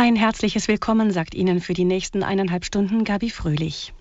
[0.00, 3.92] Ein herzliches Willkommen sagt Ihnen für die nächsten eineinhalb Stunden Gabi Fröhlich.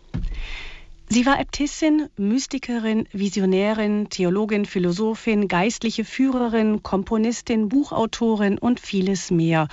[1.10, 9.70] Sie war Äbtissin, Mystikerin, Visionärin, Theologin, Philosophin, geistliche Führerin, Komponistin, Buchautorin und vieles mehr.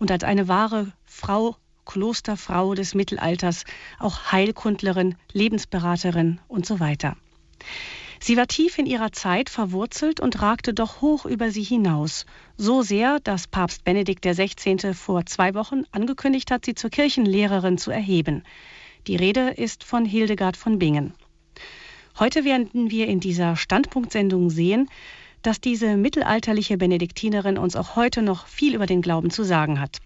[0.00, 1.54] Und als eine wahre Frau,
[1.86, 3.62] Klosterfrau des Mittelalters,
[4.00, 7.16] auch Heilkundlerin, Lebensberaterin und so weiter.
[8.20, 12.26] Sie war tief in ihrer Zeit verwurzelt und ragte doch hoch über sie hinaus.
[12.56, 14.94] So sehr, dass Papst Benedikt XVI.
[14.94, 18.42] vor zwei Wochen angekündigt hat, sie zur Kirchenlehrerin zu erheben.
[19.06, 21.14] Die Rede ist von Hildegard von Bingen.
[22.18, 24.88] Heute werden wir in dieser Standpunktsendung sehen,
[25.42, 29.98] dass diese mittelalterliche Benediktinerin uns auch heute noch viel über den Glauben zu sagen hat.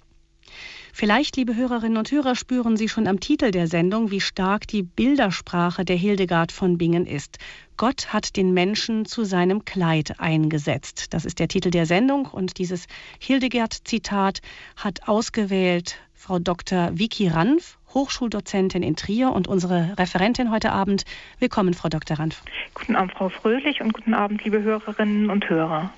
[0.95, 4.83] Vielleicht, liebe Hörerinnen und Hörer, spüren Sie schon am Titel der Sendung, wie stark die
[4.83, 7.39] Bildersprache der Hildegard von Bingen ist.
[7.79, 11.15] Gott hat den Menschen zu seinem Kleid eingesetzt.
[11.15, 12.87] Das ist der Titel der Sendung und dieses
[13.21, 14.43] Hildegard-Zitat
[14.77, 16.91] hat ausgewählt Frau Dr.
[16.93, 21.05] Vicky Ranf, Hochschuldozentin in Trier und unsere Referentin heute Abend.
[21.39, 22.19] Willkommen, Frau Dr.
[22.19, 22.43] Ranf.
[22.75, 25.93] Guten Abend, Frau Fröhlich und guten Abend, liebe Hörerinnen und Hörer.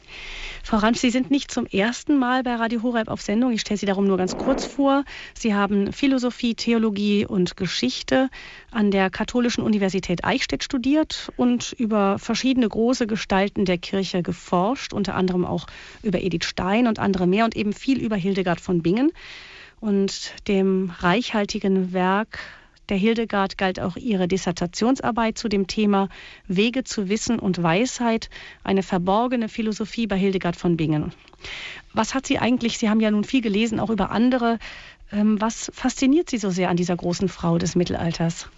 [0.66, 3.52] Frau Ranf, Sie sind nicht zum ersten Mal bei Radio Horeb auf Sendung.
[3.52, 5.04] Ich stelle Sie darum nur ganz kurz vor.
[5.34, 8.30] Sie haben Philosophie, Theologie und Geschichte
[8.70, 15.16] an der Katholischen Universität Eichstätt studiert und über verschiedene große Gestalten der Kirche geforscht, unter
[15.16, 15.66] anderem auch
[16.02, 19.12] über Edith Stein und andere mehr und eben viel über Hildegard von Bingen.
[19.84, 22.38] Und dem reichhaltigen Werk
[22.88, 26.08] der Hildegard galt auch ihre Dissertationsarbeit zu dem Thema
[26.48, 28.30] Wege zu Wissen und Weisheit,
[28.62, 31.12] eine verborgene Philosophie bei Hildegard von Bingen.
[31.92, 34.58] Was hat sie eigentlich, Sie haben ja nun viel gelesen, auch über andere,
[35.12, 38.48] ähm, was fasziniert Sie so sehr an dieser großen Frau des Mittelalters?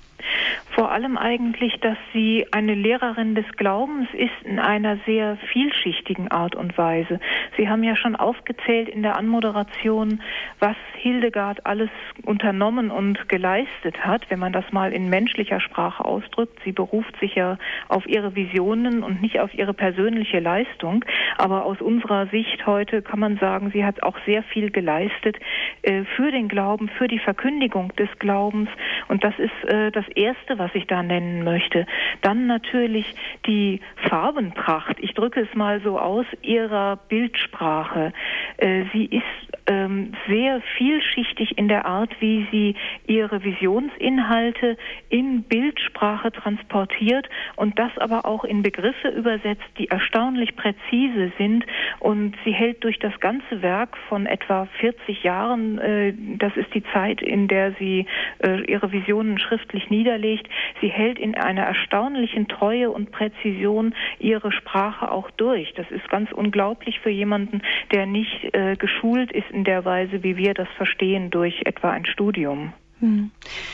[0.77, 6.55] Vor allem eigentlich, dass sie eine Lehrerin des Glaubens ist in einer sehr vielschichtigen Art
[6.55, 7.19] und Weise.
[7.57, 10.21] Sie haben ja schon aufgezählt in der Anmoderation,
[10.59, 11.89] was Hildegard alles
[12.25, 16.59] unternommen und geleistet hat, wenn man das mal in menschlicher Sprache ausdrückt.
[16.63, 17.57] Sie beruft sich ja
[17.89, 21.07] auf ihre Visionen und nicht auf ihre persönliche Leistung.
[21.39, 25.39] Aber aus unserer Sicht heute kann man sagen, sie hat auch sehr viel geleistet
[25.81, 28.69] äh, für den Glauben, für die Verkündigung des Glaubens.
[29.09, 31.87] Und das ist äh, das Erste, was ich da nennen möchte.
[32.23, 33.07] Dann natürlich
[33.47, 34.97] die Farbenpracht.
[35.01, 38.13] Ich drücke es mal so aus ihrer Bildsprache.
[38.57, 42.75] Äh, sie ist ähm, sehr vielschichtig in der Art, wie sie
[43.07, 44.77] ihre Visionsinhalte
[45.09, 51.65] in Bildsprache transportiert und das aber auch in Begriffe übersetzt, die erstaunlich präzise sind.
[51.99, 56.85] Und sie hält durch das ganze Werk von etwa 40 Jahren, äh, das ist die
[56.93, 58.07] Zeit, in der sie
[58.39, 60.49] äh, ihre Visionen schriftlich niederlegt,
[60.81, 65.73] sie hält in einer erstaunlichen Treue und Präzision ihre Sprache auch durch.
[65.75, 67.63] Das ist ganz unglaublich für jemanden,
[67.93, 72.07] der nicht äh, geschult ist in der Weise, wie wir das verstehen durch etwa ein
[72.07, 72.73] Studium.
[73.01, 73.31] Hm.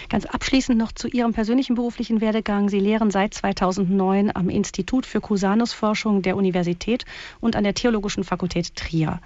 [0.09, 2.69] Ganz abschließend noch zu Ihrem persönlichen beruflichen Werdegang.
[2.69, 7.05] Sie lehren seit 2009 am Institut für Cusanusforschung der Universität
[7.41, 9.21] und an der Theologischen Fakultät Trier.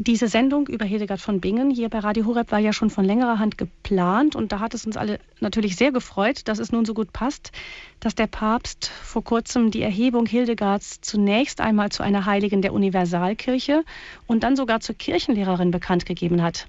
[0.00, 3.40] Diese Sendung über Hildegard von Bingen hier bei Radio Horeb war ja schon von längerer
[3.40, 6.94] Hand geplant und da hat es uns alle natürlich sehr gefreut, dass es nun so
[6.94, 7.50] gut passt,
[7.98, 13.82] dass der Papst vor kurzem die Erhebung Hildegards zunächst einmal zu einer Heiligen der Universalkirche
[14.28, 16.68] und dann sogar zur Kirchenlehrerin bekannt gegeben hat.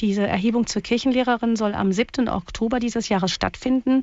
[0.00, 2.28] Diese Erhebung zur Kirchenlehrerin soll am 7.
[2.28, 4.02] Oktober dieses Jahres stattfinden.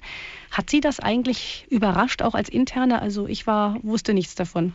[0.49, 3.01] Hat Sie das eigentlich überrascht, auch als Interne?
[3.01, 4.73] Also ich war, wusste nichts davon.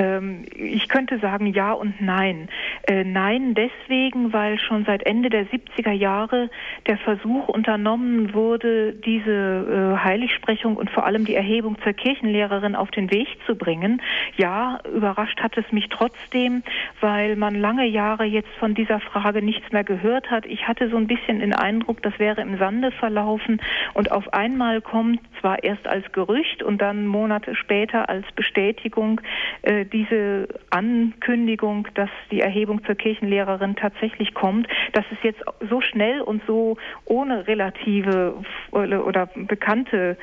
[0.00, 2.48] Ähm, ich könnte sagen ja und nein.
[2.88, 6.48] Äh, nein deswegen, weil schon seit Ende der 70er Jahre
[6.86, 12.90] der Versuch unternommen wurde, diese äh, Heiligsprechung und vor allem die Erhebung zur Kirchenlehrerin auf
[12.90, 14.00] den Weg zu bringen.
[14.36, 16.62] Ja, überrascht hat es mich trotzdem,
[17.00, 20.46] weil man lange Jahre jetzt von dieser Frage nichts mehr gehört hat.
[20.46, 23.60] Ich hatte so ein bisschen den Eindruck, das wäre im Sande verlaufen
[23.92, 29.20] und auf einmal kommt zwar erst als Gerücht und dann Monate später als Bestätigung
[29.62, 36.20] äh, diese Ankündigung, dass die Erhebung zur Kirchenlehrerin tatsächlich kommt, dass es jetzt so schnell
[36.20, 38.34] und so ohne relative
[38.70, 40.16] oder bekannte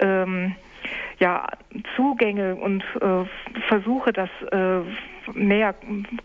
[0.00, 0.54] ähm,
[1.18, 1.46] ja,
[1.96, 3.24] Zugänge und äh,
[3.68, 4.80] Versuche, das äh,
[5.34, 5.74] näher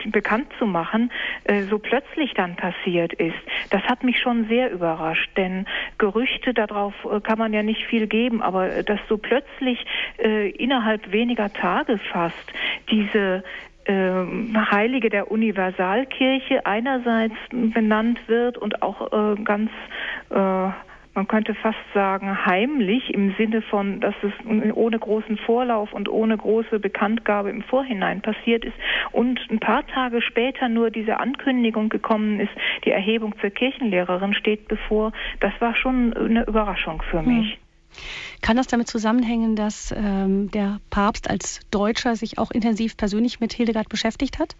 [0.06, 1.10] bekannt zu machen,
[1.44, 3.38] äh, so plötzlich dann passiert ist.
[3.70, 5.66] Das hat mich schon sehr überrascht, denn
[5.98, 9.84] Gerüchte darauf äh, kann man ja nicht viel geben, aber dass so plötzlich
[10.18, 12.52] äh, innerhalb weniger Tage fast
[12.90, 13.42] diese
[13.88, 19.70] ähm, Heilige der Universalkirche einerseits benannt wird und auch äh, ganz
[20.30, 20.70] äh,
[21.18, 24.32] man könnte fast sagen, heimlich im Sinne von, dass es
[24.72, 28.76] ohne großen Vorlauf und ohne große Bekanntgabe im Vorhinein passiert ist
[29.10, 32.52] und ein paar Tage später nur diese Ankündigung gekommen ist,
[32.84, 35.10] die Erhebung zur Kirchenlehrerin steht bevor.
[35.40, 37.26] Das war schon eine Überraschung für hm.
[37.26, 37.58] mich.
[38.40, 43.52] Kann das damit zusammenhängen, dass ähm, der Papst als Deutscher sich auch intensiv persönlich mit
[43.52, 44.54] Hildegard beschäftigt hat?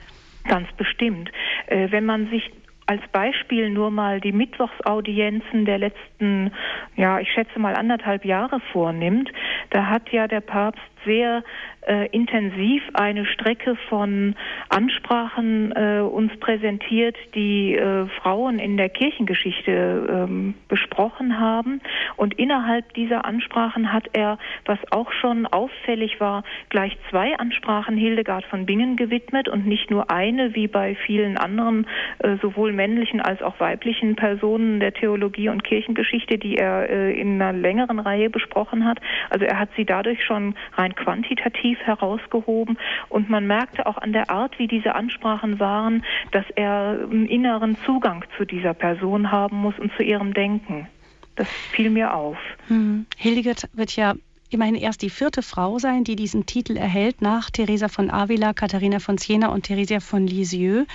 [0.49, 1.31] Ganz bestimmt.
[1.69, 2.51] Äh, wenn man sich
[2.89, 6.53] als Beispiel nur mal die Mittwochsaudienzen der letzten,
[6.97, 9.31] ja, ich schätze mal anderthalb Jahre vornimmt,
[9.71, 11.45] da hat ja der Papst sehr
[11.89, 14.35] äh, intensiv eine Strecke von
[14.69, 21.81] Ansprachen äh, uns präsentiert, die äh, Frauen in der Kirchengeschichte ähm, besprochen haben.
[22.17, 28.45] Und innerhalb dieser Ansprachen hat er, was auch schon auffällig war, gleich zwei Ansprachen Hildegard
[28.45, 31.87] von Bingen gewidmet und nicht nur eine, wie bei vielen anderen,
[32.19, 37.41] äh, sowohl männlichen als auch weiblichen Personen der Theologie und Kirchengeschichte, die er äh, in
[37.41, 39.01] einer längeren Reihe besprochen hat.
[39.31, 42.79] Also er hat sie dadurch schon rein quantitativ herausgehoben
[43.09, 47.77] und man merkte auch an der Art, wie diese Ansprachen waren, dass er einen inneren
[47.85, 50.89] Zugang zu dieser Person haben muss und zu ihrem Denken.
[51.37, 52.37] Das fiel mir auf.
[52.67, 53.07] Hm.
[53.17, 54.15] Hildegard wird ja
[54.51, 58.99] immerhin erst die vierte Frau sein, die diesen Titel erhält, nach Theresa von Avila, Katharina
[58.99, 60.87] von Siena und Theresia von Lisieux.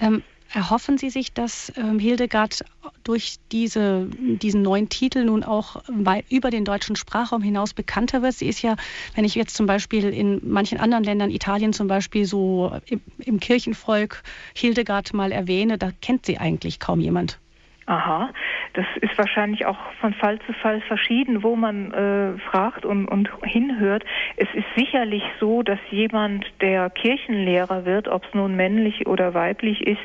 [0.00, 2.64] Ähm, Erhoffen Sie sich, dass ähm, Hildegard
[3.04, 8.34] durch diese, diesen neuen Titel nun auch bei, über den deutschen Sprachraum hinaus bekannter wird?
[8.34, 8.74] Sie ist ja,
[9.14, 13.38] wenn ich jetzt zum Beispiel in manchen anderen Ländern, Italien zum Beispiel, so im, im
[13.38, 14.22] Kirchenvolk
[14.54, 17.38] Hildegard mal erwähne, da kennt sie eigentlich kaum jemand.
[17.86, 18.30] Aha,
[18.74, 23.28] das ist wahrscheinlich auch von Fall zu Fall verschieden, wo man äh, fragt und, und
[23.42, 24.04] hinhört.
[24.36, 29.86] Es ist sicherlich so, dass jemand, der Kirchenlehrer wird, ob es nun männlich oder weiblich
[29.86, 29.98] ist,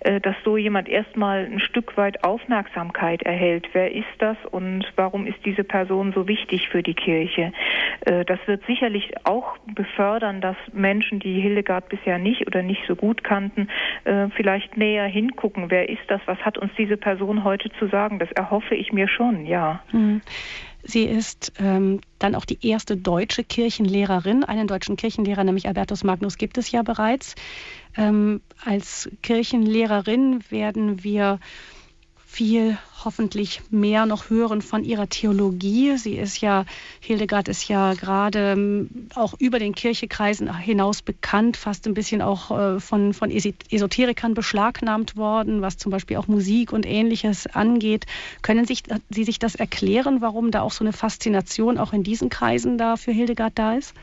[0.00, 3.68] äh, dass so jemand erstmal ein Stück weit Aufmerksamkeit erhält.
[3.72, 7.52] Wer ist das und warum ist diese Person so wichtig für die Kirche?
[8.06, 12.96] Äh, das wird sicherlich auch befördern, dass Menschen, die Hildegard bisher nicht oder nicht so
[12.96, 13.68] gut kannten,
[14.04, 15.70] äh, vielleicht näher hingucken.
[15.70, 16.20] Wer ist das?
[16.26, 18.11] Was hat uns diese Person heute zu sagen?
[18.18, 19.82] Das erhoffe ich mir schon, ja.
[19.92, 20.22] Mhm.
[20.84, 24.42] Sie ist ähm, dann auch die erste deutsche Kirchenlehrerin.
[24.44, 27.36] Einen deutschen Kirchenlehrer, nämlich Albertus Magnus, gibt es ja bereits.
[27.96, 31.38] Ähm, als Kirchenlehrerin werden wir
[32.32, 35.96] viel hoffentlich mehr noch hören von ihrer Theologie.
[35.98, 36.64] Sie ist ja,
[37.00, 42.50] Hildegard ist ja gerade ähm, auch über den Kirchekreisen hinaus bekannt, fast ein bisschen auch
[42.50, 48.06] äh, von, von Esoterikern beschlagnahmt worden, was zum Beispiel auch Musik und ähnliches angeht.
[48.40, 52.30] Können sich, Sie sich das erklären, warum da auch so eine Faszination auch in diesen
[52.30, 53.94] Kreisen da für Hildegard da ist?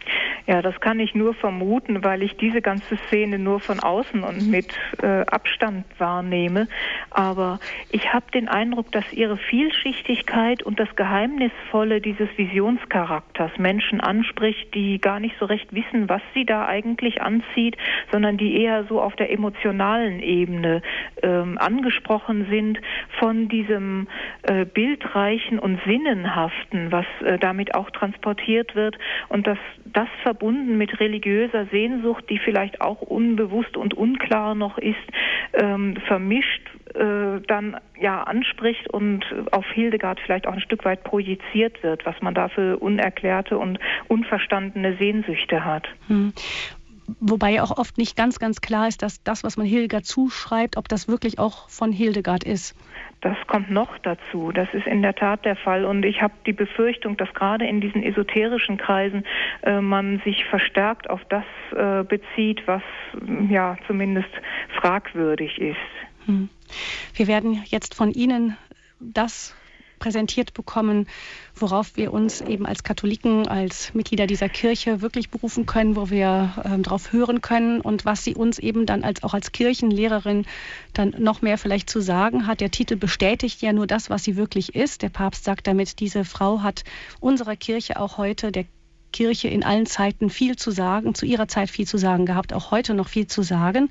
[0.50, 4.50] Ja, das kann ich nur vermuten, weil ich diese ganze Szene nur von außen und
[4.50, 6.68] mit äh, Abstand wahrnehme.
[7.12, 7.60] Aber
[7.92, 15.00] ich habe den Eindruck, dass ihre Vielschichtigkeit und das Geheimnisvolle dieses Visionscharakters Menschen anspricht, die
[15.00, 17.78] gar nicht so recht wissen, was sie da eigentlich anzieht,
[18.12, 20.82] sondern die eher so auf der emotionalen Ebene
[21.24, 22.80] ähm, angesprochen sind
[23.20, 24.08] von diesem
[24.44, 28.98] äh, bildreichen und sinnenhaften, was äh, damit auch transportiert wird
[29.30, 34.96] und dass das verbunden mit religiöser Sehnsucht, die vielleicht auch unbewusst und unklar noch ist,
[35.54, 36.62] ähm, vermischt
[36.96, 42.16] äh, dann ja anspricht und auf Hildegard vielleicht auch ein Stück weit projiziert wird, was
[42.22, 45.88] man da für unerklärte und unverstandene Sehnsüchte hat.
[46.08, 46.34] Hm.
[47.20, 50.78] Wobei ja auch oft nicht ganz, ganz klar ist, dass das, was man Hildegard zuschreibt,
[50.78, 52.76] ob das wirklich auch von Hildegard ist.
[53.22, 54.52] Das kommt noch dazu.
[54.54, 55.84] Das ist in der Tat der Fall.
[55.84, 59.26] Und ich habe die Befürchtung, dass gerade in diesen esoterischen Kreisen
[59.64, 61.44] äh, man sich verstärkt auf das
[61.76, 62.84] äh, bezieht, was
[63.50, 64.30] ja zumindest
[64.80, 65.78] fragwürdig ist.
[66.26, 66.50] Hm.
[67.14, 68.58] Wir werden jetzt von Ihnen
[69.00, 69.54] das
[70.00, 71.08] präsentiert bekommen,
[71.56, 76.54] worauf wir uns eben als Katholiken, als Mitglieder dieser Kirche wirklich berufen können, wo wir
[76.64, 80.46] äh, darauf hören können und was sie uns eben dann als auch als Kirchenlehrerin
[80.94, 82.62] dann noch mehr vielleicht zu sagen hat.
[82.62, 85.02] Der Titel bestätigt ja nur das, was sie wirklich ist.
[85.02, 86.84] Der Papst sagt damit, diese Frau hat
[87.20, 88.66] unserer Kirche auch heute, der
[89.12, 92.72] Kirche in allen Zeiten viel zu sagen, zu ihrer Zeit viel zu sagen gehabt, auch
[92.72, 93.90] heute noch viel zu sagen.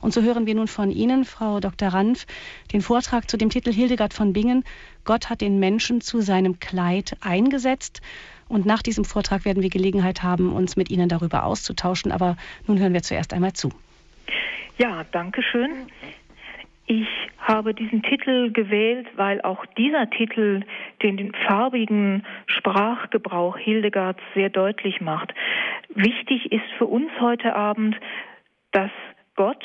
[0.00, 1.88] Und so hören wir nun von Ihnen, Frau Dr.
[1.88, 2.26] Ranf,
[2.72, 4.64] den Vortrag zu dem Titel Hildegard von Bingen.
[5.04, 8.00] Gott hat den Menschen zu seinem Kleid eingesetzt.
[8.48, 12.10] Und nach diesem Vortrag werden wir Gelegenheit haben, uns mit Ihnen darüber auszutauschen.
[12.10, 12.36] Aber
[12.66, 13.70] nun hören wir zuerst einmal zu.
[14.78, 15.86] Ja, danke schön.
[16.90, 17.06] Ich
[17.38, 20.62] habe diesen Titel gewählt, weil auch dieser Titel
[21.04, 25.32] den, farbigen Sprachgebrauch Hildegards sehr deutlich macht.
[25.90, 27.94] Wichtig ist für uns heute Abend,
[28.72, 28.90] dass
[29.36, 29.62] Gott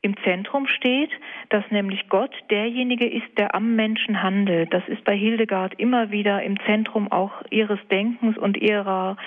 [0.00, 1.10] im Zentrum steht,
[1.50, 4.72] dass nämlich Gott derjenige ist, der am Menschen handelt.
[4.72, 9.18] Das ist bei Hildegard immer wieder im Zentrum auch ihres Denkens und ihrer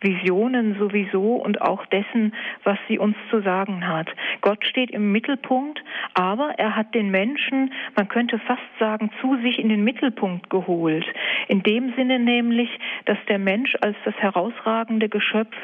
[0.00, 4.08] Visionen sowieso und auch dessen, was sie uns zu sagen hat.
[4.40, 5.82] Gott steht im Mittelpunkt,
[6.14, 11.04] aber er hat den Menschen, man könnte fast sagen, zu sich in den Mittelpunkt geholt.
[11.48, 12.70] In dem Sinne nämlich,
[13.04, 15.54] dass der Mensch als das herausragende Geschöpf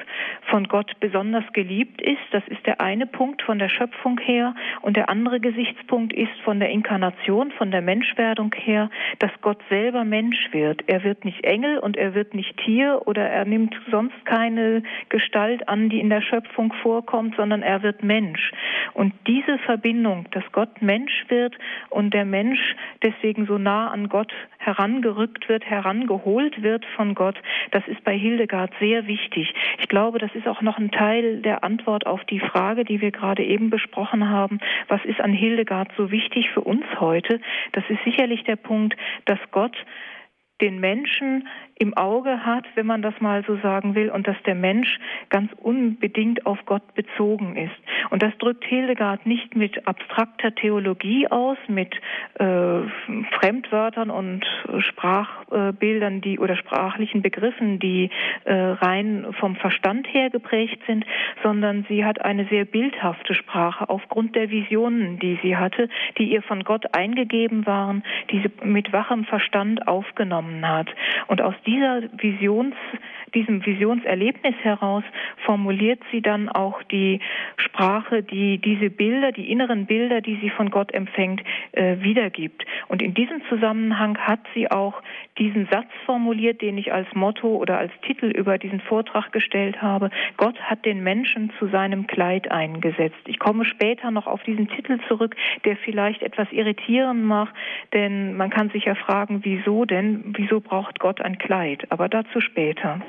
[0.50, 2.23] von Gott besonders geliebt ist.
[2.33, 4.55] Das ist der eine Punkt von der Schöpfung her.
[4.83, 10.05] Und der andere Gesichtspunkt ist von der Inkarnation, von der Menschwerdung her, dass Gott selber
[10.05, 10.85] Mensch wird.
[10.87, 15.68] Er wird nicht Engel und er wird nicht Tier oder er nimmt sonst keine Gestalt
[15.68, 18.52] an, die in der Schöpfung vorkommt, sondern er wird Mensch.
[18.92, 21.56] Und diese Verbindung, dass Gott Mensch wird
[21.88, 27.40] und der Mensch deswegen so nah an Gott herangerückt wird, herangeholt wird von Gott,
[27.71, 29.54] das ist bei Hildegard sehr wichtig.
[29.78, 33.12] Ich glaube, das ist auch noch ein Teil der Antwort auf die Frage, die wir
[33.12, 34.59] gerade eben besprochen haben.
[34.88, 37.40] Was ist an Hildegard so wichtig für uns heute?
[37.73, 39.76] Das ist sicherlich der Punkt, dass Gott
[40.61, 44.54] den Menschen im Auge hat, wenn man das mal so sagen will, und dass der
[44.54, 47.75] Mensch ganz unbedingt auf Gott bezogen ist.
[48.11, 51.95] Und das drückt Hildegard nicht mit abstrakter Theologie aus, mit
[52.38, 52.80] äh,
[53.38, 54.45] Fremdwörtern und
[54.78, 58.11] Sprachbildern, die oder sprachlichen Begriffen, die
[58.45, 61.04] äh, rein vom Verstand her geprägt sind,
[61.42, 66.42] sondern sie hat eine sehr bildhafte Sprache aufgrund der Visionen, die sie hatte, die ihr
[66.42, 70.88] von Gott eingegeben waren, die sie mit wachem Verstand aufgenommen hat.
[71.26, 72.75] Und aus dieser Visions,
[73.35, 75.04] diesem Visionserlebnis heraus
[75.44, 77.20] formuliert sie dann auch die
[77.56, 81.42] Sprache, die diese Bilder, die inneren Bilder, die sie von Gott empfängt,
[81.73, 82.64] äh, wiedergibt.
[82.88, 85.02] Und in diesem Zusammenhang hat sie auch
[85.38, 90.11] diesen Satz formuliert, den ich als Motto oder als Titel über diesen Vortrag gestellt habe.
[90.37, 93.20] Gott hat den Menschen zu seinem Kleid eingesetzt.
[93.26, 97.54] Ich komme später noch auf diesen Titel zurück, der vielleicht etwas irritierend macht,
[97.92, 101.55] denn man kann sich ja fragen, wieso denn, wieso braucht Gott ein Kleid?
[101.90, 103.00] Aber dazu später.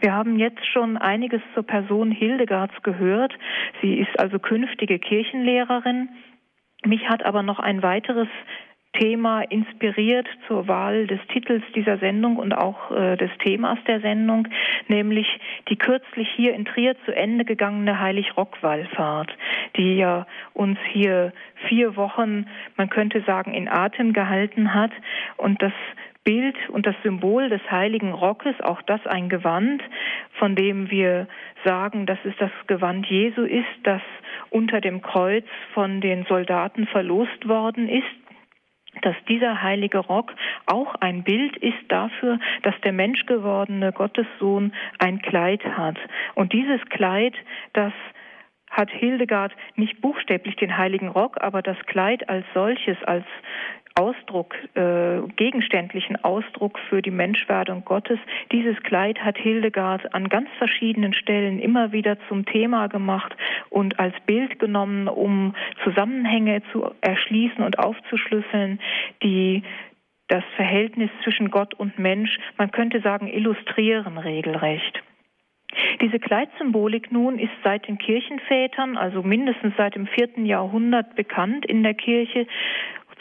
[0.00, 3.32] Wir haben jetzt schon einiges zur Person Hildegards gehört.
[3.82, 6.08] Sie ist also künftige Kirchenlehrerin.
[6.84, 8.28] Mich hat aber noch ein weiteres
[8.98, 14.48] Thema inspiriert zur Wahl des Titels dieser Sendung und auch äh, des Themas der Sendung,
[14.88, 15.26] nämlich
[15.68, 19.36] die kürzlich hier in Trier zu Ende gegangene Heilig-Rock-Wallfahrt,
[19.76, 21.32] die ja uns hier
[21.68, 24.92] vier Wochen, man könnte sagen, in Atem gehalten hat
[25.36, 25.72] und das
[26.26, 29.80] Bild und das Symbol des heiligen Rockes, auch das ein Gewand,
[30.40, 31.28] von dem wir
[31.64, 34.02] sagen, dass es das Gewand Jesu ist, das
[34.50, 38.04] unter dem Kreuz von den Soldaten verlost worden ist
[39.02, 40.32] dass dieser heilige Rock
[40.64, 45.98] auch ein Bild ist dafür, dass der menschgewordene Gottessohn ein Kleid hat.
[46.34, 47.34] Und dieses Kleid,
[47.74, 47.92] das
[48.70, 53.26] hat Hildegard nicht buchstäblich den heiligen Rock, aber das Kleid als solches, als
[53.98, 58.18] Ausdruck, äh, gegenständlichen Ausdruck für die Menschwerdung Gottes.
[58.52, 63.34] Dieses Kleid hat Hildegard an ganz verschiedenen Stellen immer wieder zum Thema gemacht
[63.70, 68.80] und als Bild genommen, um Zusammenhänge zu erschließen und aufzuschlüsseln,
[69.22, 69.62] die
[70.28, 75.02] das Verhältnis zwischen Gott und Mensch, man könnte sagen, illustrieren regelrecht.
[76.00, 81.82] Diese Kleidsymbolik nun ist seit den Kirchenvätern, also mindestens seit dem vierten Jahrhundert bekannt in
[81.82, 82.46] der Kirche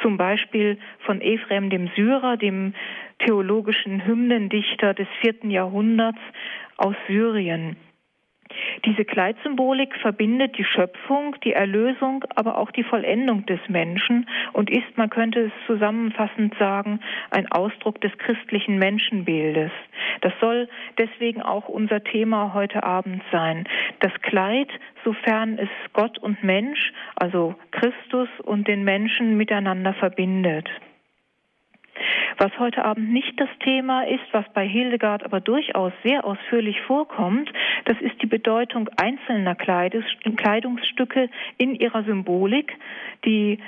[0.02, 2.74] zum Beispiel von Ephrem dem Syrer, dem
[3.20, 6.20] theologischen Hymnendichter des vierten Jahrhunderts
[6.78, 7.78] aus Syrien.
[8.86, 14.98] Diese Kleidsymbolik verbindet die Schöpfung, die Erlösung, aber auch die Vollendung des Menschen und ist,
[14.98, 17.00] man könnte es zusammenfassend sagen,
[17.32, 19.72] ein Ausdruck des christlichen Menschenbildes.
[20.22, 23.68] Das soll deswegen auch unser Thema heute Abend sein.
[24.00, 24.70] Das Kleid,
[25.04, 30.70] sofern es Gott und Mensch, also Christus und den Menschen miteinander verbindet.
[32.38, 37.52] Was heute Abend nicht das Thema ist, was bei Hildegard aber durchaus sehr ausführlich vorkommt,
[37.86, 42.74] das ist die Bedeutung einzelner Kleidungsstücke in ihrer Symbolik,
[43.24, 43.60] die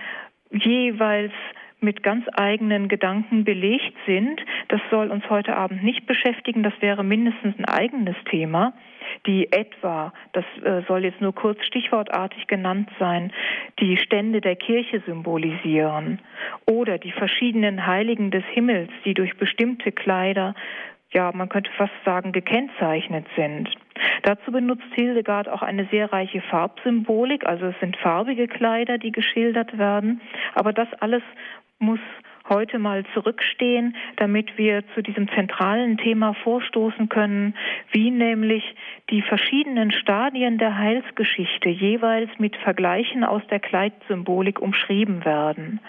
[0.52, 1.34] jeweils
[1.80, 4.42] mit ganz eigenen Gedanken belegt sind.
[4.70, 8.74] Das soll uns heute Abend nicht beschäftigen, das wäre mindestens ein eigenes Thema
[9.26, 13.32] die etwa, das äh, soll jetzt nur kurz stichwortartig genannt sein,
[13.80, 16.20] die Stände der Kirche symbolisieren
[16.66, 20.56] oder die verschiedenen Heiligen des Himmels, die durch bestimmte Kleider
[21.12, 23.70] ja, man könnte fast sagen, gekennzeichnet sind.
[24.24, 29.78] Dazu benutzt Hildegard auch eine sehr reiche Farbsymbolik, also es sind farbige Kleider, die geschildert
[29.78, 30.22] werden,
[30.54, 31.24] aber das alles
[31.80, 32.00] muss
[32.50, 37.56] heute mal zurückstehen, damit wir zu diesem zentralen Thema vorstoßen können,
[37.92, 38.64] wie nämlich
[39.10, 45.80] die verschiedenen Stadien der Heilsgeschichte jeweils mit Vergleichen aus der Kleidsymbolik umschrieben werden.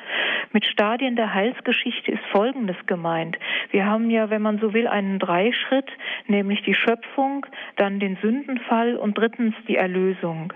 [0.53, 3.37] Mit Stadien der Heilsgeschichte ist Folgendes gemeint.
[3.71, 5.91] Wir haben ja, wenn man so will, einen Dreischritt,
[6.27, 7.47] nämlich die Schöpfung,
[7.77, 10.53] dann den Sündenfall und drittens die Erlösung.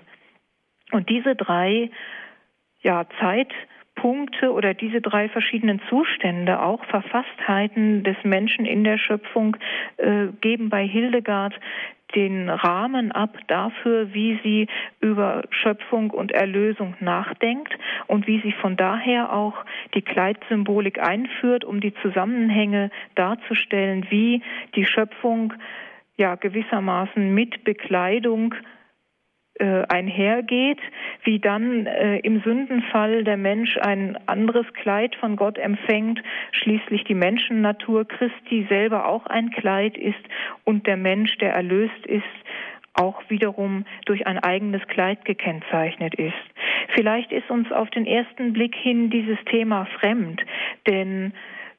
[0.92, 1.90] Und diese drei
[2.82, 3.04] ja,
[4.02, 9.56] Zeitpunkte oder diese drei verschiedenen Zustände, auch Verfasstheiten des Menschen in der Schöpfung,
[9.96, 11.54] äh, geben bei Hildegard
[12.14, 14.66] den Rahmen ab dafür, wie sie
[15.00, 17.72] über Schöpfung und Erlösung nachdenkt
[18.06, 19.54] und wie sie von daher auch
[19.94, 24.42] die Kleidsymbolik einführt, um die Zusammenhänge darzustellen, wie
[24.74, 25.54] die Schöpfung
[26.18, 28.54] ja gewissermaßen mit Bekleidung
[29.60, 30.80] einhergeht,
[31.24, 37.14] wie dann äh, im Sündenfall der Mensch ein anderes Kleid von Gott empfängt, schließlich die
[37.14, 40.22] Menschennatur Christi selber auch ein Kleid ist
[40.64, 42.22] und der Mensch, der erlöst ist,
[42.94, 46.34] auch wiederum durch ein eigenes Kleid gekennzeichnet ist.
[46.94, 50.42] Vielleicht ist uns auf den ersten Blick hin dieses Thema fremd,
[50.86, 51.32] denn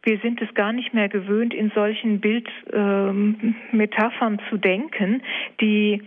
[0.04, 5.22] wir sind es gar nicht mehr gewöhnt, in solchen Bildmetaphern äh, zu denken,
[5.62, 6.02] die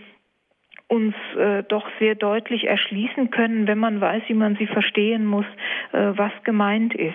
[0.88, 5.47] uns äh, doch sehr deutlich erschließen können, wenn man weiß, wie man sie verstehen muss,
[5.93, 7.14] äh, was gemeint ist.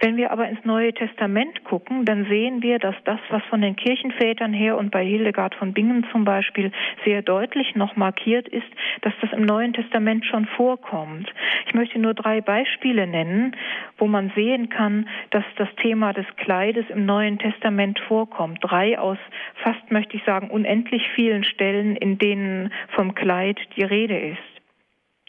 [0.00, 3.76] Wenn wir aber ins Neue Testament gucken, dann sehen wir, dass das, was von den
[3.76, 6.72] Kirchenvätern her und bei Hildegard von Bingen zum Beispiel
[7.04, 8.66] sehr deutlich noch markiert ist,
[9.02, 11.32] dass das im Neuen Testament schon vorkommt.
[11.66, 13.54] Ich möchte nur drei Beispiele nennen,
[13.98, 18.58] wo man sehen kann, dass das Thema des Kleides im Neuen Testament vorkommt.
[18.62, 19.18] Drei aus
[19.62, 24.38] fast, möchte ich sagen, unendlich vielen Stellen, in denen vom Kleid die Rede ist.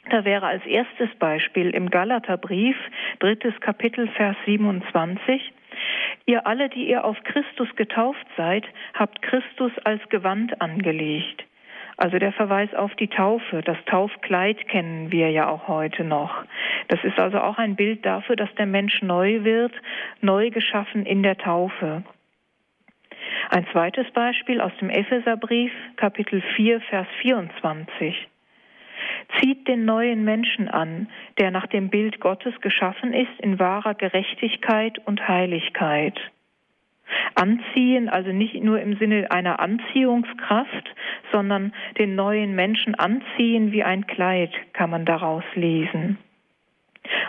[0.09, 2.75] Da wäre als erstes Beispiel im Galaterbrief,
[3.19, 5.53] drittes Kapitel, Vers 27,
[6.25, 11.43] Ihr alle, die ihr auf Christus getauft seid, habt Christus als Gewand angelegt.
[11.97, 16.43] Also der Verweis auf die Taufe, das Taufkleid kennen wir ja auch heute noch.
[16.87, 19.73] Das ist also auch ein Bild dafür, dass der Mensch neu wird,
[20.21, 22.03] neu geschaffen in der Taufe.
[23.49, 28.27] Ein zweites Beispiel aus dem Epheserbrief, Kapitel 4, Vers 24.
[29.39, 31.07] Zieht den neuen Menschen an,
[31.39, 36.19] der nach dem Bild Gottes geschaffen ist, in wahrer Gerechtigkeit und Heiligkeit.
[37.35, 40.95] Anziehen, also nicht nur im Sinne einer Anziehungskraft,
[41.31, 46.17] sondern den neuen Menschen anziehen wie ein Kleid, kann man daraus lesen.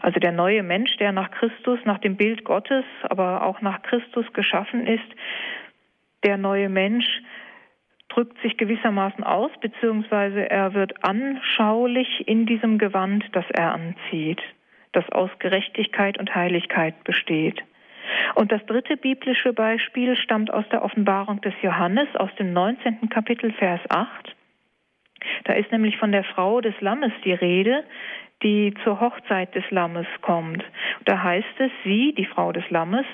[0.03, 4.31] Also der neue Mensch, der nach Christus, nach dem Bild Gottes, aber auch nach Christus
[4.33, 5.05] geschaffen ist,
[6.25, 7.07] der neue Mensch
[8.09, 14.41] drückt sich gewissermaßen aus, beziehungsweise er wird anschaulich in diesem Gewand, das er anzieht,
[14.93, 17.63] das aus Gerechtigkeit und Heiligkeit besteht.
[18.35, 23.09] Und das dritte biblische Beispiel stammt aus der Offenbarung des Johannes aus dem 19.
[23.09, 24.37] Kapitel Vers 8.
[25.45, 27.85] Da ist nämlich von der Frau des Lammes die Rede,
[28.45, 30.63] die zur Hochzeit des Lammes kommt.
[31.07, 33.07] Da heißt es, sie, die Frau des Lammes,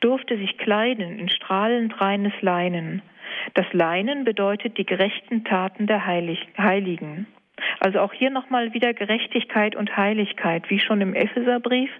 [0.00, 3.02] durfte sich kleiden in strahlend reines Leinen.
[3.54, 7.26] Das Leinen bedeutet die gerechten Taten der Heiligen.
[7.80, 11.90] Also auch hier nochmal wieder Gerechtigkeit und Heiligkeit, wie schon im Epheserbrief,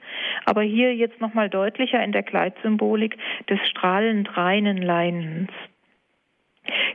[0.44, 3.16] aber hier jetzt nochmal deutlicher in der Kleidsymbolik
[3.48, 5.50] des strahlend reinen Leinens.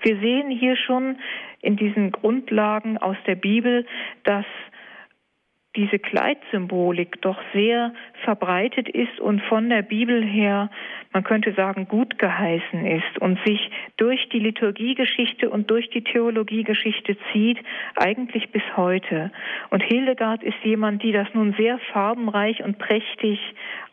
[0.01, 1.17] Wir sehen hier schon
[1.61, 3.85] in diesen Grundlagen aus der Bibel,
[4.23, 4.45] dass
[5.75, 10.69] diese Kleidsymbolik doch sehr verbreitet ist und von der Bibel her,
[11.11, 17.17] man könnte sagen, gut geheißen ist und sich durch die Liturgiegeschichte und durch die Theologiegeschichte
[17.31, 17.57] zieht,
[17.95, 19.31] eigentlich bis heute.
[19.71, 23.39] Und Hildegard ist jemand, die das nun sehr farbenreich und prächtig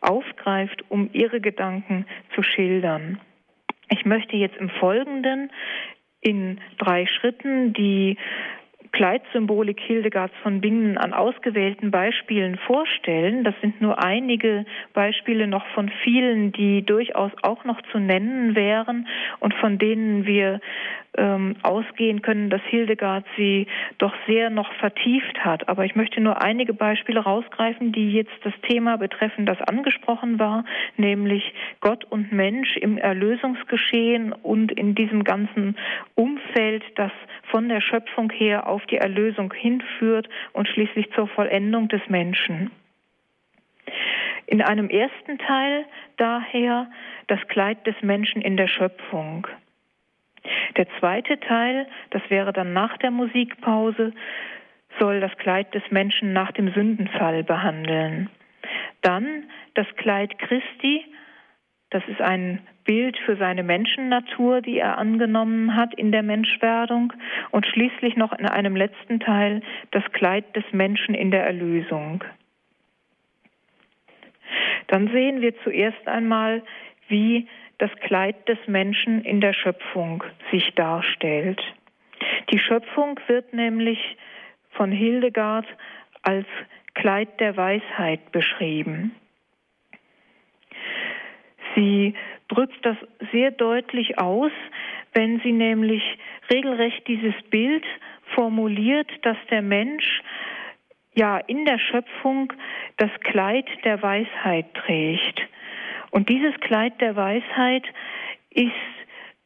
[0.01, 3.19] aufgreift, um ihre Gedanken zu schildern.
[3.89, 5.51] Ich möchte jetzt im Folgenden
[6.21, 8.17] in drei Schritten die
[8.91, 13.43] Kleidsymbolik Hildegards von Bingen an ausgewählten Beispielen vorstellen.
[13.43, 19.07] Das sind nur einige Beispiele noch von vielen, die durchaus auch noch zu nennen wären
[19.39, 20.59] und von denen wir
[21.17, 25.67] ähm, ausgehen können, dass Hildegard sie doch sehr noch vertieft hat.
[25.67, 30.63] Aber ich möchte nur einige Beispiele rausgreifen, die jetzt das Thema betreffen, das angesprochen war,
[30.97, 35.75] nämlich Gott und Mensch im Erlösungsgeschehen und in diesem ganzen
[36.15, 37.11] Umfeld, das
[37.49, 42.71] von der Schöpfung her auf die Erlösung hinführt und schließlich zur Vollendung des Menschen.
[44.47, 45.85] In einem ersten Teil
[46.17, 46.89] daher
[47.27, 49.47] das Kleid des Menschen in der Schöpfung.
[50.77, 54.13] Der zweite Teil, das wäre dann nach der Musikpause,
[54.99, 58.29] soll das Kleid des Menschen nach dem Sündenfall behandeln.
[59.01, 61.05] Dann das Kleid Christi
[61.91, 67.13] Das ist ein Bild für seine Menschennatur, die er angenommen hat in der Menschwerdung.
[67.51, 72.23] Und schließlich noch in einem letzten Teil das Kleid des Menschen in der Erlösung.
[74.87, 76.63] Dann sehen wir zuerst einmal,
[77.07, 81.61] wie das Kleid des Menschen in der Schöpfung sich darstellt.
[82.51, 84.17] Die Schöpfung wird nämlich
[84.71, 85.65] von Hildegard
[86.21, 86.45] als
[86.93, 89.15] Kleid der Weisheit beschrieben.
[91.75, 92.13] Sie
[92.51, 92.97] drückt das
[93.31, 94.51] sehr deutlich aus,
[95.13, 96.03] wenn sie nämlich
[96.51, 97.85] regelrecht dieses Bild
[98.35, 100.21] formuliert, dass der Mensch
[101.13, 102.53] ja in der Schöpfung
[102.97, 105.41] das Kleid der Weisheit trägt.
[106.11, 107.85] Und dieses Kleid der Weisheit
[108.49, 108.71] ist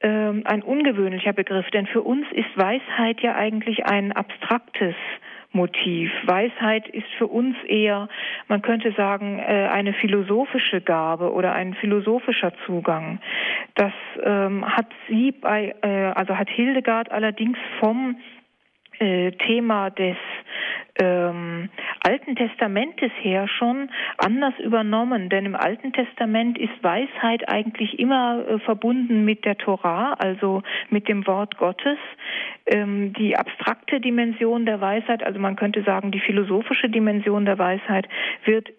[0.02, 4.96] ähm, ein ungewöhnlicher Begriff, denn für uns ist Weisheit ja eigentlich ein abstraktes
[5.56, 6.12] Motiv.
[6.26, 8.10] Weisheit ist für uns eher,
[8.48, 13.20] man könnte sagen, äh, eine philosophische Gabe oder ein philosophischer Zugang.
[13.76, 18.18] Das ähm, hat sie bei, äh, also hat Hildegard allerdings vom
[19.00, 20.18] äh, Thema des
[20.98, 21.70] ähm,
[22.02, 25.30] Alten Testamentes her schon anders übernommen.
[25.30, 31.08] Denn im Alten Testament ist Weisheit eigentlich immer äh, verbunden mit der Torah, also mit
[31.08, 31.98] dem Wort Gottes.
[32.66, 38.08] Ähm, die abstrakte Dimension der Weisheit, also man könnte sagen, die philosophische Dimension der Weisheit,
[38.46, 38.70] wird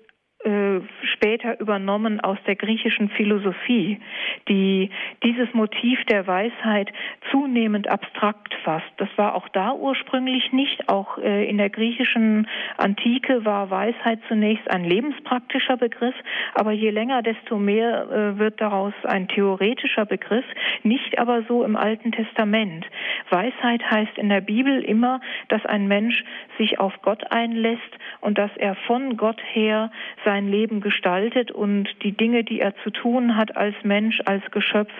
[0.47, 3.99] äh, später übernommen aus der griechischen Philosophie,
[4.49, 4.91] die
[5.25, 6.93] dieses Motiv der Weisheit
[7.33, 8.93] zunehmend abstrakt fasst.
[8.99, 10.89] Das war auch da ursprünglich nicht.
[10.89, 16.15] Auch äh, in der griechischen Antike war Weisheit zunächst ein lebenspraktischer Begriff,
[16.55, 20.45] aber je länger, desto mehr äh, wird daraus ein theoretischer Begriff,
[20.85, 22.87] nicht aber so im Alten Testament.
[23.31, 26.23] Weisheit heißt in der Bibel immer, dass ein Mensch
[26.57, 27.83] sich auf Gott einlässt
[28.21, 29.91] und dass er von Gott her
[30.25, 34.93] sein Leben gestaltet und die Dinge, die er zu tun hat als Mensch, als Geschöpf,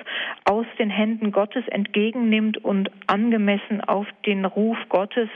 [0.45, 5.29] aus den Händen Gottes entgegennimmt und angemessen auf den Ruf Gottes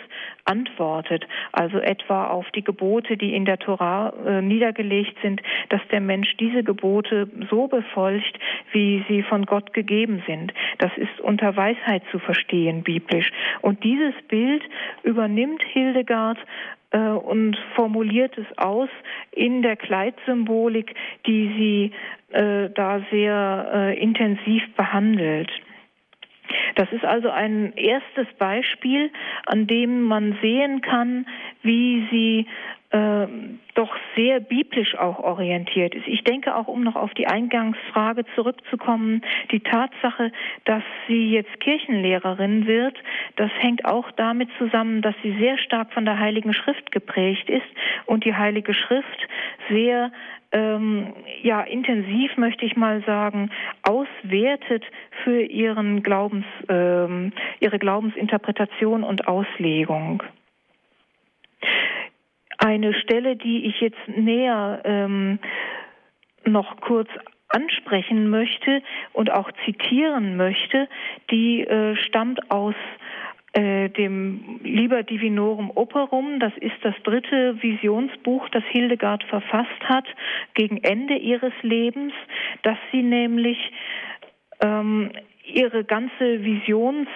[0.44, 1.26] antwortet.
[1.52, 6.36] Also etwa auf die Gebote, die in der Tora äh, niedergelegt sind, dass der Mensch
[6.38, 8.38] diese Gebote so befolgt,
[8.72, 10.52] wie sie von Gott gegeben sind.
[10.78, 13.30] Das ist unter Weisheit zu verstehen, biblisch.
[13.60, 14.62] Und dieses Bild
[15.02, 16.38] übernimmt Hildegard
[16.98, 18.88] und formuliert es aus
[19.33, 20.94] in der Kleidsymbolik,
[21.26, 21.92] die
[22.31, 25.50] sie äh, da sehr äh, intensiv behandelt.
[26.74, 29.11] Das ist also ein erstes Beispiel,
[29.46, 31.26] an dem man sehen kann,
[31.62, 32.46] wie sie
[32.90, 33.26] äh,
[33.74, 36.07] doch sehr biblisch auch orientiert ist.
[36.07, 39.22] Ich denke auch, um noch auf die Eingangsfrage zurückzukommen,
[39.53, 40.33] die Tatsache,
[40.64, 42.96] dass sie jetzt Kirchenlehrerin wird,
[43.37, 47.66] das hängt auch damit zusammen, dass sie sehr stark von der Heiligen Schrift geprägt ist
[48.07, 49.29] und die Heilige Schrift
[49.68, 50.11] sehr
[50.53, 53.50] ähm, ja intensiv möchte ich mal sagen
[53.83, 54.85] auswertet
[55.22, 60.24] für ihren Glaubens ähm, ihre Glaubensinterpretation und Auslegung.
[62.62, 65.38] Eine Stelle, die ich jetzt näher ähm,
[66.44, 67.09] noch kurz
[67.49, 68.83] ansprechen möchte
[69.14, 70.87] und auch zitieren möchte,
[71.31, 72.75] die äh, stammt aus
[73.55, 76.38] äh, dem Liber Divinorum Operum.
[76.38, 80.05] Das ist das dritte Visionsbuch, das Hildegard verfasst hat
[80.53, 82.12] gegen Ende ihres Lebens,
[82.62, 83.59] dass sie nämlich
[84.61, 85.12] ähm,
[85.46, 87.09] ihre ganze Visions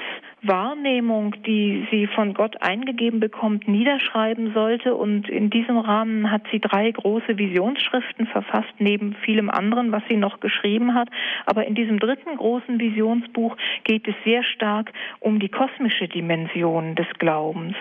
[0.46, 4.94] Wahrnehmung, die sie von Gott eingegeben bekommt, niederschreiben sollte.
[4.94, 10.16] Und in diesem Rahmen hat sie drei große Visionsschriften verfasst, neben vielem anderen, was sie
[10.16, 11.08] noch geschrieben hat.
[11.46, 17.08] Aber in diesem dritten großen Visionsbuch geht es sehr stark um die kosmische Dimension des
[17.18, 17.76] Glaubens.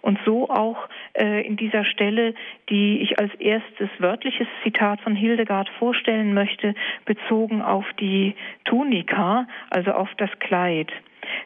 [0.00, 2.34] Und so auch äh, in dieser Stelle,
[2.70, 9.92] die ich als erstes wörtliches Zitat von Hildegard vorstellen möchte, bezogen auf die Tunika, also
[9.92, 10.92] auf das Kleid.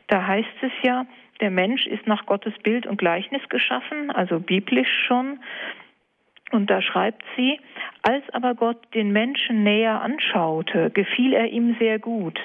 [0.06, 1.06] Da heißt es ja,
[1.40, 5.40] der Mensch ist nach Gottes Bild und Gleichnis geschaffen, also biblisch schon.
[6.50, 7.60] Und da schreibt sie,
[8.02, 12.38] als aber Gott den Menschen näher anschaute, gefiel er ihm sehr gut.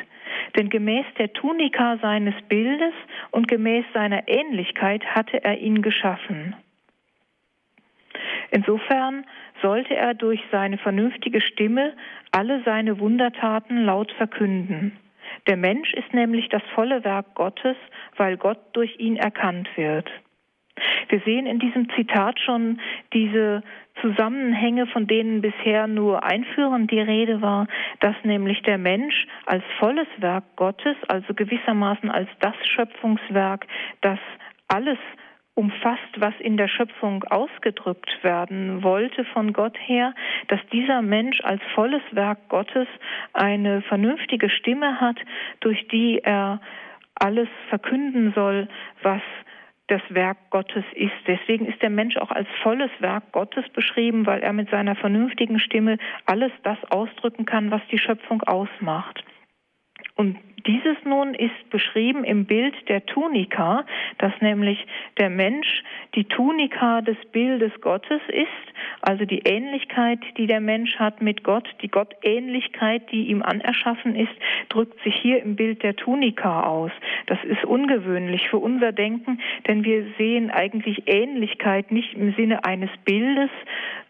[0.55, 2.93] Denn gemäß der Tunika seines Bildes
[3.31, 6.55] und gemäß seiner Ähnlichkeit hatte er ihn geschaffen.
[8.51, 9.25] Insofern
[9.61, 11.93] sollte er durch seine vernünftige Stimme
[12.31, 14.97] alle seine Wundertaten laut verkünden.
[15.47, 17.77] Der Mensch ist nämlich das volle Werk Gottes,
[18.17, 20.09] weil Gott durch ihn erkannt wird.
[21.09, 22.81] Wir sehen in diesem Zitat schon
[23.13, 23.61] diese
[24.01, 27.67] Zusammenhänge, von denen bisher nur einführend die Rede war,
[28.01, 33.67] dass nämlich der Mensch als volles Werk Gottes, also gewissermaßen als das Schöpfungswerk,
[34.01, 34.19] das
[34.67, 34.97] alles
[35.55, 40.13] umfasst, was in der Schöpfung ausgedrückt werden wollte von Gott her,
[40.49, 42.87] dass dieser Mensch als volles Werk Gottes
[43.33, 45.17] eine vernünftige Stimme hat,
[45.61, 46.61] durch die er
[47.15, 48.67] alles verkünden soll,
[49.01, 49.21] was
[49.87, 51.13] das Werk Gottes ist.
[51.27, 55.59] Deswegen ist der Mensch auch als volles Werk Gottes beschrieben, weil er mit seiner vernünftigen
[55.59, 59.23] Stimme alles das ausdrücken kann, was die Schöpfung ausmacht.
[60.15, 63.85] Und dieses nun ist beschrieben im Bild der Tunika,
[64.17, 64.85] dass nämlich
[65.19, 65.83] der Mensch
[66.15, 68.47] die Tunika des Bildes Gottes ist,
[69.01, 74.33] also die Ähnlichkeit, die der Mensch hat mit Gott, die Gottähnlichkeit, die ihm anerschaffen ist,
[74.69, 76.91] drückt sich hier im Bild der Tunika aus.
[77.27, 82.89] Das ist ungewöhnlich für unser Denken, denn wir sehen eigentlich Ähnlichkeit nicht im Sinne eines
[83.03, 83.51] Bildes,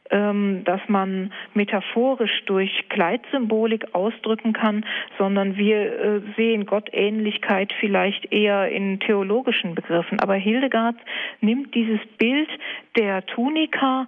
[0.10, 4.86] dass man metaphorisch durch Kleidsymbolik ausdrücken kann,
[5.18, 10.20] sondern wir äh, sehen Gottähnlichkeit vielleicht eher in theologischen Begriffen.
[10.20, 10.96] Aber Hildegard
[11.41, 12.50] nimmt dieses Bild
[12.96, 14.08] der Tunika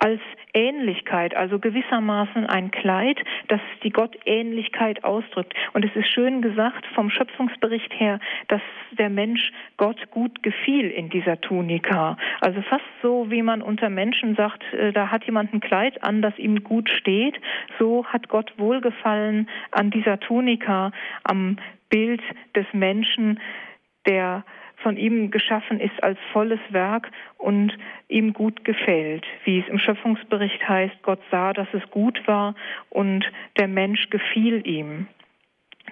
[0.00, 0.20] als
[0.54, 5.54] Ähnlichkeit, also gewissermaßen ein Kleid, das die Gottähnlichkeit ausdrückt.
[5.74, 11.10] Und es ist schön gesagt vom Schöpfungsbericht her, dass der Mensch Gott gut gefiel in
[11.10, 12.16] dieser Tunika.
[12.40, 16.22] Also fast so, wie man unter Menschen sagt, äh, da hat jemand ein Kleid an,
[16.22, 17.38] das ihm gut steht.
[17.78, 20.92] So hat Gott wohlgefallen an dieser Tunika,
[21.24, 21.58] am
[21.90, 22.22] Bild
[22.56, 23.38] des Menschen,
[24.06, 24.44] der
[24.82, 27.76] von ihm geschaffen ist als volles Werk und
[28.08, 29.24] ihm gut gefällt.
[29.44, 32.54] Wie es im Schöpfungsbericht heißt, Gott sah, dass es gut war
[32.88, 33.24] und
[33.58, 35.06] der Mensch gefiel ihm.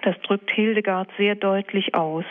[0.01, 2.25] Das drückt Hildegard sehr deutlich aus.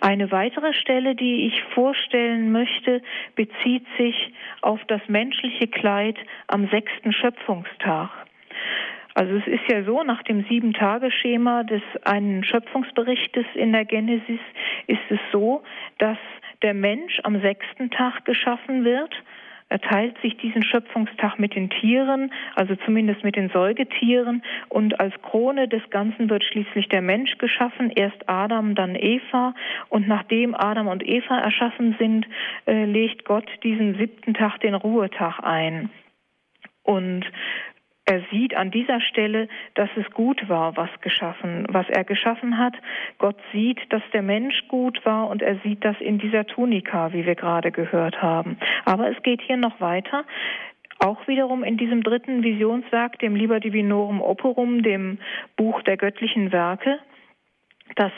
[0.00, 3.02] Eine weitere Stelle, die ich vorstellen möchte,
[3.34, 4.32] bezieht sich
[4.62, 8.08] auf das menschliche Kleid am sechsten Schöpfungstag.
[9.14, 14.40] Also es ist ja so, nach dem Sieben-Tage-Schema des einen Schöpfungsberichtes in der Genesis
[14.86, 15.62] ist es so,
[15.98, 16.18] dass
[16.62, 19.14] der Mensch am sechsten Tag geschaffen wird.
[19.70, 24.42] Er teilt sich diesen Schöpfungstag mit den Tieren, also zumindest mit den Säugetieren.
[24.68, 29.54] Und als Krone des Ganzen wird schließlich der Mensch geschaffen, erst Adam, dann Eva.
[29.88, 32.26] Und nachdem Adam und Eva erschaffen sind,
[32.66, 35.88] äh, legt Gott diesen siebten Tag, den Ruhetag ein.
[36.82, 37.24] Und
[38.10, 42.74] er sieht an dieser Stelle, dass es gut war, was geschaffen, was er geschaffen hat.
[43.18, 47.24] Gott sieht, dass der Mensch gut war und er sieht das in dieser Tunika, wie
[47.24, 48.58] wir gerade gehört haben.
[48.84, 50.24] Aber es geht hier noch weiter.
[50.98, 55.18] Auch wiederum in diesem dritten Visionswerk, dem Liber Divinorum Operum, dem
[55.56, 56.98] Buch der göttlichen Werke,
[57.96, 58.12] dass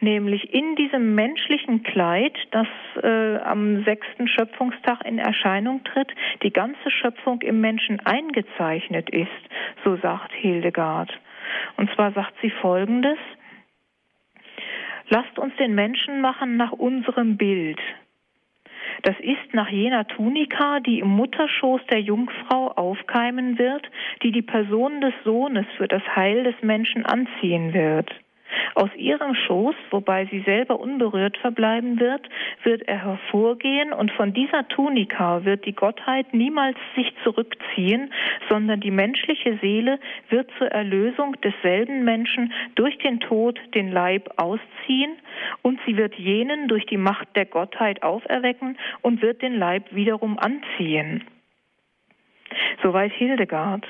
[0.00, 2.66] nämlich in diesem menschlichen Kleid, das
[3.02, 6.12] äh, am sechsten Schöpfungstag in Erscheinung tritt,
[6.42, 9.28] die ganze Schöpfung im Menschen eingezeichnet ist,
[9.84, 11.12] so sagt Hildegard.
[11.76, 13.18] Und zwar sagt sie Folgendes,
[15.08, 17.78] Lasst uns den Menschen machen nach unserem Bild.
[19.02, 23.88] Das ist nach jener Tunika, die im Mutterschoß der Jungfrau aufkeimen wird,
[24.22, 28.10] die die Person des Sohnes für das Heil des Menschen anziehen wird.
[28.74, 32.28] Aus ihrem Schoß, wobei sie selber unberührt verbleiben wird,
[32.62, 38.12] wird er hervorgehen und von dieser Tunika wird die Gottheit niemals sich zurückziehen,
[38.48, 45.16] sondern die menschliche Seele wird zur Erlösung desselben Menschen durch den Tod den Leib ausziehen
[45.62, 50.38] und sie wird jenen durch die Macht der Gottheit auferwecken und wird den Leib wiederum
[50.38, 51.24] anziehen.
[52.82, 53.86] Soweit Hildegard.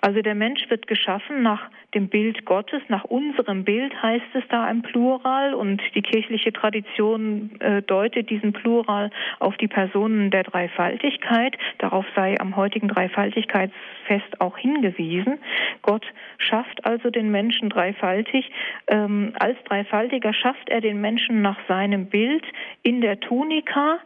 [0.00, 4.70] Also der Mensch wird geschaffen nach dem Bild Gottes, nach unserem Bild heißt es da
[4.70, 11.56] im Plural und die kirchliche Tradition äh, deutet diesen Plural auf die Personen der Dreifaltigkeit.
[11.78, 15.38] Darauf sei am heutigen Dreifaltigkeitsfest auch hingewiesen.
[15.82, 16.04] Gott
[16.36, 18.50] schafft also den Menschen dreifaltig.
[18.88, 22.44] Ähm, als Dreifaltiger schafft er den Menschen nach seinem Bild
[22.82, 23.98] in der Tunika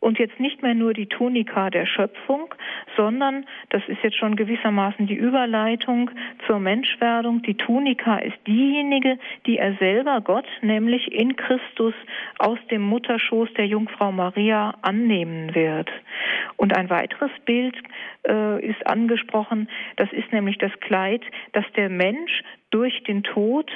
[0.00, 2.54] und jetzt nicht mehr nur die Tunika der Schöpfung,
[2.96, 6.10] sondern, das ist jetzt schon gewissermaßen die Überleitung
[6.46, 11.94] zur Menschwerdung, die Tunika ist diejenige, die er selber Gott, nämlich in Christus
[12.38, 15.90] aus dem Mutterschoß der Jungfrau Maria annehmen wird.
[16.56, 17.76] Und ein weiteres Bild
[18.26, 23.70] äh, ist angesprochen, das ist nämlich das Kleid, das der Mensch durch den Tod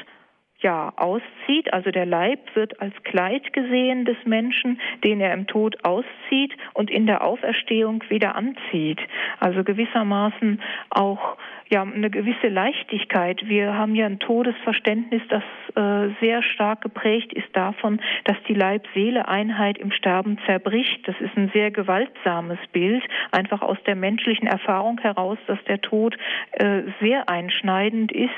[0.63, 1.73] ja auszieht.
[1.73, 6.91] Also der Leib wird als Kleid gesehen des Menschen, den er im Tod auszieht und
[6.91, 9.01] in der Auferstehung wieder anzieht.
[9.41, 11.37] Also gewissermaßen auch
[11.73, 13.49] ja eine gewisse Leichtigkeit.
[13.49, 15.43] Wir haben ja ein Todesverständnis, das
[15.75, 21.07] äh, sehr stark geprägt ist davon, dass die Leib-Seele-Einheit im Sterben zerbricht.
[21.09, 26.17] Das ist ein sehr gewaltsames Bild, einfach aus der menschlichen Erfahrung heraus, dass der Tod
[26.53, 28.31] äh, sehr einschneidend ist,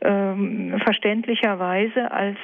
[0.00, 2.38] ähm, verständlicherweise Weise als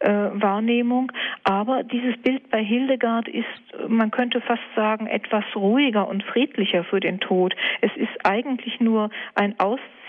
[0.00, 1.12] äh, Wahrnehmung.
[1.44, 3.46] Aber dieses Bild bei Hildegard ist,
[3.88, 7.54] man könnte fast sagen, etwas ruhiger und friedlicher für den Tod.
[7.80, 9.58] Es ist eigentlich nur ein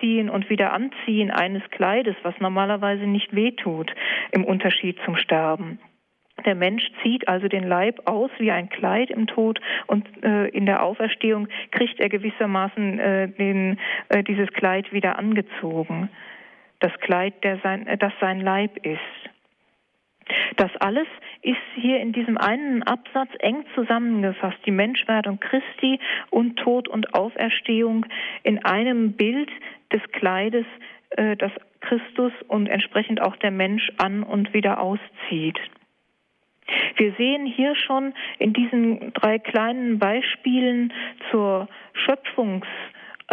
[0.04, 3.94] Ausziehen und wieder Anziehen eines Kleides, was normalerweise nicht wehtut,
[4.32, 5.80] im Unterschied zum Sterben.
[6.46, 10.66] Der Mensch zieht also den Leib aus wie ein Kleid im Tod und äh, in
[10.66, 16.10] der Auferstehung kriegt er gewissermaßen äh, den, äh, dieses Kleid wieder angezogen.
[16.80, 19.00] Das Kleid, der sein, äh, das sein Leib ist.
[20.58, 21.08] Das alles
[21.42, 24.58] ist hier in diesem einen Absatz eng zusammengefasst.
[24.66, 28.06] Die Menschwerdung Christi und Tod und Auferstehung
[28.44, 29.50] in einem Bild
[29.92, 30.66] des Kleides,
[31.12, 35.60] äh, das Christus und entsprechend auch der Mensch an und wieder auszieht.
[36.96, 40.94] Wir sehen hier schon in diesen drei kleinen Beispielen
[41.30, 41.68] zur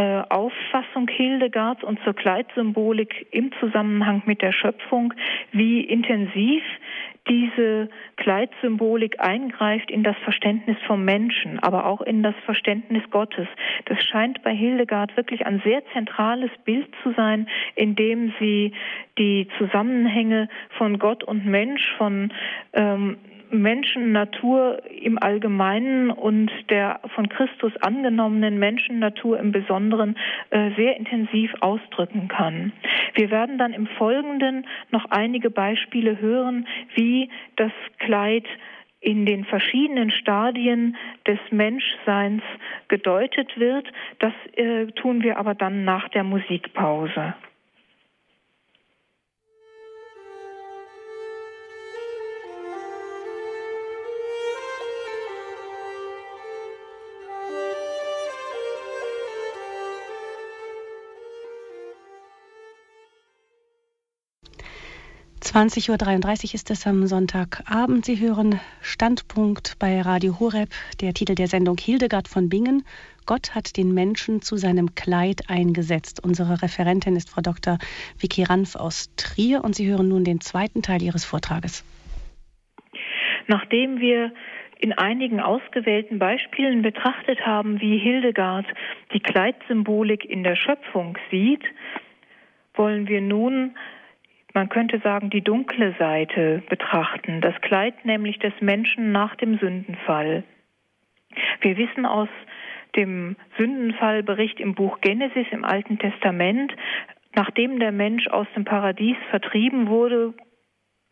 [0.00, 5.12] Schöpfungsauffassung Hildegards und zur Kleidsymbolik im Zusammenhang mit der Schöpfung,
[5.52, 6.62] wie intensiv
[7.28, 13.46] diese Kleidsymbolik eingreift in das Verständnis vom Menschen, aber auch in das Verständnis Gottes.
[13.84, 18.72] Das scheint bei Hildegard wirklich ein sehr zentrales Bild zu sein, in dem sie
[19.18, 22.32] die Zusammenhänge von Gott und Mensch, von
[22.72, 23.18] ähm,
[23.50, 30.16] Menschen, Natur im Allgemeinen und der von Christus angenommenen Menschen, Natur im Besonderen
[30.50, 32.72] äh, sehr intensiv ausdrücken kann.
[33.14, 38.46] Wir werden dann im Folgenden noch einige Beispiele hören, wie das Kleid
[39.00, 42.42] in den verschiedenen Stadien des Menschseins
[42.88, 43.86] gedeutet wird.
[44.18, 47.34] Das äh, tun wir aber dann nach der Musikpause.
[65.42, 68.04] 20.33 Uhr ist es am Sonntagabend.
[68.04, 70.68] Sie hören Standpunkt bei Radio Horeb.
[71.00, 72.84] Der Titel der Sendung Hildegard von Bingen.
[73.24, 76.22] Gott hat den Menschen zu seinem Kleid eingesetzt.
[76.22, 77.78] Unsere Referentin ist Frau Dr.
[78.18, 81.84] Vicky Ranf aus Trier und Sie hören nun den zweiten Teil Ihres Vortrages.
[83.46, 84.32] Nachdem wir
[84.78, 88.66] in einigen ausgewählten Beispielen betrachtet haben, wie Hildegard
[89.14, 91.64] die Kleidsymbolik in der Schöpfung sieht,
[92.74, 93.74] wollen wir nun
[94.54, 100.44] man könnte sagen, die dunkle Seite betrachten, das Kleid nämlich des Menschen nach dem Sündenfall.
[101.60, 102.28] Wir wissen aus
[102.96, 106.74] dem Sündenfallbericht im Buch Genesis im Alten Testament,
[107.34, 110.34] nachdem der Mensch aus dem Paradies vertrieben wurde,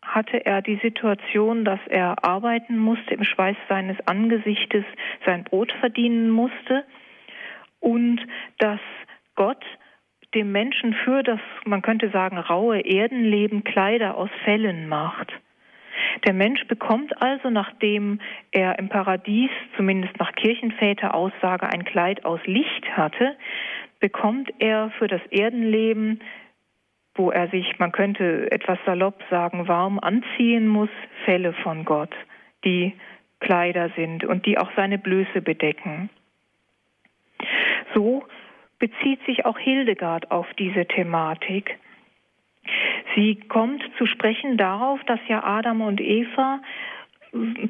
[0.01, 4.83] hatte er die Situation, dass er arbeiten musste, im Schweiß seines Angesichtes
[5.25, 6.85] sein Brot verdienen musste
[7.79, 8.19] und
[8.57, 8.79] dass
[9.35, 9.63] Gott
[10.35, 15.31] dem Menschen für das, man könnte sagen, raue Erdenleben Kleider aus Fellen macht.
[16.25, 18.19] Der Mensch bekommt also, nachdem
[18.51, 23.35] er im Paradies, zumindest nach Kirchenväter Aussage, ein Kleid aus Licht hatte,
[23.99, 26.21] bekommt er für das Erdenleben,
[27.15, 30.89] wo er sich, man könnte etwas salopp sagen, warm anziehen muss,
[31.25, 32.13] Felle von Gott,
[32.63, 32.93] die
[33.39, 36.09] Kleider sind und die auch seine Blöße bedecken.
[37.93, 38.23] So
[38.79, 41.77] bezieht sich auch Hildegard auf diese Thematik.
[43.15, 46.61] Sie kommt zu sprechen darauf, dass ja Adam und Eva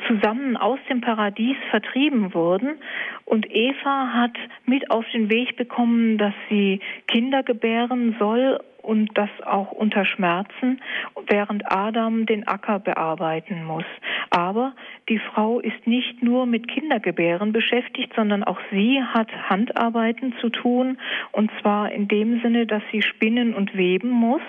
[0.07, 2.77] zusammen aus dem Paradies vertrieben wurden.
[3.25, 9.29] Und Eva hat mit auf den Weg bekommen, dass sie Kinder gebären soll und das
[9.45, 10.81] auch unter Schmerzen,
[11.27, 13.85] während Adam den Acker bearbeiten muss.
[14.29, 14.73] Aber
[15.09, 20.97] die Frau ist nicht nur mit Kindergebären beschäftigt, sondern auch sie hat Handarbeiten zu tun,
[21.31, 24.41] und zwar in dem Sinne, dass sie spinnen und weben muss.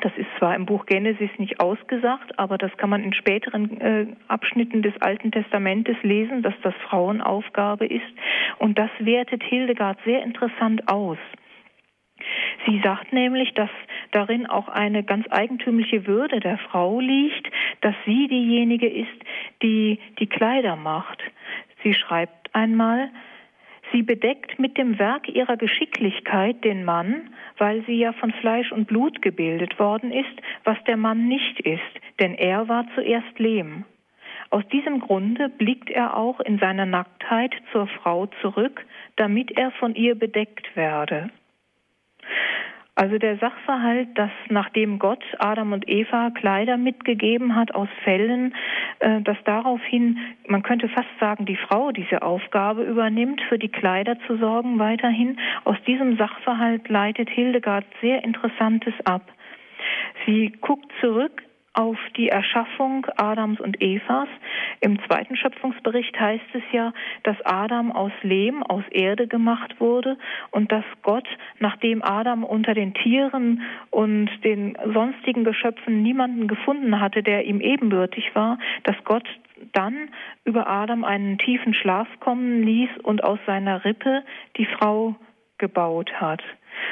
[0.00, 4.06] Das ist zwar im Buch Genesis nicht ausgesagt, aber das kann man in späteren äh,
[4.28, 8.06] Abschnitten des Alten Testamentes lesen, dass das Frauenaufgabe ist.
[8.58, 11.18] Und das wertet Hildegard sehr interessant aus.
[12.66, 13.70] Sie sagt nämlich, dass
[14.12, 17.48] darin auch eine ganz eigentümliche Würde der Frau liegt,
[17.80, 19.08] dass sie diejenige ist,
[19.62, 21.22] die die Kleider macht.
[21.82, 23.10] Sie schreibt einmal,
[23.92, 28.86] Sie bedeckt mit dem Werk ihrer Geschicklichkeit den Mann, weil sie ja von Fleisch und
[28.86, 31.80] Blut gebildet worden ist, was der Mann nicht ist,
[32.20, 33.84] denn er war zuerst Lehm.
[34.50, 38.84] Aus diesem Grunde blickt er auch in seiner Nacktheit zur Frau zurück,
[39.16, 41.30] damit er von ihr bedeckt werde.
[42.98, 48.56] Also der Sachverhalt, dass nachdem Gott Adam und Eva Kleider mitgegeben hat aus Fellen,
[48.98, 54.18] äh, dass daraufhin, man könnte fast sagen, die Frau diese Aufgabe übernimmt, für die Kleider
[54.26, 59.22] zu sorgen weiterhin, aus diesem Sachverhalt leitet Hildegard sehr Interessantes ab.
[60.26, 61.44] Sie guckt zurück
[61.78, 64.28] auf die Erschaffung Adams und Evas.
[64.80, 70.18] Im zweiten Schöpfungsbericht heißt es ja, dass Adam aus Lehm, aus Erde gemacht wurde
[70.50, 71.28] und dass Gott,
[71.60, 78.34] nachdem Adam unter den Tieren und den sonstigen Geschöpfen niemanden gefunden hatte, der ihm ebenbürtig
[78.34, 79.28] war, dass Gott
[79.72, 80.10] dann
[80.44, 84.24] über Adam einen tiefen Schlaf kommen ließ und aus seiner Rippe
[84.56, 85.14] die Frau
[85.58, 86.42] gebaut hat.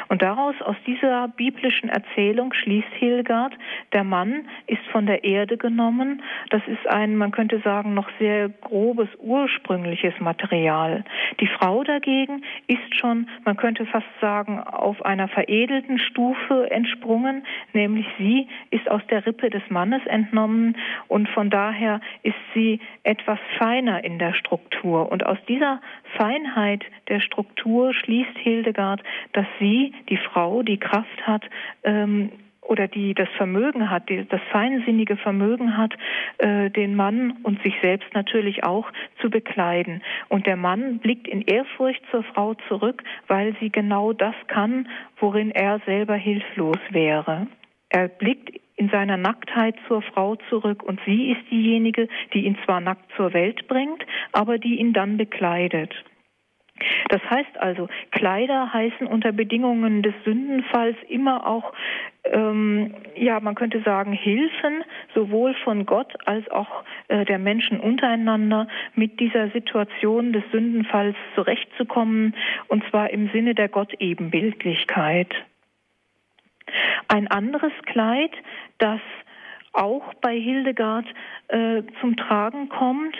[0.08, 3.54] Und daraus, aus dieser biblischen Erzählung schließt Hildegard,
[3.92, 6.22] der Mann ist von der Erde genommen.
[6.50, 11.04] Das ist ein, man könnte sagen, noch sehr grobes, ursprüngliches Material.
[11.40, 18.06] Die Frau dagegen ist schon, man könnte fast sagen, auf einer veredelten Stufe entsprungen, nämlich
[18.18, 20.76] sie ist aus der Rippe des Mannes entnommen
[21.08, 25.10] und von daher ist sie etwas feiner in der Struktur.
[25.10, 25.80] Und aus dieser
[26.16, 29.75] Feinheit der Struktur schließt Hildegard, dass sie,
[30.08, 31.44] die Frau, die Kraft hat,
[31.84, 32.30] ähm,
[32.68, 35.94] oder die das Vermögen hat, die, das feinsinnige Vermögen hat,
[36.38, 40.02] äh, den Mann und sich selbst natürlich auch zu bekleiden.
[40.28, 45.50] Und der Mann blickt in Ehrfurcht zur Frau zurück, weil sie genau das kann, worin
[45.50, 47.46] er selber hilflos wäre.
[47.88, 52.80] Er blickt in seiner Nacktheit zur Frau zurück und sie ist diejenige, die ihn zwar
[52.80, 55.94] nackt zur Welt bringt, aber die ihn dann bekleidet.
[57.08, 61.72] Das heißt also, Kleider heißen unter Bedingungen des Sündenfalls immer auch,
[62.24, 68.68] ähm, ja, man könnte sagen, Hilfen, sowohl von Gott als auch äh, der Menschen untereinander,
[68.94, 72.34] mit dieser Situation des Sündenfalls zurechtzukommen,
[72.68, 75.34] und zwar im Sinne der Gottebenbildlichkeit.
[77.08, 78.32] Ein anderes Kleid,
[78.78, 79.00] das
[79.72, 81.06] auch bei Hildegard
[81.48, 83.16] äh, zum Tragen kommt,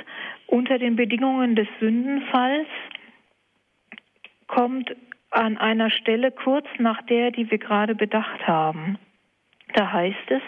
[0.46, 2.68] unter den Bedingungen des Sündenfalls,
[4.47, 4.94] kommt
[5.30, 8.99] an einer Stelle kurz nach der, die wir gerade bedacht haben.
[9.74, 10.42] Da heißt es,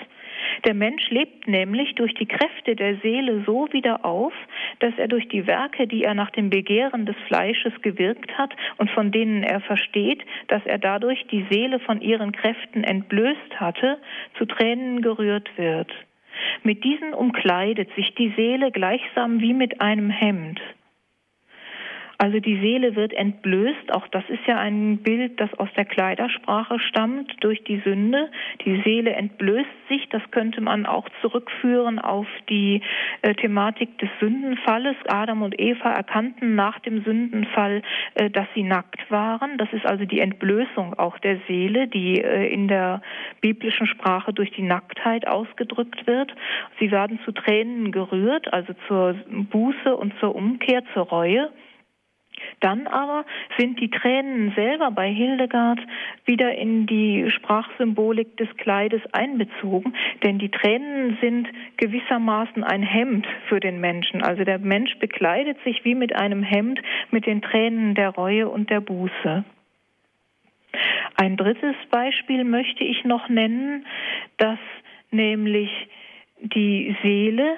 [0.65, 4.33] der Mensch lebt nämlich durch die Kräfte der Seele so wieder auf,
[4.81, 8.91] dass er durch die Werke, die er nach dem Begehren des Fleisches gewirkt hat und
[8.91, 13.99] von denen er versteht, dass er dadurch die Seele von ihren Kräften entblößt hatte,
[14.37, 15.91] zu Tränen gerührt wird.
[16.63, 20.61] Mit diesen umkleidet sich die Seele gleichsam wie mit einem Hemd.
[22.21, 23.93] Also die Seele wird entblößt.
[23.93, 28.29] Auch das ist ja ein Bild, das aus der Kleidersprache stammt durch die Sünde.
[28.65, 30.09] Die Seele entblößt sich.
[30.09, 32.83] Das könnte man auch zurückführen auf die
[33.23, 34.97] äh, Thematik des Sündenfalles.
[35.07, 37.83] Adam und Eva erkannten nach dem Sündenfall,
[38.15, 39.57] äh, dass sie nackt waren.
[39.57, 43.01] Das ist also die Entblößung auch der Seele, die äh, in der
[43.41, 46.35] biblischen Sprache durch die Nacktheit ausgedrückt wird.
[46.81, 51.51] Sie werden zu Tränen gerührt, also zur Buße und zur Umkehr, zur Reue.
[52.61, 53.25] Dann aber
[53.57, 55.81] sind die Tränen selber bei Hildegard
[56.25, 63.61] wieder in die Sprachsymbolik des Kleides einbezogen, denn die Tränen sind gewissermaßen ein Hemd für
[63.61, 64.23] den Menschen.
[64.23, 66.81] Also der Mensch bekleidet sich wie mit einem Hemd
[67.11, 69.45] mit den Tränen der Reue und der Buße.
[71.17, 73.87] Ein drittes Beispiel möchte ich noch nennen,
[74.37, 74.59] dass
[75.11, 75.71] nämlich
[76.41, 77.57] die Seele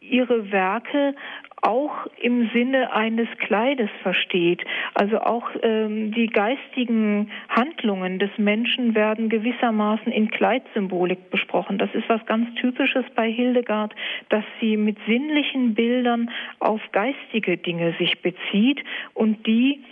[0.00, 1.14] ihre Werke
[1.62, 4.62] auch im Sinne eines Kleides versteht.
[4.94, 11.78] Also auch ähm, die geistigen Handlungen des Menschen werden gewissermaßen in Kleidsymbolik besprochen.
[11.78, 13.94] Das ist was ganz Typisches bei Hildegard,
[14.28, 18.82] dass sie mit sinnlichen Bildern auf geistige Dinge sich bezieht
[19.14, 19.84] und die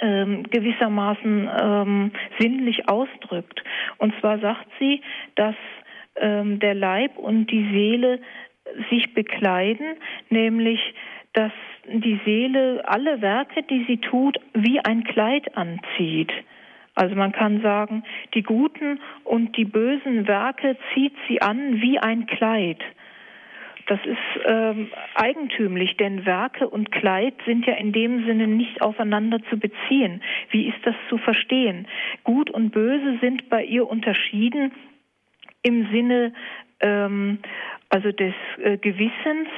[0.00, 3.62] ähm, gewissermaßen ähm, sinnlich ausdrückt.
[3.98, 5.00] Und zwar sagt sie,
[5.36, 5.54] dass
[6.16, 8.20] ähm, der Leib und die Seele
[8.90, 9.96] sich bekleiden,
[10.30, 10.80] nämlich
[11.32, 11.52] dass
[11.86, 16.32] die Seele alle Werke, die sie tut, wie ein Kleid anzieht.
[16.94, 18.04] Also man kann sagen,
[18.34, 22.78] die guten und die bösen Werke zieht sie an wie ein Kleid.
[23.86, 29.40] Das ist ähm, eigentümlich, denn Werke und Kleid sind ja in dem Sinne nicht aufeinander
[29.50, 30.22] zu beziehen.
[30.50, 31.88] Wie ist das zu verstehen?
[32.24, 34.72] Gut und böse sind bei ihr unterschieden
[35.62, 36.32] im Sinne
[36.80, 37.38] ähm,
[37.92, 39.48] also des äh, Gewissens,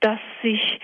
[0.00, 0.78] das sich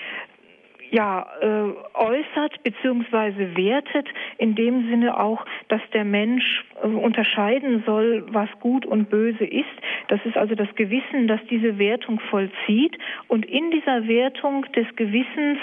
[0.94, 3.56] ja, äh, äußert bzw.
[3.56, 4.06] wertet,
[4.38, 9.74] in dem Sinne auch, dass der Mensch äh, unterscheiden soll, was gut und böse ist.
[10.06, 12.96] Das ist also das Gewissen, das diese Wertung vollzieht.
[13.26, 15.58] Und in dieser Wertung des Gewissens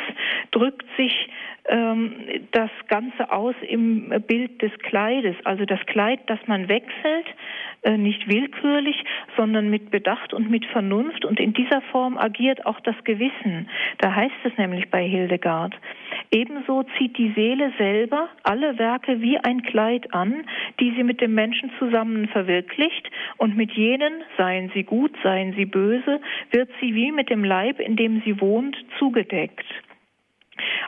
[0.52, 1.30] drückt sich
[1.64, 5.36] das Ganze aus im Bild des Kleides.
[5.44, 7.28] Also das Kleid, das man wechselt,
[7.84, 9.04] äh, nicht willkürlich,
[9.38, 11.26] sondern mit Bedacht und mit Vernunft.
[11.26, 13.70] Und in dieser Form agiert auch das Gewissen.
[14.00, 15.74] Da heißt es nämlich bei Hildegard,
[16.32, 20.46] ebenso zieht die Seele selber alle Werke wie ein Kleid an,
[20.80, 25.66] die sie mit dem Menschen zusammen verwirklicht, und mit jenen, seien sie gut, seien sie
[25.66, 29.66] böse, wird sie wie mit dem Leib, in dem sie wohnt, zugedeckt.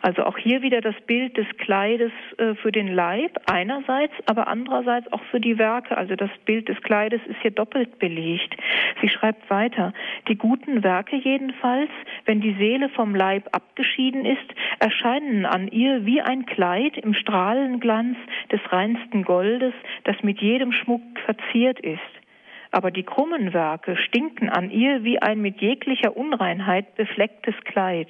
[0.02, 5.12] Also auch hier wieder das Bild des Kleides äh, für den Leib einerseits, aber andererseits
[5.14, 5.98] auch für die Werke.
[5.98, 8.56] Also das Bild des Kleides ist hier doppelt belegt.
[9.02, 9.94] Sie schreibt weiter,
[10.28, 11.90] die guten Werke jedenfalls,
[12.26, 18.18] wenn die Seele vom Leib abgeschieden ist, erscheinen an ihr wie ein Kleid im Strahlenglanz
[18.52, 22.00] des reinsten Goldes, das mit jedem Schmuck verziert ist
[22.74, 28.08] aber die krummen Werke stinken an ihr wie ein mit jeglicher Unreinheit beflecktes Kleid.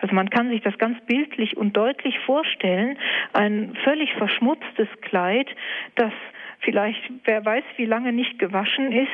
[0.00, 2.98] Also man kann sich das ganz bildlich und deutlich vorstellen,
[3.32, 5.48] ein völlig verschmutztes Kleid,
[5.94, 6.12] das
[6.60, 9.08] vielleicht, wer weiß, wie lange nicht gewaschen ist,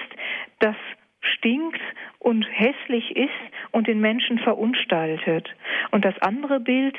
[0.60, 0.76] das
[1.20, 1.80] stinkt
[2.18, 3.30] und hässlich ist
[3.70, 5.48] und den Menschen verunstaltet.
[5.90, 6.96] Und das andere Bild,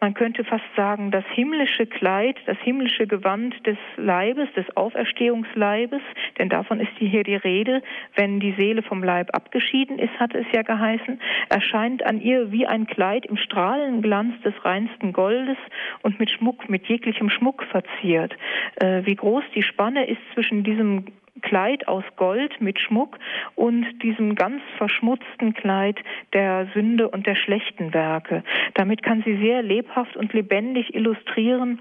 [0.00, 6.02] man könnte fast sagen, das himmlische Kleid, das himmlische Gewand des Leibes, des Auferstehungsleibes,
[6.38, 7.82] denn davon ist hier die Rede,
[8.14, 12.66] wenn die Seele vom Leib abgeschieden ist, hat es ja geheißen, erscheint an ihr wie
[12.66, 15.58] ein Kleid im Strahlenglanz des reinsten Goldes
[16.02, 18.36] und mit Schmuck, mit jeglichem Schmuck verziert.
[18.76, 21.06] Äh, wie groß die Spanne ist zwischen diesem
[21.40, 23.18] Kleid aus Gold mit Schmuck
[23.54, 25.98] und diesem ganz verschmutzten Kleid
[26.32, 28.42] der Sünde und der schlechten Werke.
[28.74, 31.80] Damit kann sie sehr lebhaft und lebendig illustrieren,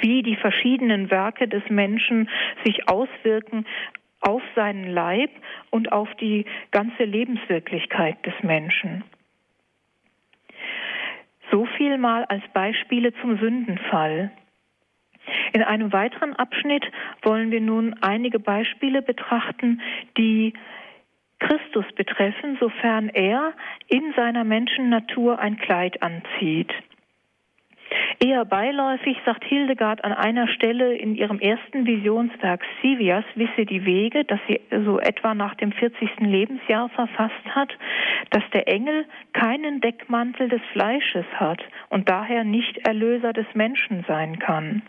[0.00, 2.28] wie die verschiedenen Werke des Menschen
[2.64, 3.66] sich auswirken
[4.20, 5.30] auf seinen Leib
[5.70, 9.04] und auf die ganze Lebenswirklichkeit des Menschen.
[11.50, 14.32] So viel mal als Beispiele zum Sündenfall.
[15.52, 16.84] In einem weiteren Abschnitt
[17.22, 19.80] wollen wir nun einige Beispiele betrachten,
[20.16, 20.52] die
[21.38, 23.52] Christus betreffen, sofern er
[23.88, 26.72] in seiner Menschennatur ein Kleid anzieht.
[28.18, 34.24] Eher beiläufig sagt Hildegard an einer Stelle in ihrem ersten Visionswerk Sivias wisse die Wege,
[34.24, 36.20] das sie so etwa nach dem 40.
[36.20, 37.76] Lebensjahr verfasst hat,
[38.30, 44.38] dass der Engel keinen Deckmantel des Fleisches hat und daher nicht Erlöser des Menschen sein
[44.38, 44.82] kann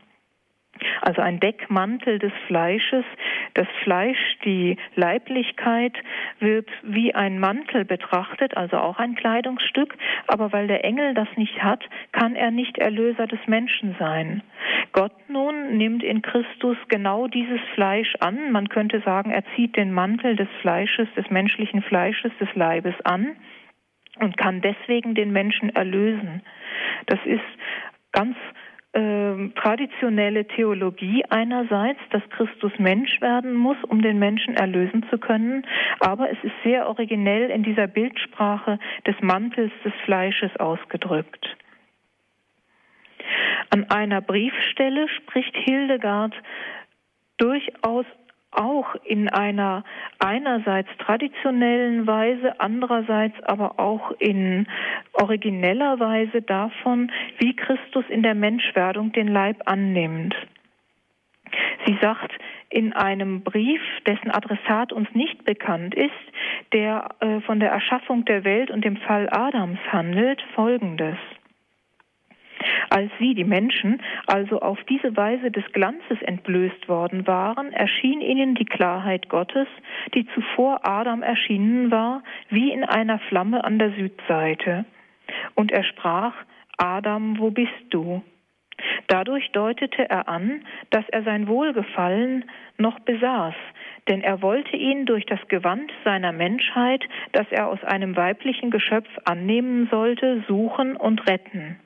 [1.01, 3.05] also ein Deckmantel des Fleisches.
[3.53, 5.93] Das Fleisch, die Leiblichkeit
[6.39, 9.95] wird wie ein Mantel betrachtet, also auch ein Kleidungsstück,
[10.27, 14.41] aber weil der Engel das nicht hat, kann er nicht Erlöser des Menschen sein.
[14.91, 18.51] Gott nun nimmt in Christus genau dieses Fleisch an.
[18.51, 23.35] Man könnte sagen, er zieht den Mantel des Fleisches, des menschlichen Fleisches, des Leibes an
[24.19, 26.41] und kann deswegen den Menschen erlösen.
[27.07, 27.43] Das ist
[28.11, 28.37] ganz
[28.95, 35.65] äh, traditionelle Theologie einerseits, dass Christus Mensch werden muss, um den Menschen erlösen zu können,
[35.99, 41.45] aber es ist sehr originell in dieser Bildsprache des Mantels des Fleisches ausgedrückt.
[43.69, 46.33] An einer Briefstelle spricht Hildegard
[47.37, 48.05] durchaus
[48.55, 49.83] auch in einer
[50.19, 54.67] einerseits traditionellen Weise, andererseits aber auch in
[55.13, 60.35] origineller Weise davon, wie Christus in der Menschwerdung den Leib annimmt.
[61.85, 62.31] Sie sagt
[62.69, 66.11] in einem Brief, dessen Adressat uns nicht bekannt ist,
[66.73, 71.17] der äh, von der Erschaffung der Welt und dem Fall Adams handelt, Folgendes.
[72.89, 78.55] Als sie, die Menschen, also auf diese Weise des Glanzes entblößt worden waren, erschien ihnen
[78.55, 79.67] die Klarheit Gottes,
[80.13, 84.85] die zuvor Adam erschienen war, wie in einer Flamme an der Südseite.
[85.55, 86.33] Und er sprach,
[86.77, 88.23] Adam, wo bist du?
[89.07, 92.45] Dadurch deutete er an, dass er sein Wohlgefallen
[92.77, 93.55] noch besaß,
[94.09, 99.09] denn er wollte ihn durch das Gewand seiner Menschheit, das er aus einem weiblichen Geschöpf
[99.23, 101.79] annehmen sollte, suchen und retten.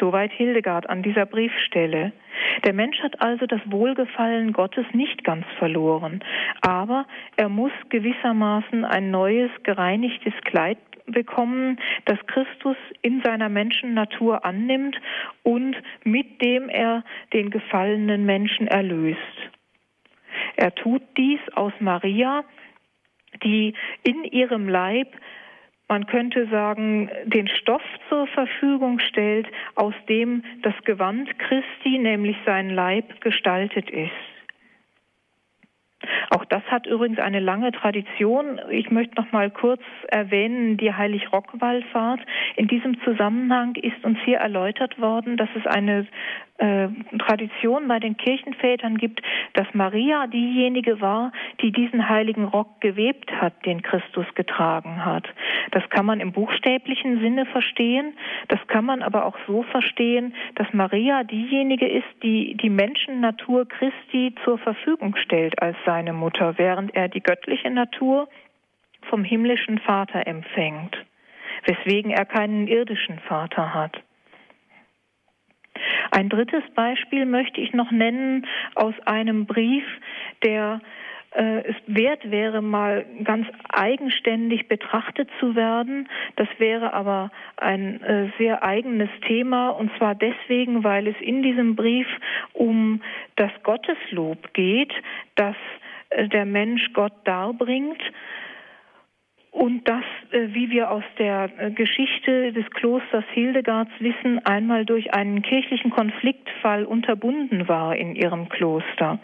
[0.00, 2.12] Soweit Hildegard an dieser Briefstelle.
[2.64, 6.22] Der Mensch hat also das Wohlgefallen Gottes nicht ganz verloren,
[6.60, 7.06] aber
[7.36, 14.96] er muss gewissermaßen ein neues, gereinigtes Kleid bekommen, das Christus in seiner Menschennatur annimmt
[15.42, 19.18] und mit dem er den gefallenen Menschen erlöst.
[20.56, 22.44] Er tut dies aus Maria,
[23.42, 25.08] die in ihrem Leib
[25.88, 32.70] man könnte sagen, den Stoff zur Verfügung stellt, aus dem das Gewand Christi, nämlich sein
[32.70, 34.12] Leib, gestaltet ist.
[36.30, 38.60] Auch das hat übrigens eine lange Tradition.
[38.70, 42.20] Ich möchte noch mal kurz erwähnen die Heilig-Rock-Wallfahrt.
[42.56, 46.06] In diesem Zusammenhang ist uns hier erläutert worden, dass es eine
[46.58, 46.88] äh,
[47.18, 49.22] Tradition bei den Kirchenvätern gibt,
[49.54, 51.32] dass Maria diejenige war,
[51.62, 55.26] die diesen heiligen Rock gewebt hat, den Christus getragen hat.
[55.70, 58.14] Das kann man im buchstäblichen Sinne verstehen,
[58.48, 64.34] das kann man aber auch so verstehen, dass Maria diejenige ist, die die Menschennatur Christi
[64.44, 68.28] zur Verfügung stellt als seine Mutter, während er die göttliche Natur
[69.02, 70.96] vom himmlischen Vater empfängt,
[71.64, 74.02] weswegen er keinen irdischen Vater hat.
[76.10, 79.84] Ein drittes Beispiel möchte ich noch nennen aus einem Brief,
[80.42, 80.80] der
[81.32, 86.08] äh, es wert wäre, mal ganz eigenständig betrachtet zu werden.
[86.36, 91.76] Das wäre aber ein äh, sehr eigenes Thema und zwar deswegen, weil es in diesem
[91.76, 92.06] Brief
[92.54, 93.02] um
[93.36, 94.92] das Gotteslob geht,
[95.34, 95.56] das
[96.10, 98.02] äh, der Mensch Gott darbringt
[99.58, 105.12] und das, äh, wie wir aus der äh, Geschichte des Klosters Hildegards wissen, einmal durch
[105.12, 109.18] einen kirchlichen Konfliktfall unterbunden war in ihrem Kloster.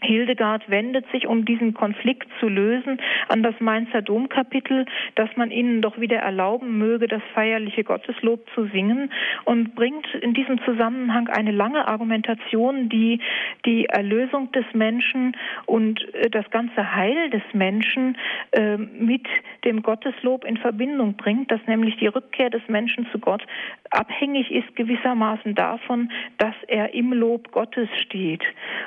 [0.00, 5.82] Hildegard wendet sich, um diesen Konflikt zu lösen, an das Mainzer Domkapitel, dass man ihnen
[5.82, 9.10] doch wieder erlauben möge, das feierliche Gotteslob zu singen
[9.44, 13.20] und bringt in diesem Zusammenhang eine lange Argumentation, die
[13.64, 15.36] die Erlösung des Menschen
[15.66, 18.16] und äh, das ganze Heil des Menschen
[18.52, 19.26] äh, mit
[19.64, 23.44] dem Gotteslob in Verbindung bringt, dass nämlich die Rückkehr des Menschen zu Gott
[23.90, 28.42] abhängig ist gewissermaßen davon, dass er im Lob Gottes steht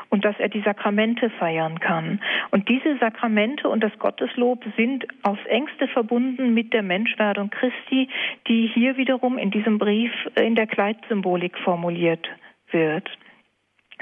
[0.09, 2.21] und dass er die Sakramente Sakramente feiern kann.
[2.51, 8.07] Und diese Sakramente und das Gotteslob sind aufs engste verbunden mit der Menschwerdung Christi,
[8.47, 12.27] die hier wiederum in diesem Brief in der Kleidsymbolik formuliert
[12.71, 13.09] wird.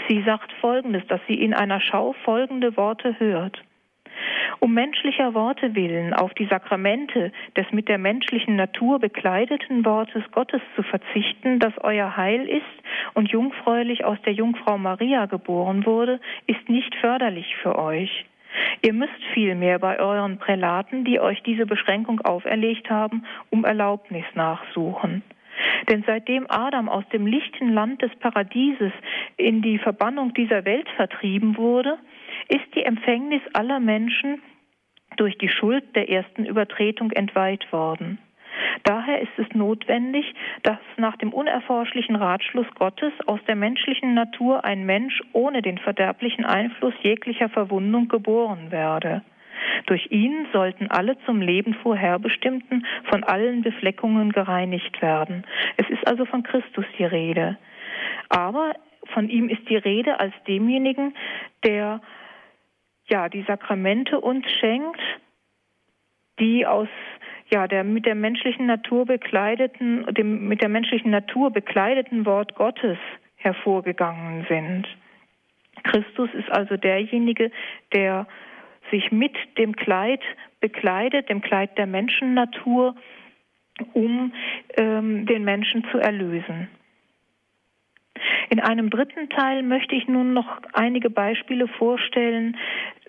[0.07, 3.61] Sie sagt Folgendes, dass sie in einer Schau folgende Worte hört.
[4.59, 10.61] Um menschlicher Worte willen auf die Sakramente des mit der menschlichen Natur bekleideten Wortes Gottes
[10.75, 12.63] zu verzichten, das euer Heil ist
[13.13, 18.25] und jungfräulich aus der Jungfrau Maria geboren wurde, ist nicht förderlich für euch.
[18.81, 25.23] Ihr müsst vielmehr bei euren Prälaten, die euch diese Beschränkung auferlegt haben, um Erlaubnis nachsuchen.
[25.89, 28.91] Denn seitdem Adam aus dem lichten Land des Paradieses
[29.37, 31.97] in die Verbannung dieser Welt vertrieben wurde,
[32.49, 34.41] ist die Empfängnis aller Menschen
[35.17, 38.19] durch die Schuld der ersten Übertretung entweiht worden.
[38.83, 40.33] Daher ist es notwendig,
[40.63, 46.45] dass nach dem unerforschlichen Ratschluss Gottes aus der menschlichen Natur ein Mensch ohne den verderblichen
[46.45, 49.21] Einfluss jeglicher Verwundung geboren werde.
[49.85, 55.45] Durch ihn sollten alle zum Leben vorherbestimmten von allen Befleckungen gereinigt werden.
[55.77, 57.57] Es ist also von Christus die Rede.
[58.29, 58.73] Aber
[59.13, 61.13] von ihm ist die Rede als demjenigen,
[61.63, 62.01] der
[63.09, 65.01] ja die Sakramente uns schenkt,
[66.39, 66.87] die aus
[67.51, 72.97] ja der mit der menschlichen Natur bekleideten, dem mit der menschlichen Natur bekleideten Wort Gottes
[73.35, 74.87] hervorgegangen sind.
[75.83, 77.51] Christus ist also derjenige,
[77.93, 78.27] der
[78.91, 80.21] sich mit dem Kleid
[80.59, 82.95] bekleidet, dem Kleid der Menschennatur,
[83.93, 84.33] um
[84.77, 86.67] ähm, den Menschen zu erlösen.
[88.49, 92.57] In einem dritten Teil möchte ich nun noch einige Beispiele vorstellen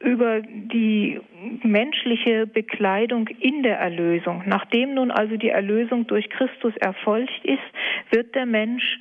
[0.01, 1.21] über die
[1.63, 4.43] menschliche Bekleidung in der Erlösung.
[4.47, 7.59] Nachdem nun also die Erlösung durch Christus erfolgt ist,
[8.11, 8.99] wird der Mensch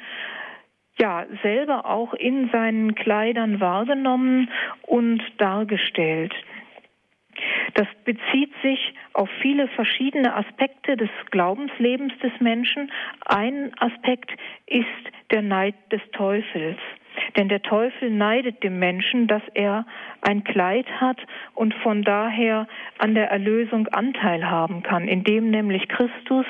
[0.99, 4.49] ja selber auch in seinen Kleidern wahrgenommen
[4.81, 6.33] und dargestellt.
[7.75, 12.91] Das bezieht sich auf viele verschiedene Aspekte des Glaubenslebens des Menschen.
[13.25, 14.31] Ein Aspekt
[14.65, 14.85] ist
[15.31, 16.79] der Neid des Teufels.
[17.37, 19.85] Denn der Teufel neidet dem Menschen, dass er
[20.21, 21.19] ein Kleid hat
[21.53, 22.67] und von daher
[22.97, 26.45] an der Erlösung Anteil haben kann, indem nämlich Christus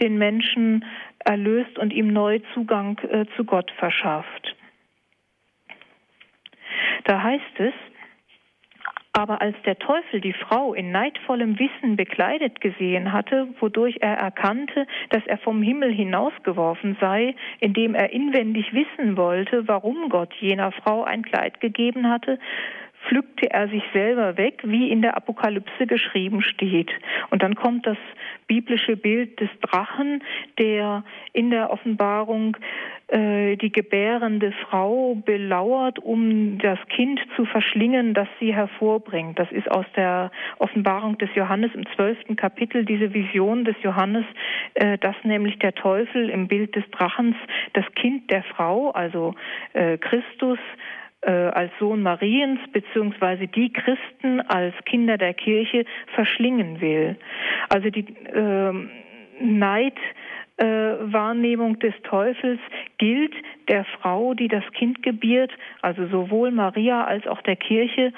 [0.00, 0.84] den Menschen
[1.24, 4.56] erlöst und ihm neu Zugang äh, zu Gott verschafft.
[7.04, 7.74] Da heißt es,
[9.12, 14.86] aber als der Teufel die Frau in neidvollem Wissen bekleidet gesehen hatte, wodurch er erkannte,
[15.10, 21.04] dass er vom Himmel hinausgeworfen sei, indem er inwendig wissen wollte, warum Gott jener Frau
[21.04, 22.38] ein Kleid gegeben hatte,
[23.08, 26.90] pflückte er sich selber weg, wie in der Apokalypse geschrieben steht.
[27.30, 27.98] Und dann kommt das
[28.46, 30.22] biblische Bild des Drachen,
[30.58, 32.56] der in der Offenbarung
[33.08, 39.38] äh, die gebärende Frau belauert, um das Kind zu verschlingen, das sie hervorbringt.
[39.38, 44.24] Das ist aus der Offenbarung des Johannes im zwölften Kapitel diese Vision des Johannes,
[44.74, 47.36] äh, dass nämlich der Teufel im Bild des Drachens
[47.74, 49.34] das Kind der Frau, also
[49.72, 50.58] äh, Christus,
[51.30, 57.16] als Sohn Mariens beziehungsweise die Christen als Kinder der Kirche verschlingen will.
[57.68, 58.72] Also die äh,
[59.40, 59.98] Neid
[60.56, 62.60] äh, des Teufels
[62.98, 63.34] gilt
[63.68, 65.50] der Frau, die das Kind gebiert,
[65.80, 68.12] also sowohl Maria als auch der Kirche.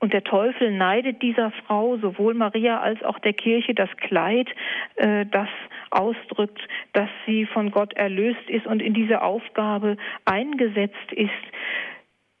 [0.00, 4.48] Und der Teufel neidet dieser Frau, sowohl Maria als auch der Kirche, das Kleid,
[4.96, 5.48] äh, das
[5.90, 6.60] ausdrückt,
[6.92, 11.30] dass sie von Gott erlöst ist und in diese Aufgabe eingesetzt ist,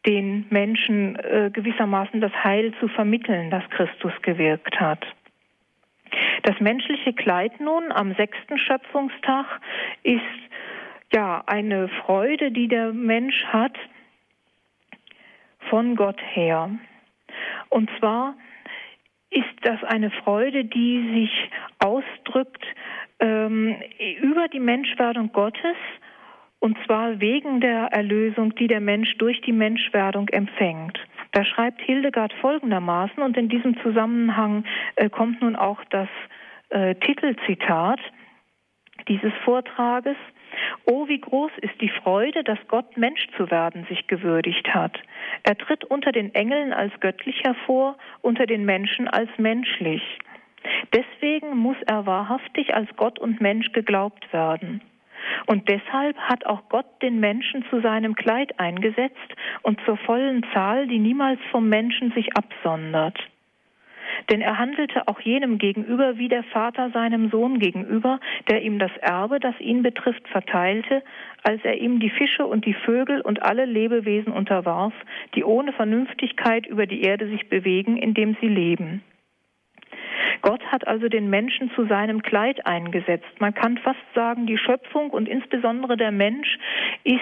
[0.06, 5.06] den Menschen äh, gewissermaßen das Heil zu vermitteln, das Christus gewirkt hat.
[6.42, 9.46] Das menschliche Kleid nun am sechsten Schöpfungstag
[10.02, 10.20] ist
[11.12, 13.76] ja eine Freude, die der Mensch hat
[15.70, 16.70] von Gott her.
[17.68, 18.34] Und zwar
[19.30, 22.64] ist das eine Freude, die sich ausdrückt
[23.20, 23.76] ähm,
[24.20, 25.76] über die Menschwerdung Gottes
[26.62, 30.96] und zwar wegen der Erlösung, die der Mensch durch die Menschwerdung empfängt.
[31.32, 36.08] Da schreibt Hildegard folgendermaßen, und in diesem Zusammenhang äh, kommt nun auch das
[36.68, 37.98] äh, Titelzitat
[39.08, 40.14] dieses Vortrages.
[40.84, 44.96] Oh, wie groß ist die Freude, dass Gott Mensch zu werden sich gewürdigt hat.
[45.42, 50.02] Er tritt unter den Engeln als göttlich hervor, unter den Menschen als menschlich.
[50.94, 54.80] Deswegen muss er wahrhaftig als Gott und Mensch geglaubt werden.
[55.46, 59.18] Und deshalb hat auch Gott den Menschen zu seinem Kleid eingesetzt
[59.62, 63.18] und zur vollen Zahl, die niemals vom Menschen sich absondert.
[64.30, 68.94] Denn er handelte auch jenem gegenüber wie der Vater seinem Sohn gegenüber, der ihm das
[69.00, 71.02] Erbe, das ihn betrifft, verteilte,
[71.42, 74.94] als er ihm die Fische und die Vögel und alle Lebewesen unterwarf,
[75.34, 79.02] die ohne Vernünftigkeit über die Erde sich bewegen, indem sie leben.
[80.42, 83.28] Gott hat also den Menschen zu seinem Kleid eingesetzt.
[83.38, 86.58] Man kann fast sagen, die Schöpfung und insbesondere der Mensch
[87.04, 87.20] ist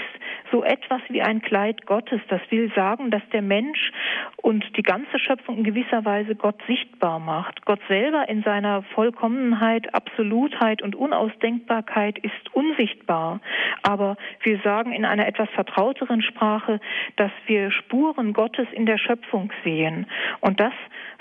[0.50, 2.20] so etwas wie ein Kleid Gottes.
[2.28, 3.92] Das will sagen, dass der Mensch
[4.36, 7.64] und die ganze Schöpfung in gewisser Weise Gott sichtbar macht.
[7.64, 13.40] Gott selber in seiner Vollkommenheit, Absolutheit und Unausdenkbarkeit ist unsichtbar.
[13.82, 16.80] Aber wir sagen in einer etwas vertrauteren Sprache,
[17.16, 20.06] dass wir Spuren Gottes in der Schöpfung sehen.
[20.40, 20.72] Und das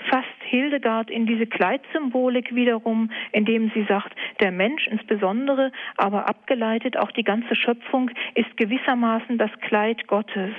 [0.08, 7.10] fasst Hildegard in diese Kleidsymbolik wiederum, indem sie sagt, der Mensch insbesondere, aber abgeleitet auch
[7.12, 10.54] die ganze Schöpfung ist gewissermaßen das Kleid Gottes,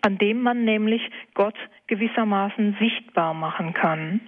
[0.00, 1.02] an dem man nämlich
[1.34, 4.20] Gott gewissermaßen sichtbar machen kann.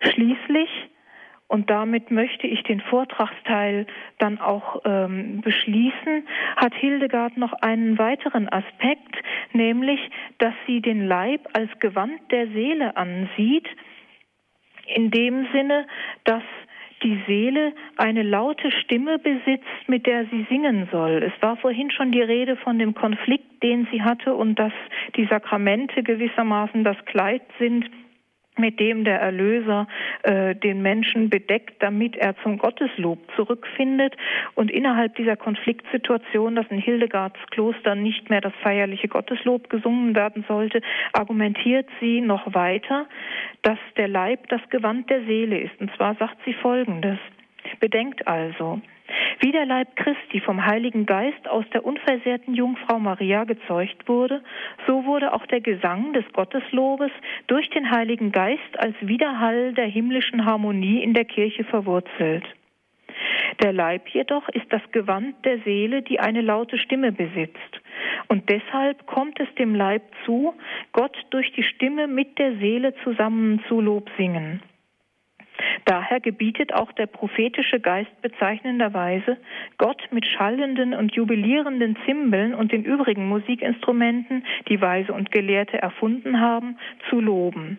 [0.00, 0.70] Schließlich
[1.48, 3.86] und damit möchte ich den Vortragsteil
[4.18, 6.26] dann auch ähm, beschließen,
[6.56, 9.16] hat Hildegard noch einen weiteren Aspekt,
[9.52, 10.00] nämlich,
[10.38, 13.68] dass sie den Leib als Gewand der Seele ansieht,
[14.94, 15.86] in dem Sinne,
[16.24, 16.42] dass
[17.02, 21.22] die Seele eine laute Stimme besitzt, mit der sie singen soll.
[21.22, 24.72] Es war vorhin schon die Rede von dem Konflikt, den sie hatte und dass
[25.14, 27.88] die Sakramente gewissermaßen das Kleid sind,
[28.58, 29.86] mit dem der Erlöser
[30.22, 34.16] äh, den Menschen bedeckt, damit er zum Gotteslob zurückfindet.
[34.54, 40.44] Und innerhalb dieser Konfliktsituation, dass in Hildegards Kloster nicht mehr das feierliche Gotteslob gesungen werden
[40.48, 40.80] sollte,
[41.12, 43.06] argumentiert sie noch weiter,
[43.62, 45.80] dass der Leib das Gewand der Seele ist.
[45.80, 47.18] Und zwar sagt sie Folgendes.
[47.80, 48.80] Bedenkt also,
[49.40, 54.42] wie der Leib Christi vom Heiligen Geist aus der unversehrten Jungfrau Maria gezeugt wurde,
[54.86, 57.10] so wurde auch der Gesang des Gotteslobes
[57.46, 62.44] durch den Heiligen Geist als Widerhall der himmlischen Harmonie in der Kirche verwurzelt.
[63.62, 67.80] Der Leib jedoch ist das Gewand der Seele, die eine laute Stimme besitzt.
[68.28, 70.54] Und deshalb kommt es dem Leib zu,
[70.92, 74.60] Gott durch die Stimme mit der Seele zusammen zu Lob singen.
[75.84, 79.36] Daher gebietet auch der prophetische Geist bezeichnenderweise,
[79.78, 86.40] Gott mit schallenden und jubilierenden Zimbeln und den übrigen Musikinstrumenten, die Weise und Gelehrte erfunden
[86.40, 86.78] haben,
[87.08, 87.78] zu loben.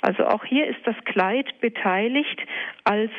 [0.00, 2.40] Also auch hier ist das Kleid beteiligt
[2.84, 3.10] als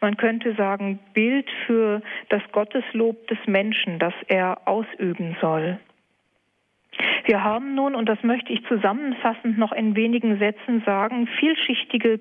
[0.00, 5.78] man könnte sagen, Bild für das Gotteslob des Menschen, das er ausüben soll.
[7.24, 12.20] Wir haben nun, und das möchte ich zusammenfassend noch in wenigen Sätzen sagen, vielschichtige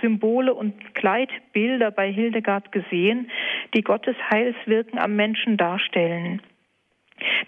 [0.00, 3.30] Symbole und Kleidbilder bei Hildegard gesehen,
[3.74, 6.40] die Gottes Heilswirken am Menschen darstellen.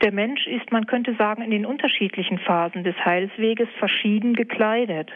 [0.03, 5.11] Der Mensch ist, man könnte sagen, in den unterschiedlichen Phasen des Heilsweges verschieden gekleidet.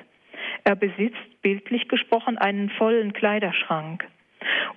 [0.65, 4.07] Er besitzt, bildlich gesprochen, einen vollen Kleiderschrank.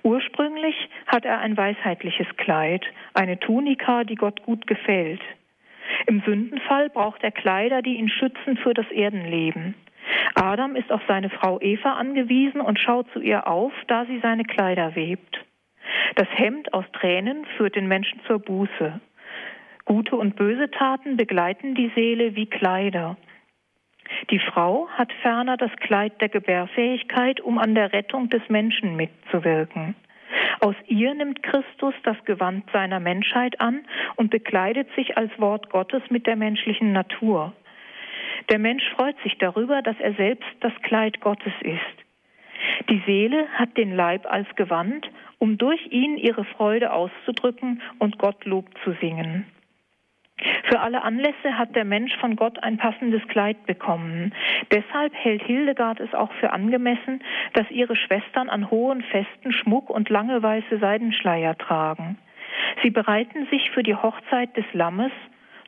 [0.02, 0.76] Ursprünglich
[1.06, 2.84] hat er ein weisheitliches Kleid,
[3.14, 5.20] eine Tunika, die Gott gut gefällt.
[6.06, 9.74] Im Sündenfall braucht er Kleider, die ihn schützen für das Erdenleben.
[10.34, 14.44] Adam ist auf seine Frau Eva angewiesen und schaut zu ihr auf, da sie seine
[14.44, 15.44] Kleider webt.
[16.14, 19.00] Das Hemd aus Tränen führt den Menschen zur Buße.
[19.84, 23.16] Gute und böse Taten begleiten die Seele wie Kleider.
[24.30, 29.94] Die Frau hat ferner das Kleid der Gebärfähigkeit, um an der Rettung des Menschen mitzuwirken.
[30.60, 33.84] Aus ihr nimmt Christus das Gewand seiner Menschheit an
[34.16, 37.52] und bekleidet sich als Wort Gottes mit der menschlichen Natur.
[38.50, 42.06] Der Mensch freut sich darüber, dass er selbst das Kleid Gottes ist.
[42.88, 48.66] Die Seele hat den Leib als Gewand, um durch ihn ihre Freude auszudrücken und Gottlob
[48.84, 49.46] zu singen.
[50.64, 54.34] Für alle Anlässe hat der Mensch von Gott ein passendes Kleid bekommen.
[54.70, 57.22] Deshalb hält Hildegard es auch für angemessen,
[57.54, 62.18] dass ihre Schwestern an hohen Festen Schmuck und lange weiße Seidenschleier tragen.
[62.82, 65.12] Sie bereiten sich für die Hochzeit des Lammes,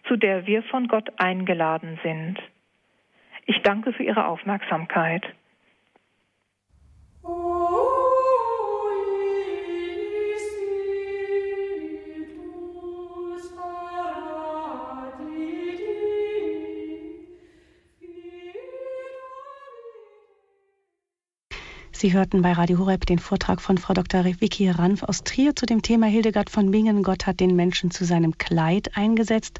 [0.08, 2.38] zu der wir von Gott eingeladen sind.
[3.46, 5.24] Ich danke für Ihre Aufmerksamkeit.
[7.22, 8.07] Oh.
[22.00, 24.24] Sie hörten bei Radio Horeb den Vortrag von Frau Dr.
[24.24, 27.02] Vicky Ranf aus Trier zu dem Thema Hildegard von Bingen.
[27.02, 29.58] Gott hat den Menschen zu seinem Kleid eingesetzt.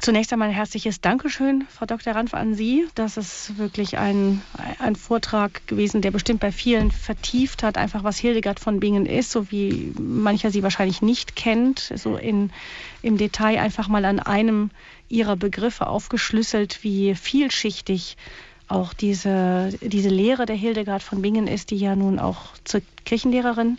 [0.00, 2.14] Zunächst einmal ein herzliches Dankeschön, Frau Dr.
[2.14, 2.86] Ranf, an Sie.
[2.94, 4.40] Das ist wirklich ein,
[4.78, 9.30] ein Vortrag gewesen, der bestimmt bei vielen vertieft hat, einfach was Hildegard von Bingen ist,
[9.30, 12.50] so wie mancher sie wahrscheinlich nicht kennt, so in,
[13.02, 14.70] im Detail einfach mal an einem
[15.10, 18.16] ihrer Begriffe aufgeschlüsselt, wie vielschichtig
[18.68, 23.78] auch diese, diese Lehre der Hildegard von Bingen ist, die ja nun auch zur Kirchenlehrerin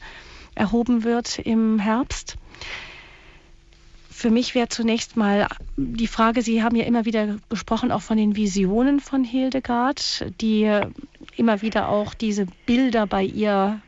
[0.54, 2.38] erhoben wird im Herbst.
[4.10, 8.16] Für mich wäre zunächst mal die Frage, Sie haben ja immer wieder gesprochen, auch von
[8.16, 10.72] den Visionen von Hildegard, die
[11.36, 13.82] immer wieder auch diese Bilder bei ihr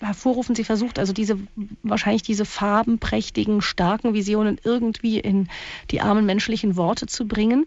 [0.00, 0.54] hervorrufen.
[0.54, 1.38] Sie versucht also diese,
[1.82, 5.48] wahrscheinlich diese farbenprächtigen, starken Visionen irgendwie in
[5.90, 7.66] die armen menschlichen Worte zu bringen.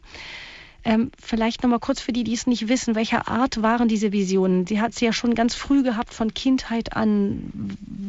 [0.84, 4.66] Ähm, vielleicht nochmal kurz für die, die es nicht wissen, welcher Art waren diese Visionen?
[4.66, 7.52] Sie hat sie ja schon ganz früh gehabt, von Kindheit an.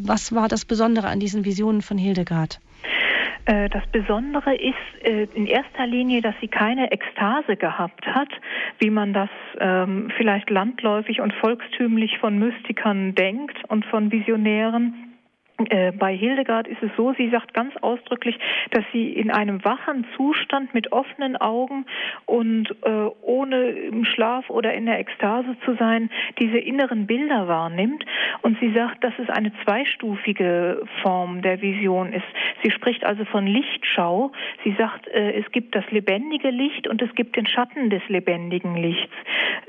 [0.04, 2.60] Was war das Besondere an diesen Visionen von Hildegard?
[3.44, 8.28] Äh, das Besondere ist äh, in erster Linie, dass sie keine Ekstase gehabt hat,
[8.78, 15.01] wie man das ähm, vielleicht landläufig und volkstümlich von Mystikern denkt und von Visionären
[15.98, 18.38] bei Hildegard ist es so, sie sagt ganz ausdrücklich,
[18.70, 21.86] dass sie in einem wachen Zustand mit offenen Augen
[22.26, 28.04] und äh, ohne im Schlaf oder in der Ekstase zu sein, diese inneren Bilder wahrnimmt.
[28.42, 32.24] Und sie sagt, dass es eine zweistufige Form der Vision ist.
[32.62, 34.32] Sie spricht also von Lichtschau.
[34.64, 38.76] Sie sagt, äh, es gibt das lebendige Licht und es gibt den Schatten des lebendigen
[38.76, 39.12] Lichts.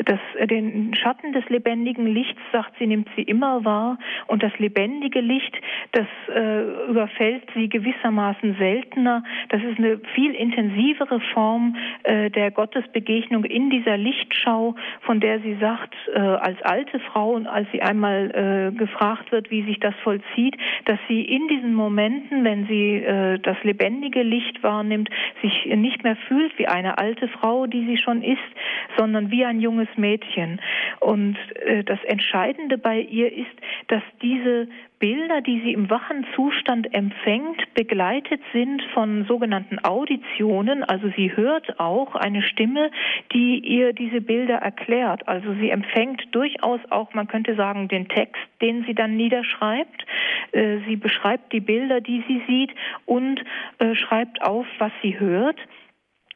[0.06, 4.58] Das, äh, den Schatten des lebendigen Lichts, sagt sie, nimmt sie immer wahr und das
[4.60, 5.56] lebendige Licht,
[5.91, 9.23] das äh, überfällt sie gewissermaßen seltener.
[9.49, 15.55] Das ist eine viel intensivere Form äh, der Gottesbegegnung in dieser Lichtschau, von der sie
[15.59, 19.93] sagt, äh, als alte Frau und als sie einmal äh, gefragt wird, wie sich das
[20.03, 20.55] vollzieht,
[20.86, 25.09] dass sie in diesen Momenten, wenn sie äh, das lebendige Licht wahrnimmt,
[25.41, 28.39] sich nicht mehr fühlt wie eine alte Frau, die sie schon ist,
[28.97, 30.59] sondern wie ein junges Mädchen.
[30.99, 33.55] Und äh, das Entscheidende bei ihr ist,
[33.88, 34.67] dass diese
[35.04, 40.82] Bilder, die sie im wachen Zustand empfängt, begleitet sind von sogenannten Auditionen.
[40.86, 42.89] Also sie hört auch eine Stimme,
[43.34, 45.28] die ihr diese Bilder erklärt.
[45.28, 50.06] Also sie empfängt durchaus auch, man könnte sagen, den Text, den sie dann niederschreibt.
[50.54, 52.72] Äh, sie beschreibt die Bilder, die sie sieht
[53.06, 53.43] und
[53.80, 55.58] äh, schreibt auf, was sie hört.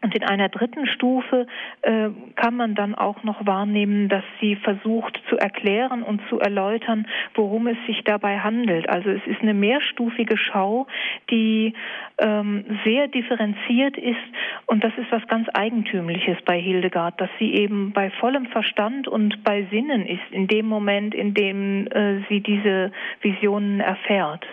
[0.01, 1.47] Und in einer dritten Stufe
[1.81, 7.07] äh, kann man dann auch noch wahrnehmen, dass sie versucht zu erklären und zu erläutern,
[7.33, 8.87] worum es sich dabei handelt.
[8.89, 10.85] Also es ist eine mehrstufige Schau,
[11.31, 11.73] die
[12.19, 14.17] ähm, sehr differenziert ist
[14.67, 19.43] und das ist was ganz Eigentümliches bei Hildegard, dass sie eben bei vollem Verstand und
[19.43, 22.91] bei Sinnen ist in dem Moment, in dem äh, sie diese
[23.21, 24.45] Visionen erfährt.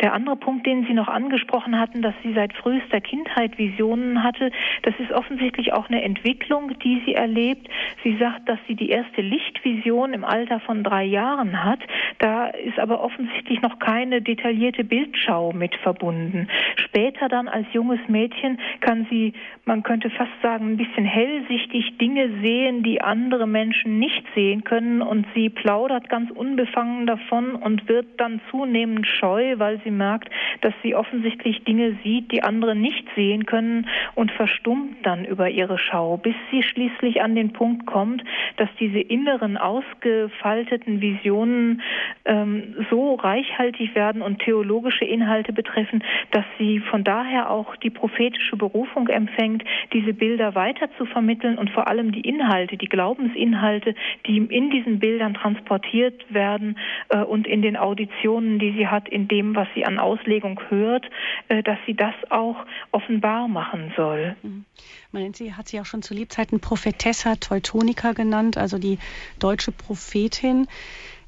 [0.00, 4.50] Der andere Punkt, den Sie noch angesprochen hatten, dass sie seit frühester Kindheit Visionen hatte,
[4.82, 7.68] das ist offensichtlich auch eine Entwicklung, die sie erlebt.
[8.02, 11.80] Sie sagt, dass sie die erste Lichtvision im Alter von drei Jahren hat.
[12.18, 16.48] Da ist aber offensichtlich noch keine detaillierte Bildschau mit verbunden.
[16.76, 19.32] Später dann als junges Mädchen kann sie,
[19.64, 25.02] man könnte fast sagen, ein bisschen hellsichtig Dinge sehen, die andere Menschen nicht sehen können
[25.02, 30.28] und sie plaudert ganz unbefangen davon und wird dann zunehmend scheu, weil weil sie merkt,
[30.60, 35.78] dass sie offensichtlich Dinge sieht, die andere nicht sehen können und verstummt dann über ihre
[35.78, 38.22] Schau, bis sie schließlich an den Punkt kommt,
[38.58, 41.80] dass diese inneren ausgefalteten Visionen
[42.26, 48.56] ähm, so reichhaltig werden und theologische Inhalte betreffen, dass sie von daher auch die prophetische
[48.56, 49.64] Berufung empfängt,
[49.94, 53.94] diese Bilder weiter zu vermitteln und vor allem die Inhalte, die Glaubensinhalte,
[54.26, 56.76] die in diesen Bildern transportiert werden
[57.08, 61.04] äh, und in den Auditionen, die sie hat, in dem, was sie an Auslegung hört,
[61.48, 62.56] äh, dass sie das auch
[62.90, 64.36] offenbar machen soll.
[64.42, 64.64] Mhm.
[65.12, 68.98] Man hat sie auch schon zu Lebzeiten Prophetessa Teutonica genannt, also die
[69.38, 70.66] deutsche Prophetin.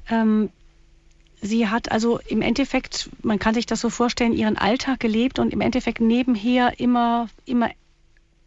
[0.09, 0.49] Ähm,
[1.41, 5.53] sie hat also im Endeffekt, man kann sich das so vorstellen, ihren Alltag gelebt und
[5.53, 7.69] im Endeffekt nebenher immer, immer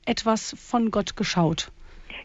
[0.05, 1.71] etwas von Gott geschaut.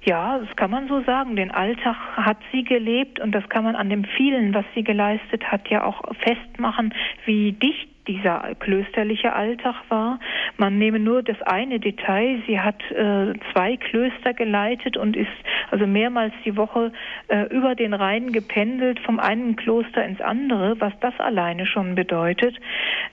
[0.05, 1.35] Ja, das kann man so sagen.
[1.35, 5.49] Den Alltag hat sie gelebt und das kann man an dem vielen, was sie geleistet
[5.49, 6.93] hat, ja auch festmachen,
[7.25, 10.19] wie dicht dieser klösterliche Alltag war.
[10.57, 12.41] Man nehme nur das eine Detail.
[12.47, 15.29] Sie hat äh, zwei Klöster geleitet und ist
[15.71, 16.91] also mehrmals die Woche
[17.29, 22.57] äh, über den Rhein gependelt vom einen Kloster ins andere, was das alleine schon bedeutet.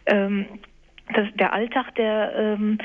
[0.06, 0.46] Ähm,
[1.14, 2.78] das, der Alltag, der ähm,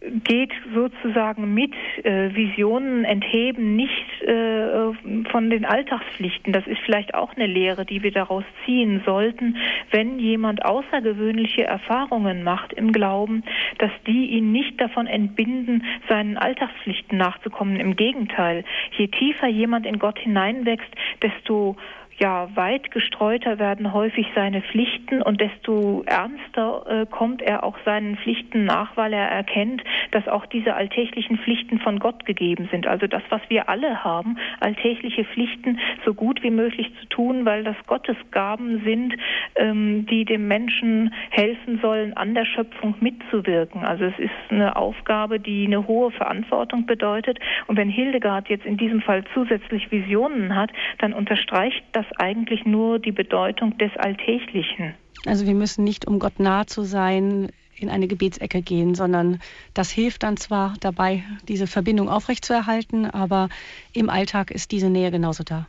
[0.00, 1.72] geht sozusagen mit
[2.04, 4.92] äh, Visionen entheben, nicht äh,
[5.30, 6.52] von den Alltagspflichten.
[6.52, 9.56] Das ist vielleicht auch eine Lehre, die wir daraus ziehen sollten,
[9.90, 13.42] wenn jemand außergewöhnliche Erfahrungen macht im Glauben,
[13.78, 17.80] dass die ihn nicht davon entbinden, seinen Alltagspflichten nachzukommen.
[17.80, 18.64] Im Gegenteil,
[18.96, 20.90] je tiefer jemand in Gott hineinwächst,
[21.22, 21.76] desto
[22.18, 28.16] ja, weit gestreuter werden häufig seine Pflichten und desto ernster äh, kommt er auch seinen
[28.16, 32.88] Pflichten nach, weil er erkennt, dass auch diese alltäglichen Pflichten von Gott gegeben sind.
[32.88, 37.62] Also das, was wir alle haben, alltägliche Pflichten so gut wie möglich zu tun, weil
[37.62, 39.14] das Gottesgaben sind,
[39.54, 43.84] ähm, die dem Menschen helfen sollen, an der Schöpfung mitzuwirken.
[43.84, 47.38] Also es ist eine Aufgabe, die eine hohe Verantwortung bedeutet.
[47.68, 52.98] Und wenn Hildegard jetzt in diesem Fall zusätzlich Visionen hat, dann unterstreicht das eigentlich nur
[52.98, 54.94] die Bedeutung des Alltäglichen.
[55.26, 59.40] Also wir müssen nicht, um Gott nahe zu sein, in eine Gebetsecke gehen, sondern
[59.74, 63.48] das hilft dann zwar dabei, diese Verbindung aufrechtzuerhalten, aber
[63.92, 65.66] im Alltag ist diese Nähe genauso da.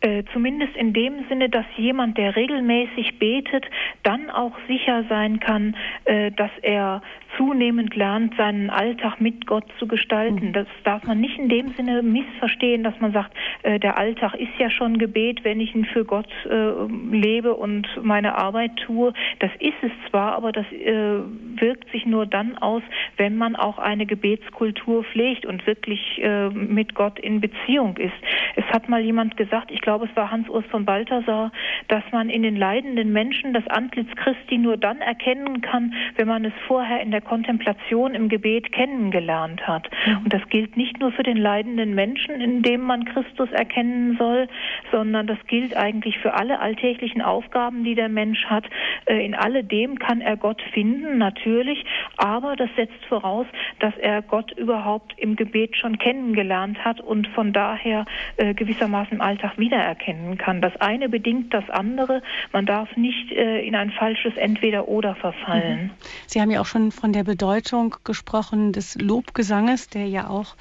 [0.00, 3.66] Äh, zumindest in dem Sinne, dass jemand, der regelmäßig betet,
[4.04, 7.02] dann auch sicher sein kann, äh, dass er
[7.36, 10.48] zunehmend lernt, seinen Alltag mit Gott zu gestalten.
[10.48, 10.52] Mhm.
[10.52, 13.32] Das darf man nicht in dem Sinne missverstehen, dass man sagt,
[13.62, 16.70] äh, der Alltag ist ja schon Gebet, wenn ich ihn für Gott äh,
[17.10, 19.12] lebe und meine Arbeit tue.
[19.40, 21.18] Das ist es zwar, aber das äh,
[21.60, 22.82] wirkt sich nur dann aus,
[23.16, 26.20] wenn man auch eine Gebetskultur pflegt und wirklich
[26.52, 28.14] mit Gott in Beziehung ist.
[28.56, 31.50] Es hat mal jemand gesagt, ich glaube, es war Hans-Urs von Balthasar,
[31.88, 36.44] dass man in den leidenden Menschen das Antlitz Christi nur dann erkennen kann, wenn man
[36.44, 39.88] es vorher in der Kontemplation im Gebet kennengelernt hat.
[40.04, 40.18] Mhm.
[40.24, 44.48] Und das gilt nicht nur für den leidenden Menschen, in dem man Christus erkennen soll,
[44.92, 48.66] sondern das gilt eigentlich für alle alltäglichen Aufgaben, die der Mensch hat.
[49.06, 51.82] Äh, in alledem kann er Gott finden, natürlich,
[52.18, 53.46] aber das setzt voraus,
[53.78, 58.04] dass er Gott überhaupt im Gebet schon kennengelernt hat und von daher
[58.36, 60.60] äh, gewissermaßen im Alltag wiedererkennen kann.
[60.60, 62.22] Das eine bedingt das andere.
[62.52, 65.84] Man darf nicht äh, in ein falsches Entweder-Oder verfallen.
[65.84, 65.90] Mhm.
[66.26, 70.56] Sie haben ja auch schon von der Bedeutung gesprochen des Lobgesanges, der ja auch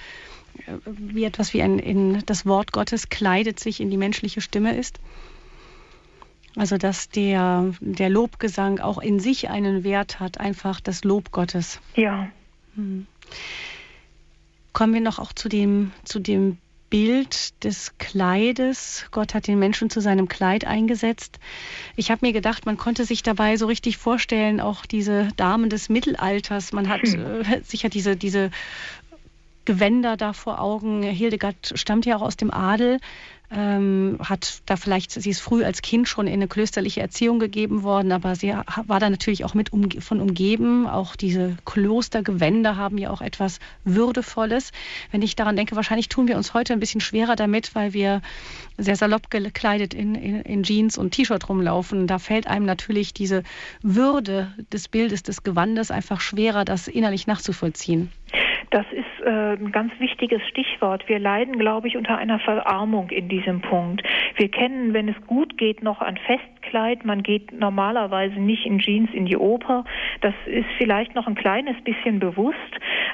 [0.67, 4.75] äh, wie etwas wie ein in das Wort Gottes kleidet sich in die menschliche Stimme
[4.75, 4.99] ist.
[6.55, 11.79] Also dass der, der Lobgesang auch in sich einen Wert hat, einfach das Lob Gottes.
[11.95, 12.29] Ja.
[12.75, 13.05] Hm.
[14.73, 16.57] Kommen wir noch auch zu dem, zu dem
[16.89, 19.05] Bild des Kleides.
[19.11, 21.39] Gott hat den Menschen zu seinem Kleid eingesetzt.
[21.95, 25.89] Ich habe mir gedacht, man konnte sich dabei so richtig vorstellen, auch diese Damen des
[25.89, 26.71] Mittelalters.
[26.73, 27.41] Man hat hm.
[27.41, 28.51] äh, sicher diese, diese
[29.65, 31.03] Gewänder da vor Augen.
[31.03, 32.99] Hildegard stammt ja auch aus dem Adel
[33.49, 37.83] ähm, hat da vielleicht, sie ist früh als Kind schon in eine klösterliche Erziehung gegeben
[37.83, 38.53] worden, aber sie
[38.87, 40.85] war da natürlich auch mit um, von umgeben.
[40.85, 44.71] Auch diese Klostergewänder haben ja auch etwas Würdevolles.
[45.11, 48.21] Wenn ich daran denke, wahrscheinlich tun wir uns heute ein bisschen schwerer damit, weil wir
[48.77, 52.05] sehr salopp gekleidet in, in, in Jeans und T-Shirt rumlaufen.
[52.05, 53.43] Da fällt einem natürlich diese
[53.81, 58.11] Würde des Bildes, des Gewandes einfach schwerer, das innerlich nachzuvollziehen.
[58.69, 61.07] Das ist äh, ein ganz wichtiges Stichwort.
[61.07, 64.03] Wir leiden, glaube ich, unter einer Verarmung in diesem Punkt.
[64.35, 67.05] Wir kennen, wenn es gut geht, noch ein Festkleid.
[67.05, 69.85] Man geht normalerweise nicht in Jeans in die Oper.
[70.21, 72.57] Das ist vielleicht noch ein kleines bisschen bewusst.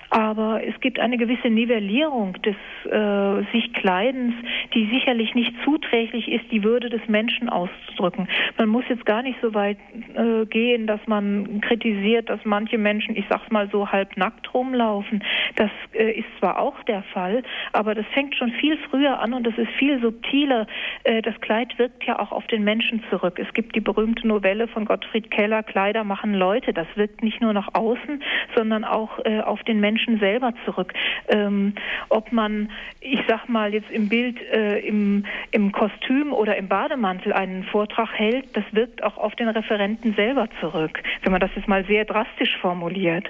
[0.10, 4.36] aber es gibt eine gewisse Nivellierung des äh, sich Kleidens,
[4.74, 8.28] die sicherlich nicht zuträglich ist, die Würde des Menschen auszudrücken.
[8.58, 9.78] Man muss jetzt gar nicht so weit
[10.16, 15.24] äh, gehen, dass man kritisiert, dass manche Menschen, ich sag's mal so, halb nackt rumlaufen.
[15.56, 19.46] Das äh, ist zwar auch der Fall, aber das fängt schon viel früher an und
[19.46, 20.68] das ist viel subtiler.
[21.04, 23.39] Äh, das Kleid wirkt ja auch auf den Menschen zurück.
[23.39, 26.74] Es gibt die berühmte Novelle von Gottfried Keller, Kleider machen Leute.
[26.74, 28.24] Das wirkt nicht nur nach außen,
[28.56, 30.94] sondern auch äh, auf den Menschen selber zurück.
[31.28, 31.74] Ähm,
[32.10, 32.70] ob man,
[33.00, 38.14] ich sag mal jetzt im Bild, äh, im, im Kostüm oder im Bademantel einen Vortrag
[38.14, 42.06] hält, das wirkt auch auf den Referenten selber zurück, wenn man das jetzt mal sehr
[42.06, 43.30] drastisch formuliert.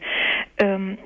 [0.58, 0.98] Ähm,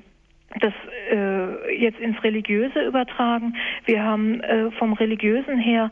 [0.60, 0.74] das
[1.12, 3.56] äh, jetzt ins Religiöse übertragen.
[3.86, 5.92] Wir haben äh, vom Religiösen her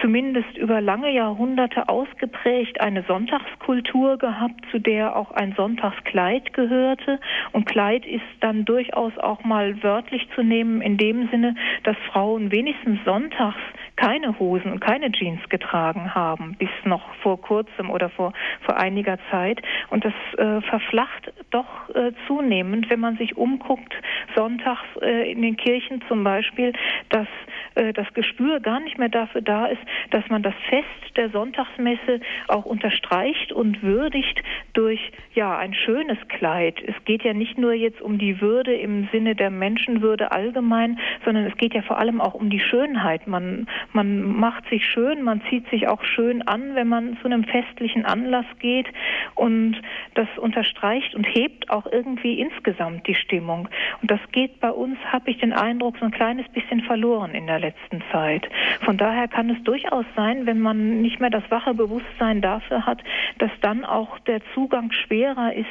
[0.00, 7.20] zumindest über lange Jahrhunderte ausgeprägt eine Sonntagskultur gehabt, zu der auch ein Sonntagskleid gehörte.
[7.52, 12.50] Und Kleid ist dann durchaus auch mal wörtlich zu nehmen in dem Sinne, dass Frauen
[12.50, 13.58] wenigstens sonntags
[14.00, 18.32] keine Hosen und keine Jeans getragen haben, bis noch vor kurzem oder vor,
[18.62, 19.60] vor einiger Zeit.
[19.90, 23.94] Und das äh, verflacht doch äh, zunehmend, wenn man sich umguckt,
[24.34, 26.72] sonntags äh, in den Kirchen zum Beispiel,
[27.10, 27.28] dass
[27.74, 32.20] äh, das Gespür gar nicht mehr dafür da ist, dass man das Fest der Sonntagsmesse
[32.48, 34.42] auch unterstreicht und würdigt
[34.72, 36.76] durch ja ein schönes Kleid.
[36.86, 41.44] Es geht ja nicht nur jetzt um die Würde im Sinne der Menschenwürde allgemein, sondern
[41.44, 43.26] es geht ja vor allem auch um die Schönheit.
[43.26, 47.44] Man man macht sich schön, man zieht sich auch schön an, wenn man zu einem
[47.44, 48.86] festlichen Anlass geht
[49.34, 49.76] und
[50.14, 53.68] das unterstreicht und hebt auch irgendwie insgesamt die Stimmung.
[54.00, 57.46] Und das geht bei uns, habe ich den Eindruck, so ein kleines bisschen verloren in
[57.46, 58.48] der letzten Zeit.
[58.84, 63.02] Von daher kann es durchaus sein, wenn man nicht mehr das wache Bewusstsein dafür hat,
[63.38, 65.66] dass dann auch der Zugang schwerer ist,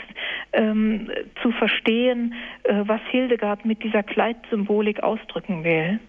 [0.53, 1.09] ähm,
[1.41, 5.99] zu verstehen, äh, was Hildegard mit dieser Kleidsymbolik ausdrücken will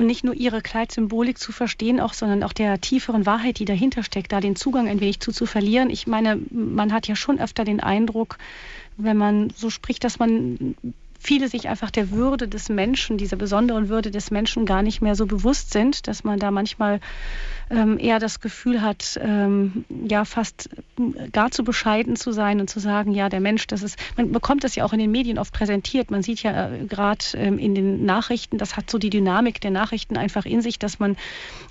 [0.00, 4.02] und nicht nur ihre Kleidsymbolik zu verstehen, auch, sondern auch der tieferen Wahrheit, die dahinter
[4.02, 5.90] steckt, da den Zugang ein wenig zu, zu verlieren.
[5.90, 8.38] Ich meine, man hat ja schon öfter den Eindruck,
[8.96, 10.74] wenn man so spricht, dass man
[11.20, 15.14] viele sich einfach der Würde des Menschen, dieser besonderen Würde des Menschen gar nicht mehr
[15.14, 17.00] so bewusst sind, dass man da manchmal
[17.70, 20.70] ähm, eher das Gefühl hat, ähm, ja, fast
[21.30, 24.64] gar zu bescheiden zu sein und zu sagen, ja, der Mensch, das ist, man bekommt
[24.64, 26.10] das ja auch in den Medien oft präsentiert.
[26.10, 29.70] Man sieht ja äh, gerade ähm, in den Nachrichten, das hat so die Dynamik der
[29.70, 31.16] Nachrichten einfach in sich, dass man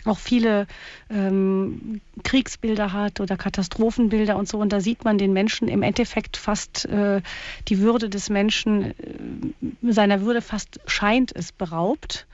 [0.06, 0.68] auch viele
[1.10, 4.60] ähm, Kriegsbilder hat oder Katastrophenbilder und so.
[4.60, 7.22] Und da sieht man den Menschen im Endeffekt fast äh,
[7.68, 12.28] die Würde des Menschen, äh, seiner Würde fast scheint es beraubt.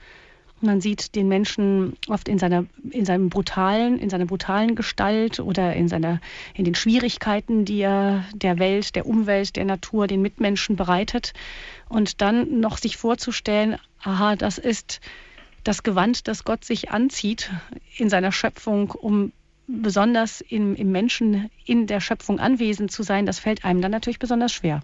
[0.62, 5.74] Man sieht den Menschen oft in seiner, in seinem brutalen, in seiner brutalen Gestalt oder
[5.74, 6.20] in seiner,
[6.54, 11.34] in den Schwierigkeiten, die er der Welt, der Umwelt, der Natur, den Mitmenschen bereitet.
[11.90, 15.00] Und dann noch sich vorzustellen, aha, das ist
[15.66, 17.50] das Gewand, das Gott sich anzieht
[17.96, 19.32] in seiner Schöpfung, um
[19.66, 24.18] besonders im, im Menschen in der Schöpfung anwesend zu sein, das fällt einem dann natürlich
[24.18, 24.80] besonders schwer.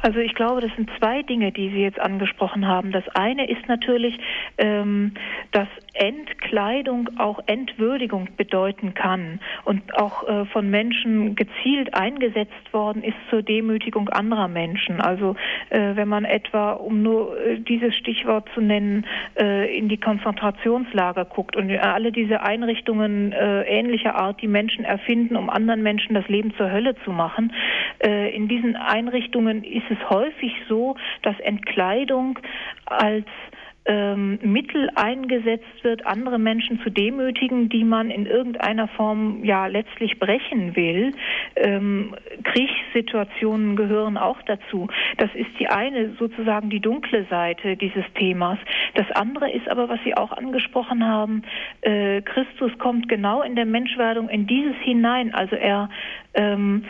[0.00, 2.92] Also ich glaube, das sind zwei Dinge, die Sie jetzt angesprochen haben.
[2.92, 4.18] Das eine ist natürlich,
[4.56, 5.12] ähm,
[5.52, 5.68] dass
[5.98, 13.42] Entkleidung auch Entwürdigung bedeuten kann und auch äh, von Menschen gezielt eingesetzt worden ist zur
[13.42, 15.00] Demütigung anderer Menschen.
[15.00, 15.34] Also
[15.70, 19.06] äh, wenn man etwa, um nur äh, dieses Stichwort zu nennen,
[19.38, 25.36] äh, in die Konzentrationslager guckt und alle diese Einrichtungen äh, ähnlicher Art, die Menschen erfinden,
[25.36, 27.52] um anderen Menschen das Leben zur Hölle zu machen,
[28.02, 32.38] äh, in diesen Einrichtungen ist es häufig so, dass Entkleidung
[32.86, 33.26] als
[33.88, 40.18] ähm, Mittel eingesetzt wird, andere Menschen zu demütigen, die man in irgendeiner Form ja letztlich
[40.18, 41.14] brechen will.
[41.56, 42.14] Ähm,
[42.44, 44.88] Kriegssituationen gehören auch dazu.
[45.16, 48.58] Das ist die eine sozusagen die dunkle Seite dieses Themas.
[48.94, 51.42] Das andere ist aber, was Sie auch angesprochen haben,
[51.80, 55.34] äh, Christus kommt genau in der Menschwerdung in dieses hinein.
[55.34, 55.88] Also er
[56.34, 56.84] ähm,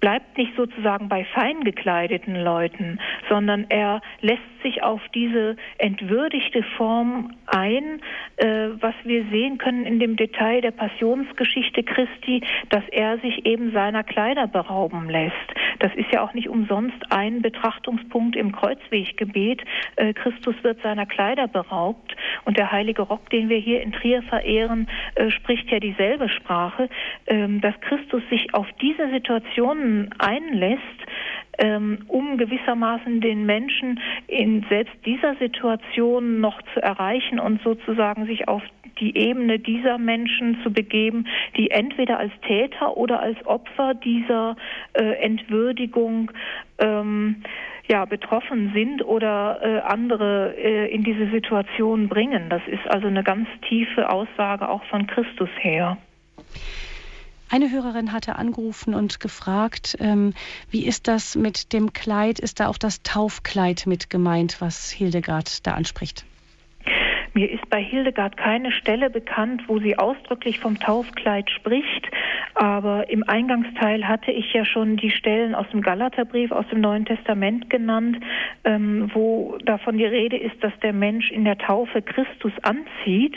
[0.00, 7.32] bleibt nicht sozusagen bei fein gekleideten Leuten, sondern er lässt sich auf diese entwürdigte Form
[7.46, 8.00] ein,
[8.36, 13.72] äh, was wir sehen können in dem Detail der Passionsgeschichte Christi, dass er sich eben
[13.72, 15.34] seiner Kleider berauben lässt.
[15.78, 19.62] Das ist ja auch nicht umsonst ein Betrachtungspunkt im Kreuzweggebet.
[19.96, 24.22] Äh, Christus wird seiner Kleider beraubt und der heilige Rock, den wir hier in Trier
[24.22, 26.88] verehren, äh, spricht ja dieselbe Sprache,
[27.26, 30.80] ähm, dass Christus sich auf diese Situationen einlässt,
[31.58, 38.48] ähm, um gewissermaßen den Menschen in selbst dieser Situation noch zu erreichen und sozusagen sich
[38.48, 38.62] auf
[39.00, 41.26] die Ebene dieser Menschen zu begeben,
[41.56, 44.56] die entweder als Täter oder als Opfer dieser
[44.94, 46.30] äh, Entwürdigung
[46.78, 47.42] ähm,
[47.88, 52.48] ja, betroffen sind oder äh, andere äh, in diese Situation bringen.
[52.48, 55.98] Das ist also eine ganz tiefe Aussage auch von Christus her.
[57.54, 60.34] Eine Hörerin hatte angerufen und gefragt, ähm,
[60.70, 62.40] wie ist das mit dem Kleid?
[62.40, 66.24] Ist da auch das Taufkleid mit gemeint, was Hildegard da anspricht?
[67.36, 72.08] Mir ist bei Hildegard keine Stelle bekannt, wo sie ausdrücklich vom Taufkleid spricht,
[72.54, 77.04] aber im Eingangsteil hatte ich ja schon die Stellen aus dem Galaterbrief, aus dem Neuen
[77.04, 78.18] Testament genannt,
[78.62, 83.34] ähm, wo davon die Rede ist, dass der Mensch in der Taufe Christus anzieht.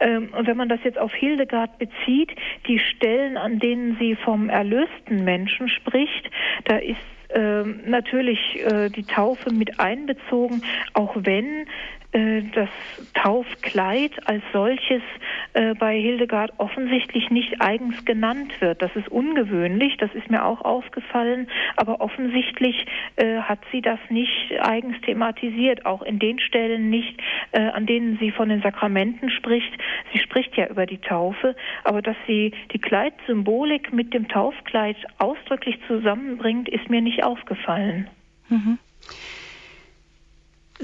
[0.00, 2.30] Ähm, und wenn man das jetzt auf Hildegard bezieht,
[2.66, 6.30] die Stellen, an denen sie vom erlösten Menschen spricht,
[6.64, 6.96] da ist
[7.34, 10.62] ähm, natürlich äh, die Taufe mit einbezogen,
[10.94, 11.66] auch wenn
[12.14, 12.68] das
[13.14, 15.02] Taufkleid als solches
[15.52, 18.82] äh, bei Hildegard offensichtlich nicht eigens genannt wird.
[18.82, 22.86] Das ist ungewöhnlich, das ist mir auch aufgefallen, aber offensichtlich
[23.16, 27.20] äh, hat sie das nicht eigens thematisiert, auch in den Stellen nicht,
[27.52, 29.72] an denen sie von den Sakramenten spricht.
[30.12, 31.54] Sie spricht ja über die Taufe,
[31.84, 38.08] aber dass sie die Kleidsymbolik mit dem Taufkleid ausdrücklich zusammenbringt, ist mir nicht aufgefallen.
[38.48, 38.78] Mhm.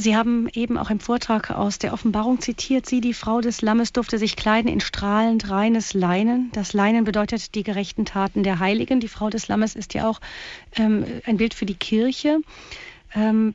[0.01, 3.93] Sie haben eben auch im Vortrag aus der Offenbarung zitiert, sie, die Frau des Lammes,
[3.93, 6.51] durfte sich kleiden in strahlend reines Leinen.
[6.55, 9.01] Das Leinen bedeutet die gerechten Taten der Heiligen.
[9.01, 10.21] Die Frau des Lammes ist ja auch
[10.77, 12.41] ähm, ein Bild für die Kirche.
[13.15, 13.55] Ähm,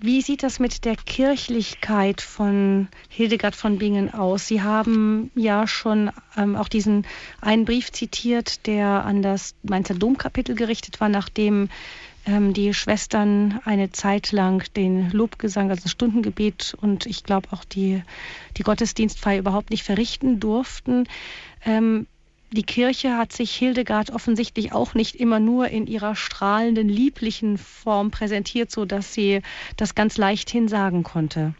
[0.00, 4.48] wie sieht das mit der Kirchlichkeit von Hildegard von Bingen aus?
[4.48, 7.06] Sie haben ja schon ähm, auch diesen
[7.42, 11.68] einen Brief zitiert, der an das Mainzer Domkapitel gerichtet war, nachdem
[12.30, 17.64] ähm, die Schwestern eine Zeit lang den Lobgesang, also das Stundengebet und ich glaube auch
[17.64, 18.02] die,
[18.56, 21.08] die Gottesdienstfeier überhaupt nicht verrichten durften.
[21.64, 22.06] Ähm,
[22.52, 28.10] die Kirche hat sich Hildegard offensichtlich auch nicht immer nur in ihrer strahlenden, lieblichen Form
[28.10, 29.42] präsentiert, so dass sie
[29.76, 31.54] das ganz leichthin sagen konnte.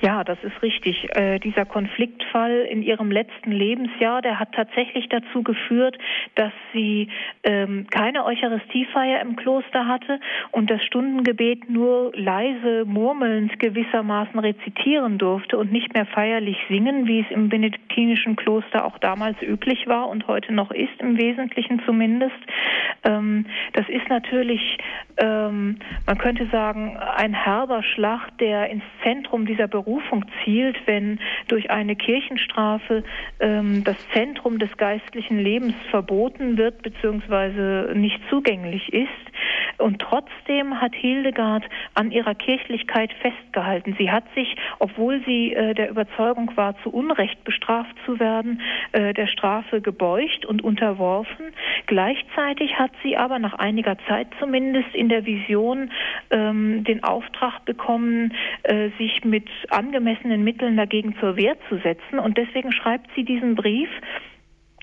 [0.00, 1.08] Ja, das ist richtig.
[1.16, 5.98] Äh, dieser Konfliktfall in ihrem letzten Lebensjahr, der hat tatsächlich dazu geführt,
[6.36, 7.08] dass sie
[7.42, 10.20] ähm, keine Eucharistiefeier im Kloster hatte
[10.52, 17.20] und das Stundengebet nur leise murmelnd gewissermaßen rezitieren durfte und nicht mehr feierlich singen, wie
[17.20, 22.38] es im benediktinischen Kloster auch damals üblich war und heute noch ist, im Wesentlichen zumindest.
[23.02, 24.78] Ähm, das ist natürlich,
[25.16, 31.18] ähm, man könnte sagen, ein herber Schlag, der ins Zentrum dieser Berufung Berufung zielt, wenn
[31.48, 33.04] durch eine Kirchenstrafe
[33.40, 37.94] ähm, das Zentrum des geistlichen Lebens verboten wird bzw.
[37.94, 39.08] nicht zugänglich ist.
[39.78, 43.94] Und trotzdem hat Hildegard an ihrer Kirchlichkeit festgehalten.
[43.98, 48.60] Sie hat sich, obwohl sie äh, der Überzeugung war, zu Unrecht bestraft zu werden,
[48.92, 51.46] äh, der Strafe gebeugt und unterworfen.
[51.86, 55.92] Gleichzeitig hat sie aber nach einiger Zeit zumindest in der Vision
[56.30, 58.34] ähm, den Auftrag bekommen,
[58.64, 59.46] äh, sich mit
[59.78, 62.18] angemessenen Mitteln dagegen zur Wehr zu setzen.
[62.18, 63.88] Und deswegen schreibt sie diesen Brief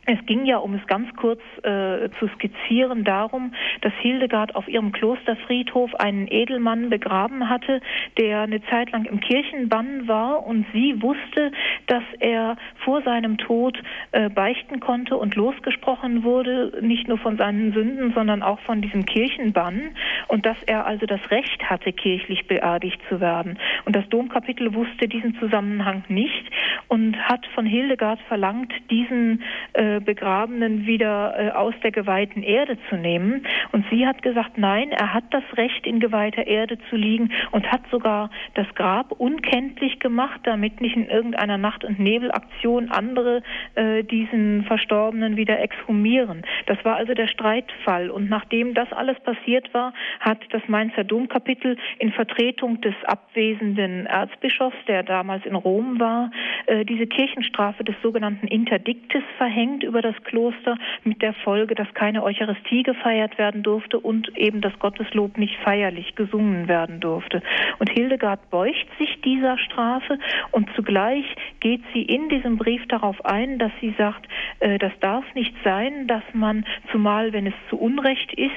[0.06, 4.91] es ging ja, um es ganz kurz äh, zu skizzieren, darum, dass Hildegard auf ihrem
[4.91, 7.82] Klosterfriedhof einen Edelmann begraben hatte,
[8.18, 11.52] der eine Zeit lang im Kirchenbann war und sie wusste,
[11.88, 17.73] dass er vor seinem Tod äh, beichten konnte und losgesprochen wurde, nicht nur von seinen
[17.73, 19.95] Sünden, sondern auch von diesem Kirchenbann
[20.27, 23.57] und dass er also das Recht hatte, kirchlich beerdigt zu werden.
[23.86, 26.45] Und das Domkapitel wusste diesen Zusammenhang nicht
[26.88, 29.41] und hat von Hildegard verlangt, diesen
[29.73, 33.46] äh, Begrabenen wieder äh, aus der geweihten Erde zu nehmen.
[33.72, 37.72] Und sie hat gesagt, nein, er hat das Recht, in geweihter Erde zu liegen und
[37.72, 43.42] hat sogar das Grab unkenntlich gemacht, damit nicht in irgendeiner Nacht- und Nebelaktion andere
[43.76, 46.44] äh, diesen Verstorbenen wieder exhumieren.
[46.66, 48.10] Das war also der Streitfall.
[48.10, 54.78] Und nachdem das alles passiert war, hat das Mainzer Domkapitel in Vertretung des abwesenden Erzbischofs,
[54.88, 56.32] der damals in Rom war,
[56.68, 62.24] äh, diese Kirchenstrafe des sogenannten Interdiktes verhängt über das Kloster mit der Folge, dass keine
[62.24, 67.41] Eucharistie gefeiert werden durfte und eben das Gotteslob nicht feierlich gesungen werden durfte.
[67.80, 70.20] Und Hildegard beugt sich dieser Strafe
[70.52, 71.26] und zugleich
[71.60, 74.28] geht sie in diesem Brief darauf ein, dass sie sagt,
[74.60, 78.52] äh, das darf nicht sein, dass man, zumal wenn es zu Unrecht ist,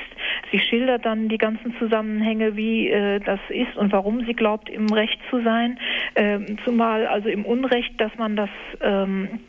[0.50, 4.86] sie schildert dann die ganzen Zusammenhänge, wie äh, das ist und warum sie glaubt, im
[4.92, 5.78] Recht zu sein,
[6.14, 8.50] äh, zumal also im Unrecht, dass man das
[8.80, 9.40] ähm,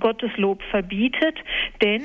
[0.00, 1.36] Gottes Lob verbietet,
[1.82, 2.02] denn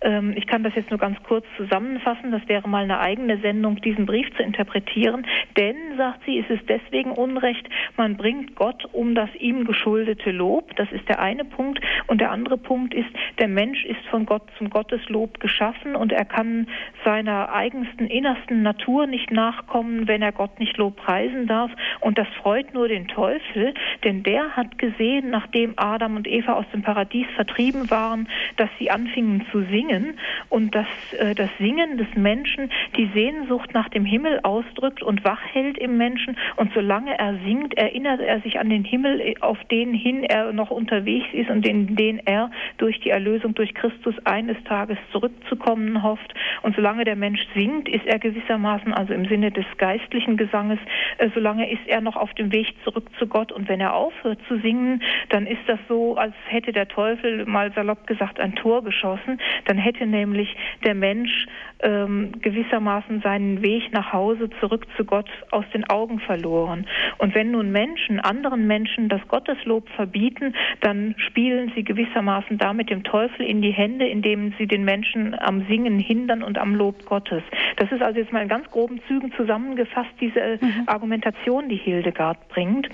[0.00, 3.76] ähm, ich kann das jetzt nur ganz kurz zusammenfassen, das wäre mal eine eigene Sendung,
[3.76, 5.26] diesen Brief zu interpretieren,
[5.56, 10.74] denn, sagt sie, ist es deswegen Unrecht, man bringt Gott um das ihm geschuldete Lob,
[10.76, 13.08] das ist der eine Punkt, und der andere Punkt ist,
[13.38, 16.66] der Mensch ist von Gott zum Gotteslob geschaffen und er kann
[17.04, 22.28] seiner eigensten, innersten Natur nicht nachkommen, wenn er Gott nicht Lob preisen darf, und das
[22.40, 27.25] freut nur den Teufel, denn der hat gesehen, nachdem Adam und Eva aus dem Paradies
[27.34, 30.86] vertrieben waren, dass sie anfingen zu singen und dass
[31.18, 35.96] äh, das Singen des Menschen die Sehnsucht nach dem Himmel ausdrückt und wach hält im
[35.96, 36.36] Menschen.
[36.56, 40.70] Und solange er singt, erinnert er sich an den Himmel, auf den hin er noch
[40.70, 46.34] unterwegs ist und in den er durch die Erlösung durch Christus eines Tages zurückzukommen hofft.
[46.62, 50.78] Und solange der Mensch singt, ist er gewissermaßen also im Sinne des geistlichen Gesanges,
[51.18, 53.52] äh, solange ist er noch auf dem Weg zurück zu Gott.
[53.52, 57.15] Und wenn er aufhört zu singen, dann ist das so, als hätte der Teufel
[57.46, 61.46] mal salopp gesagt ein Tor geschossen, dann hätte nämlich der Mensch
[61.80, 66.86] ähm, gewissermaßen seinen Weg nach Hause zurück zu Gott aus den Augen verloren.
[67.18, 73.04] Und wenn nun Menschen anderen Menschen das Gotteslob verbieten, dann spielen sie gewissermaßen damit dem
[73.04, 77.42] Teufel in die Hände, indem sie den Menschen am Singen hindern und am Lob Gottes.
[77.76, 80.84] Das ist also jetzt mal in ganz groben Zügen zusammengefasst diese mhm.
[80.86, 82.88] Argumentation, die Hildegard bringt.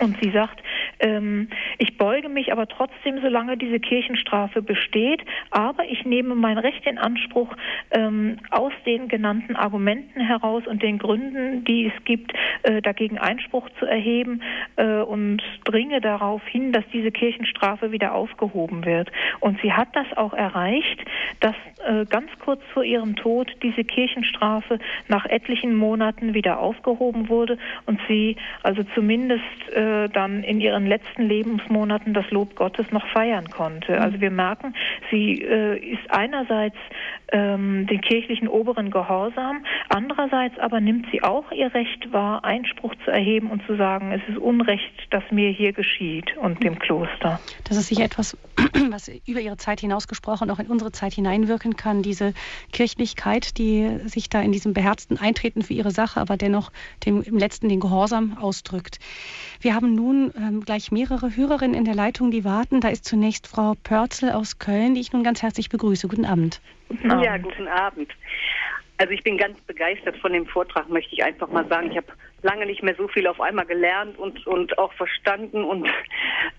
[0.00, 0.62] Und sie sagt,
[0.98, 6.86] ähm, ich beuge mich aber trotzdem, solange diese Kirchenstrafe besteht, aber ich nehme mein Recht
[6.86, 7.54] in Anspruch,
[7.90, 12.32] ähm, aus den genannten Argumenten heraus und den Gründen, die es gibt,
[12.62, 14.42] äh, dagegen Einspruch zu erheben
[14.76, 19.12] äh, und dringe darauf hin, dass diese Kirchenstrafe wieder aufgehoben wird.
[19.40, 21.04] Und sie hat das auch erreicht,
[21.40, 21.56] dass
[21.86, 24.78] äh, ganz kurz vor ihrem Tod diese Kirchenstrafe
[25.08, 29.44] nach etlichen Monaten wieder aufgehoben wurde und sie also zumindest
[29.74, 34.00] äh, äh, dann in ihren letzten Lebensmonaten das Lob Gottes noch feiern konnte.
[34.00, 34.74] Also wir merken,
[35.10, 36.76] sie äh, ist einerseits
[37.32, 43.10] ähm, den kirchlichen Oberen gehorsam, andererseits aber nimmt sie auch ihr Recht wahr, Einspruch zu
[43.10, 47.40] erheben und zu sagen, es ist Unrecht, das mir hier geschieht und dem Kloster.
[47.64, 48.36] Das ist sicher etwas,
[48.90, 52.34] was über ihre Zeit hinausgesprochen auch in unsere Zeit hineinwirken kann, diese
[52.72, 56.70] Kirchlichkeit, die sich da in diesem beherzten Eintreten für ihre Sache, aber dennoch
[57.04, 58.98] dem, im letzten den Gehorsam ausdrückt.
[59.62, 62.80] Wir haben nun ähm, gleich mehrere Hörerinnen in der Leitung, die warten.
[62.80, 66.08] Da ist zunächst Frau Pörzel aus Köln, die ich nun ganz herzlich begrüße.
[66.08, 66.62] Guten Abend.
[66.88, 67.24] Guten Abend.
[67.24, 68.10] Ja, guten Abend.
[68.96, 71.90] Also ich bin ganz begeistert von dem Vortrag, möchte ich einfach mal sagen.
[71.90, 72.06] Ich habe
[72.42, 75.62] lange nicht mehr so viel auf einmal gelernt und, und auch verstanden.
[75.62, 75.86] Und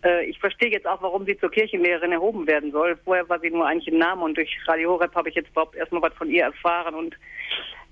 [0.03, 2.97] äh, ich verstehe jetzt auch, warum sie zur Kirchenlehrerin erhoben werden soll.
[3.03, 5.75] Vorher war sie nur eigentlich ein Name und durch Radio Horeb habe ich jetzt überhaupt
[5.75, 7.15] erstmal was von ihr erfahren und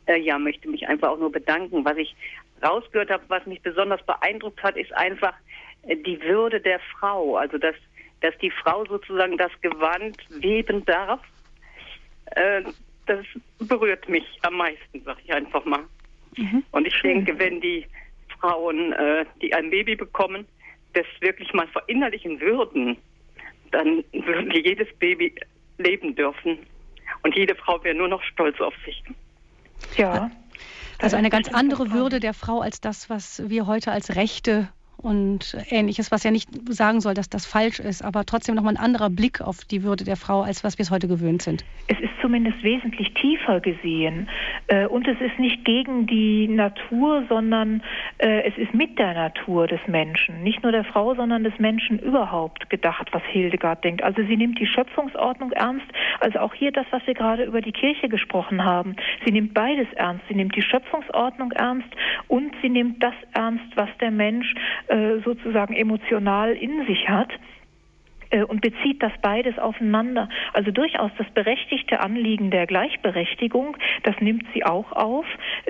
[0.06, 1.86] äh, ja, möchte mich einfach auch nur bedanken.
[1.86, 2.16] Was ich
[2.64, 5.34] rausgehört habe, was mich besonders beeindruckt hat, ist einfach
[5.84, 7.38] äh, die Würde der Frau.
[7.38, 7.76] Also dass,
[8.22, 11.22] dass die Frau sozusagen das Gewand weben darf.
[12.32, 12.64] Äh,
[13.06, 13.26] das
[13.68, 15.84] berührt mich am meisten, sag ich einfach mal.
[16.38, 16.64] Mhm.
[16.72, 17.86] Und ich denke, wenn die
[18.40, 20.46] Frauen, äh, die ein Baby bekommen,
[20.94, 22.98] das wirklich mal verinnerlichen würden,
[23.72, 25.34] dann würden die jedes Baby
[25.78, 26.60] leben dürfen.
[27.24, 29.04] Und jede Frau wäre nur noch stolz auf sich.
[29.96, 30.30] Ja.
[31.02, 34.70] Also eine ganz andere Würde der Frau als das, was wir heute als Rechte
[35.02, 38.84] und ähnliches, was ja nicht sagen soll, dass das falsch ist, aber trotzdem nochmal ein
[38.84, 41.64] anderer Blick auf die Würde der Frau, als was wir es heute gewöhnt sind.
[41.88, 44.30] Es ist zumindest wesentlich tiefer gesehen
[44.68, 47.82] äh, und es ist nicht gegen die Natur, sondern
[48.18, 52.00] äh, es ist mit der Natur des Menschen, nicht nur der Frau, sondern des Menschen
[52.00, 54.04] überhaupt gedacht, was Hildegard denkt.
[54.04, 55.88] Also sie nimmt die Schöpfungsordnung ernst,
[56.20, 58.96] also auch hier das, was wir gerade über die Kirche gesprochen haben.
[59.26, 60.24] Sie nimmt beides ernst.
[60.28, 61.90] Sie nimmt die Schöpfungsordnung ernst
[62.28, 64.54] und sie nimmt das ernst, was der Mensch
[65.24, 67.30] sozusagen emotional in sich hat.
[68.32, 70.30] Äh, und bezieht das beides aufeinander.
[70.54, 75.26] Also durchaus das berechtigte Anliegen der Gleichberechtigung, das nimmt sie auch auf.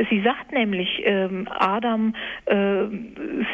[0.09, 2.15] Sie sagt nämlich, ähm, Adam
[2.45, 2.85] äh,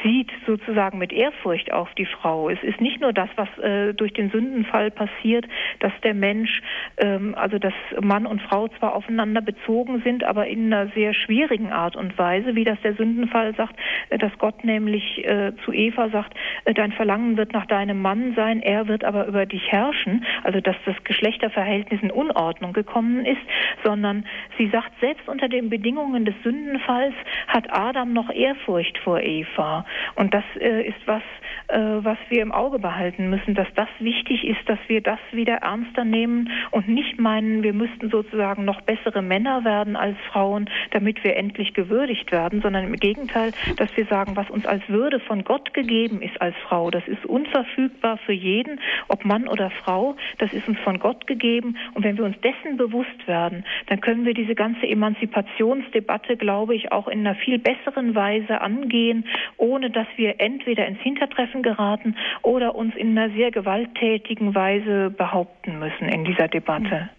[0.04, 2.50] sieht sozusagen mit Ehrfurcht auf die Frau.
[2.50, 5.46] Es ist nicht nur das, was äh, durch den Sündenfall passiert,
[5.80, 6.62] dass der Mensch,
[6.98, 11.72] ähm, also dass Mann und Frau zwar aufeinander bezogen sind, aber in einer sehr schwierigen
[11.72, 13.76] Art und Weise, wie das der Sündenfall sagt,
[14.10, 16.34] äh, dass Gott nämlich äh, zu Eva sagt,
[16.66, 20.24] äh, dein Verlangen wird nach deinem Mann sein, er wird wird aber über dich herrschen,
[20.44, 23.42] also dass das Geschlechterverhältnis in Unordnung gekommen ist,
[23.84, 24.26] sondern
[24.58, 27.14] sie sagt, selbst unter den Bedingungen des Sündenfalls
[27.50, 29.86] hat Adam noch Ehrfurcht vor Eva.
[30.16, 31.22] Und das äh, ist was,
[31.68, 35.56] äh, was wir im Auge behalten müssen, dass das wichtig ist, dass wir das wieder
[35.56, 41.22] ernster nehmen und nicht meinen, wir müssten sozusagen noch bessere Männer werden als Frauen, damit
[41.26, 45.44] wir endlich gewürdigt werden, sondern im Gegenteil, dass wir sagen, was uns als Würde von
[45.44, 50.54] Gott gegeben ist als Frau, das ist unverfügbar für jeden ob Mann oder Frau, das
[50.54, 51.78] ist uns von Gott gegeben.
[51.94, 56.92] Und wenn wir uns dessen bewusst werden, dann können wir diese ganze Emanzipationsdebatte, glaube ich,
[56.92, 59.26] auch in einer viel besseren Weise angehen,
[59.58, 65.80] ohne dass wir entweder ins Hintertreffen geraten oder uns in einer sehr gewalttätigen Weise behaupten
[65.80, 67.10] müssen in dieser Debatte.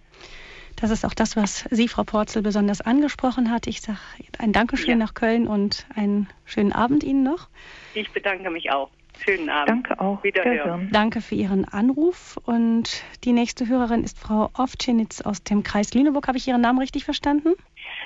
[0.76, 3.66] Das ist auch das, was Sie, Frau Porzel, besonders angesprochen hat.
[3.66, 3.98] Ich sage
[4.38, 4.97] ein Dankeschön ja.
[4.97, 7.48] nach Köln und einen schönen Abend Ihnen noch.
[7.94, 8.90] Ich bedanke mich auch.
[9.24, 9.68] Schönen Abend.
[9.68, 10.22] Danke auch.
[10.22, 10.90] Wiederhören.
[10.93, 12.38] Danke für Ihren Anruf.
[12.44, 16.28] Und die nächste Hörerin ist Frau Ovtschinitz aus dem Kreis Lüneburg.
[16.28, 17.55] Habe ich Ihren Namen richtig verstanden?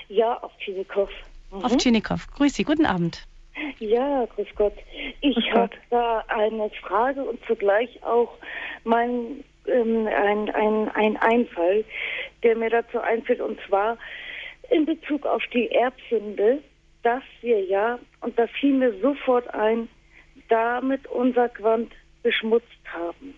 [0.08, 1.10] Ja, Ovtschinikow.
[1.50, 1.64] Mhm.
[1.64, 2.26] Ovtschinikow.
[2.36, 2.64] Grüß Sie.
[2.64, 3.26] Guten Abend.
[3.78, 4.74] Ja, grüß Gott.
[5.20, 8.32] Ich habe da eine Frage und zugleich auch
[8.84, 11.84] mein, ähm, ein, ein, ein Einfall
[12.42, 13.98] der mir dazu einfällt, und zwar
[14.70, 16.62] in Bezug auf die Erbsünde,
[17.02, 19.88] dass wir ja, und da fiel mir sofort ein,
[20.50, 21.90] damit unser Quant
[22.22, 23.34] beschmutzt haben.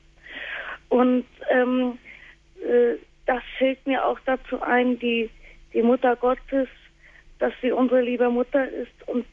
[0.89, 1.99] Und ähm,
[2.61, 5.31] äh, das fällt mir auch dazu ein, die,
[5.73, 6.69] die Mutter Gottes,
[7.39, 9.27] dass sie unsere liebe Mutter ist und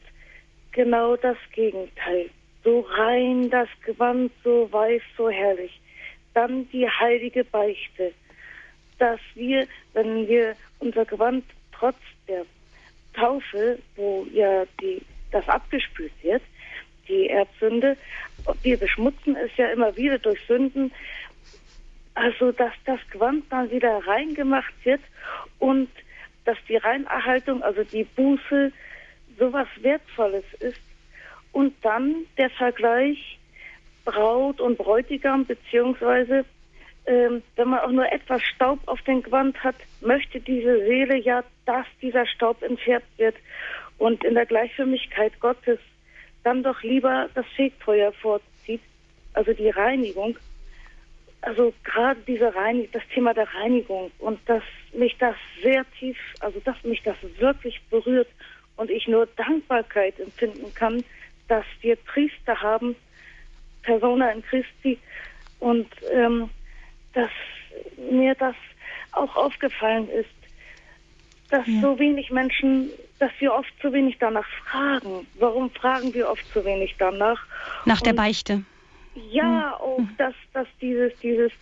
[0.72, 2.30] genau das Gegenteil.
[2.62, 5.80] So rein das Gewand, so weiß, so herrlich.
[6.34, 8.12] Dann die heilige Beichte
[9.00, 11.96] dass wir, wenn wir unser Gewand trotz
[12.28, 12.44] der
[13.14, 15.02] Taufe, wo ja die,
[15.32, 16.42] das abgespült wird,
[17.10, 17.96] die Erbsünde,
[18.62, 20.92] wir beschmutzen es ja immer wieder durch Sünden,
[22.14, 25.00] also dass das Gewand dann wieder reingemacht wird
[25.58, 25.88] und
[26.44, 28.72] dass die Reinerhaltung, also die Buße,
[29.38, 30.80] sowas Wertvolles ist.
[31.52, 33.38] Und dann der Vergleich
[34.04, 36.44] Braut und Bräutigam, beziehungsweise
[37.06, 41.42] ähm, wenn man auch nur etwas Staub auf den Gewand hat, möchte diese Seele ja,
[41.66, 43.36] dass dieser Staub entfernt wird.
[43.98, 45.78] Und in der Gleichförmigkeit Gottes
[46.42, 48.82] dann doch lieber das Fegfeuer vorzieht,
[49.34, 50.36] also die Reinigung.
[51.42, 54.62] Also gerade diese Reinigung, das Thema der Reinigung und dass
[54.92, 58.28] mich das sehr tief, also dass mich das wirklich berührt
[58.76, 61.04] und ich nur Dankbarkeit empfinden kann,
[61.48, 62.94] dass wir Priester haben,
[63.82, 64.98] Persona in Christi
[65.60, 66.50] und ähm,
[67.14, 67.30] dass
[67.96, 68.54] mir das
[69.12, 70.39] auch aufgefallen ist,
[71.50, 71.80] dass ja.
[71.80, 75.26] so wenig Menschen, dass wir oft zu wenig danach fragen.
[75.38, 77.44] Warum fragen wir oft zu wenig danach?
[77.84, 78.62] Nach Und der Beichte.
[79.30, 81.52] Ja, auch, dass, dass dieses, dieses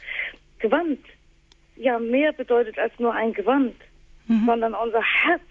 [0.58, 1.00] Gewand
[1.76, 3.74] ja mehr bedeutet als nur ein Gewand,
[4.26, 4.44] mhm.
[4.46, 5.42] sondern unser Herz,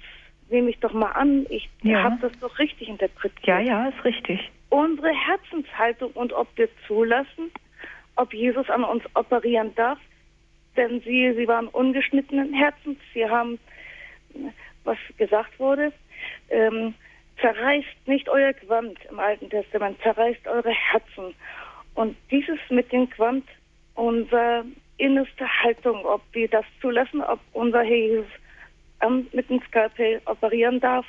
[0.49, 2.03] nehme ich doch mal an, ich ja.
[2.03, 3.45] habe das doch richtig interpretiert.
[3.45, 4.51] Ja, ja, ist richtig.
[4.69, 7.51] Unsere Herzenshaltung und ob wir zulassen,
[8.15, 9.99] ob Jesus an uns operieren darf,
[10.75, 12.97] denn sie, sie waren ungeschnittenen Herzens.
[13.13, 13.59] Sie haben,
[14.83, 15.91] was gesagt wurde,
[16.49, 16.93] ähm,
[17.41, 21.35] zerreißt nicht euer Quant im Alten Testament, zerreißt eure Herzen.
[21.93, 23.45] Und dieses mit dem Quant,
[23.95, 24.65] unsere
[24.97, 28.27] innerste Haltung, ob wir das zulassen, ob unser Herr Jesus
[29.01, 31.05] ähm, mit dem Skalpell operieren darf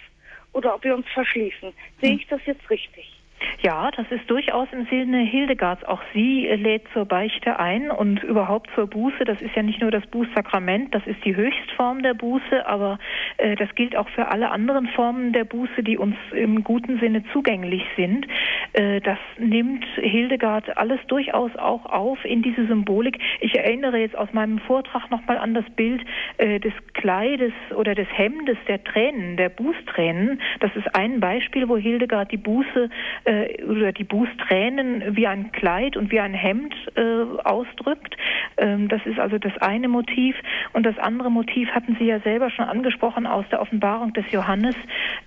[0.53, 1.73] oder ob wir uns verschließen.
[2.01, 3.18] Sehe ich das jetzt richtig?
[3.61, 5.85] Ja, das ist durchaus im Sinne Hildegards.
[5.85, 9.25] Auch sie lädt zur Beichte ein und überhaupt zur Buße.
[9.25, 12.99] Das ist ja nicht nur das Bußsakrament, das ist die Höchstform der Buße, aber
[13.39, 17.25] äh, das gilt auch für alle anderen Formen der Buße, die uns im guten Sinne
[17.33, 18.27] zugänglich sind.
[18.75, 23.19] Äh, das nimmt Hildegard alles durchaus auch auf in diese Symbolik.
[23.41, 26.03] Ich erinnere jetzt aus meinem Vortrag nochmal an das Bild
[26.37, 30.41] äh, des Kleides oder des Hemdes der Tränen, der Bußtränen.
[30.61, 32.89] Das ist ein Beispiel, wo Hildegard die Buße
[33.29, 37.03] äh, oder die Bußtränen wie ein Kleid und wie ein Hemd äh,
[37.45, 38.17] ausdrückt.
[38.57, 40.35] Ähm, das ist also das eine Motiv.
[40.73, 44.75] Und das andere Motiv hatten Sie ja selber schon angesprochen aus der Offenbarung des Johannes.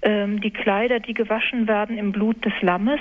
[0.01, 2.99] Ähm, die Kleider, die gewaschen werden im Blut des Lammes.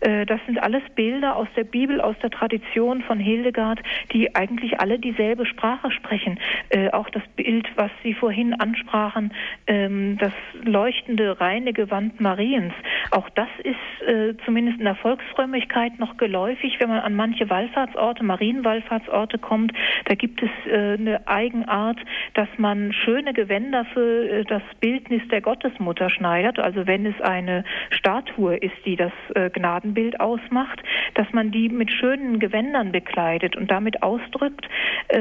[0.00, 3.80] Äh, das sind alles Bilder aus der Bibel, aus der Tradition von Hildegard,
[4.12, 6.38] die eigentlich alle dieselbe Sprache sprechen.
[6.68, 9.32] Äh, auch das Bild, was Sie vorhin ansprachen,
[9.66, 10.32] ähm, das
[10.62, 12.72] leuchtende, reine Gewand Mariens.
[13.10, 18.24] Auch das ist äh, zumindest in der Volksfrömmigkeit noch geläufig, wenn man an manche Wallfahrtsorte,
[18.24, 19.72] Marienwallfahrtsorte kommt.
[20.04, 21.98] Da gibt es äh, eine Eigenart,
[22.34, 26.58] dass man schöne Gewänder für äh, das Bildnis der Gottesmutter schneidet.
[26.58, 30.82] Also wenn es eine Statue ist, die das äh, Gnadenbild ausmacht,
[31.14, 34.68] dass man die mit schönen Gewändern bekleidet und damit ausdrückt,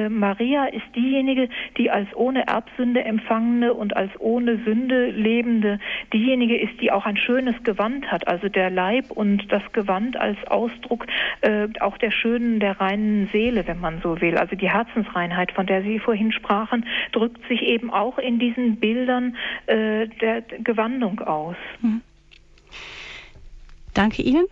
[0.09, 1.47] Maria ist diejenige,
[1.77, 5.79] die als ohne Erbsünde empfangene und als ohne Sünde lebende
[6.11, 8.27] diejenige ist, die auch ein schönes Gewand hat.
[8.27, 11.06] Also der Leib und das Gewand als Ausdruck
[11.41, 14.38] äh, auch der schönen, der reinen Seele, wenn man so will.
[14.38, 19.36] Also die Herzensreinheit, von der Sie vorhin sprachen, drückt sich eben auch in diesen Bildern
[19.68, 21.56] äh, der Gewandung aus.
[21.82, 22.02] Mhm.
[23.94, 24.45] Danke Ihnen.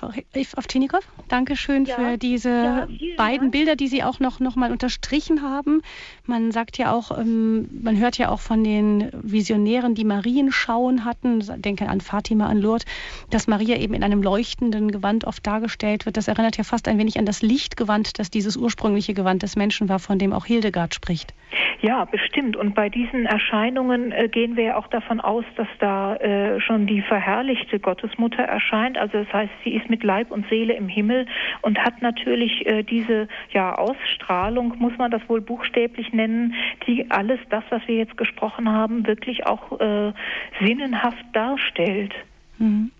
[0.00, 0.12] Frau
[0.56, 3.52] Avtinikow, danke schön ja, für diese ja, beiden Dank.
[3.52, 5.82] Bilder, die Sie auch noch, noch mal unterstrichen haben.
[6.24, 11.44] Man sagt ja auch, ähm, man hört ja auch von den Visionären, die Marienschauen hatten,
[11.60, 12.86] denke an Fatima, an Lourdes,
[13.28, 16.16] dass Maria eben in einem leuchtenden Gewand oft dargestellt wird.
[16.16, 19.90] Das erinnert ja fast ein wenig an das Lichtgewand, das dieses ursprüngliche Gewand des Menschen
[19.90, 21.34] war, von dem auch Hildegard spricht.
[21.82, 22.56] Ja, bestimmt.
[22.56, 26.86] Und bei diesen Erscheinungen äh, gehen wir ja auch davon aus, dass da äh, schon
[26.86, 28.96] die verherrlichte Gottesmutter erscheint.
[28.96, 31.26] Also das heißt, sie ist mit Leib und Seele im Himmel
[31.62, 36.54] und hat natürlich äh, diese ja, Ausstrahlung, muss man das wohl buchstäblich nennen,
[36.86, 40.12] die alles das, was wir jetzt gesprochen haben, wirklich auch äh,
[40.60, 42.14] sinnenhaft darstellt.
[42.58, 42.90] Mhm.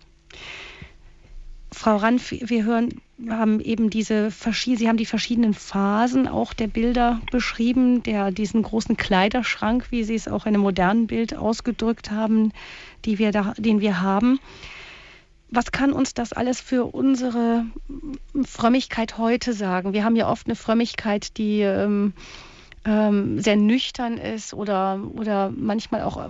[1.73, 7.21] Frau Ranf, wir hören, haben eben diese Sie haben die verschiedenen Phasen auch der Bilder
[7.31, 12.51] beschrieben, der diesen großen Kleiderschrank, wie Sie es auch in einem modernen Bild ausgedrückt haben,
[13.05, 14.39] die wir da, den wir haben.
[15.51, 17.65] Was kann uns das alles für unsere
[18.45, 19.91] Frömmigkeit heute sagen?
[19.93, 22.13] Wir haben ja oft eine Frömmigkeit, die ähm,
[22.85, 26.29] ähm, sehr nüchtern ist oder, oder manchmal auch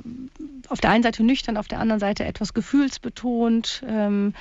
[0.67, 4.33] auf der einen Seite nüchtern, auf der anderen Seite etwas gefühlsbetont, ähm,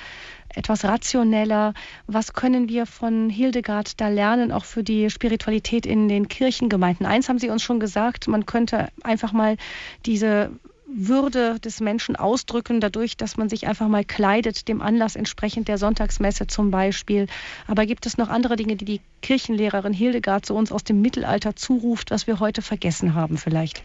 [0.49, 1.73] etwas rationeller.
[2.07, 7.05] Was können wir von Hildegard da lernen, auch für die Spiritualität in den Kirchengemeinden?
[7.05, 9.57] Eins haben Sie uns schon gesagt, man könnte einfach mal
[10.05, 10.51] diese
[10.93, 15.77] würde des Menschen ausdrücken, dadurch, dass man sich einfach mal kleidet, dem Anlass entsprechend der
[15.77, 17.27] Sonntagsmesse zum Beispiel.
[17.67, 21.55] Aber gibt es noch andere Dinge, die die Kirchenlehrerin Hildegard zu uns aus dem Mittelalter
[21.55, 23.83] zuruft, was wir heute vergessen haben vielleicht?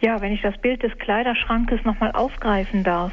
[0.00, 3.12] Ja, wenn ich das Bild des Kleiderschrankes nochmal aufgreifen darf.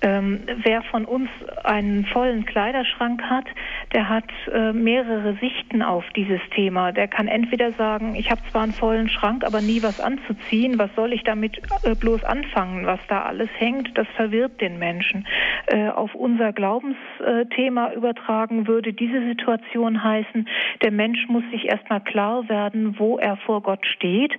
[0.00, 1.28] Ähm, wer von uns
[1.62, 3.44] einen vollen Kleiderschrank hat,
[3.92, 6.92] der hat äh, mehrere Sichten auf dieses Thema.
[6.92, 10.78] Der kann entweder sagen, ich habe zwar einen vollen Schrank, aber nie was anzuziehen.
[10.78, 13.96] Was soll ich damit äh, bloß anfangen, was da alles hängt?
[13.96, 15.26] Das verwirrt den Menschen.
[15.66, 20.48] Äh, auf unser Glaubensthema übertragen würde diese Situation heißen,
[20.82, 24.32] der Mensch muss sich erstmal klar werden, wo er vor Gott steht.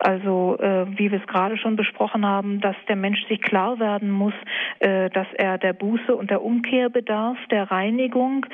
[0.00, 4.10] Also äh, wie wir es gerade schon besprochen haben, dass der Mensch sich klar werden
[4.10, 4.34] muss,
[4.80, 8.46] äh, dass er der Buße und der Umkehr bedarf, der Reinigung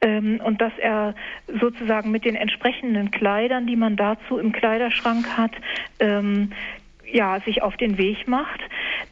[0.00, 1.14] ähm, und dass er
[1.60, 5.52] sozusagen mit den entsprechenden Kleidern, die man dazu im Kleiderschrank hat,
[6.00, 6.52] ähm,
[7.12, 8.60] ja, sich auf den Weg macht,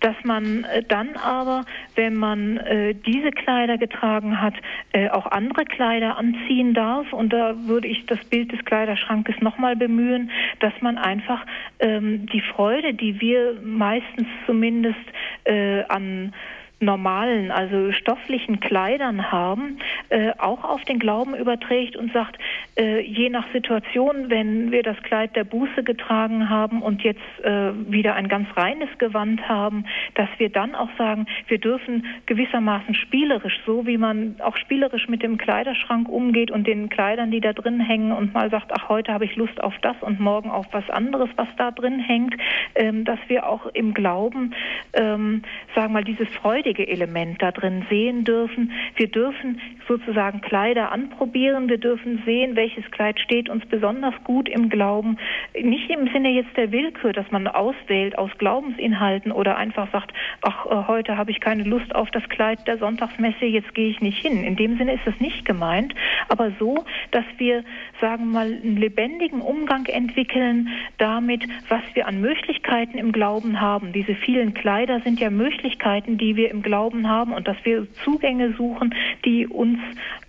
[0.01, 1.65] dass man äh, dann aber,
[1.95, 4.55] wenn man äh, diese Kleider getragen hat,
[4.93, 7.13] äh, auch andere Kleider anziehen darf.
[7.13, 11.45] Und da würde ich das Bild des Kleiderschrankes nochmal bemühen, dass man einfach
[11.81, 14.97] ähm, die Freude, die wir meistens zumindest
[15.45, 16.33] äh, an
[16.79, 19.79] normalen, also stofflichen Kleidern haben,
[20.11, 22.37] äh, auch auf den Glauben überträgt und sagt,
[22.79, 27.73] äh, je nach Situation, wenn wir das Kleid der Buße getragen haben und jetzt äh,
[27.91, 33.59] wieder ein ganz reines Gewand haben, dass wir dann auch sagen, wir dürfen gewissermaßen spielerisch,
[33.65, 37.81] so wie man auch spielerisch mit dem Kleiderschrank umgeht und den Kleidern, die da drin
[37.81, 40.89] hängen und mal sagt, ach, heute habe ich Lust auf das und morgen auf was
[40.91, 42.35] anderes, was da drin hängt,
[42.75, 44.53] ähm, dass wir auch im Glauben,
[44.93, 45.41] ähm,
[45.75, 48.73] sagen wir mal, dieses Freude freudige Element da drin sehen dürfen.
[48.97, 51.69] Wir dürfen sozusagen Kleider anprobieren.
[51.69, 55.17] Wir dürfen sehen, welches Kleid steht uns besonders gut im Glauben.
[55.55, 60.13] Nicht im Sinne jetzt der Willkür, dass man auswählt aus Glaubensinhalten oder einfach sagt,
[60.43, 64.01] ach, äh, heute habe ich keine Lust auf das Kleid der Sonntagsmesse, jetzt gehe ich
[64.01, 64.43] nicht hin.
[64.43, 65.95] In dem Sinne ist es nicht gemeint,
[66.29, 67.63] aber so, dass wir,
[68.01, 70.69] sagen wir mal, einen lebendigen Umgang entwickeln
[70.99, 73.93] damit, was wir an Möglichkeiten im Glauben haben.
[73.93, 78.53] Diese vielen Kleider sind ja Möglichkeiten, die wir im Glauben haben und dass wir Zugänge
[78.53, 78.95] suchen,
[79.25, 79.79] die uns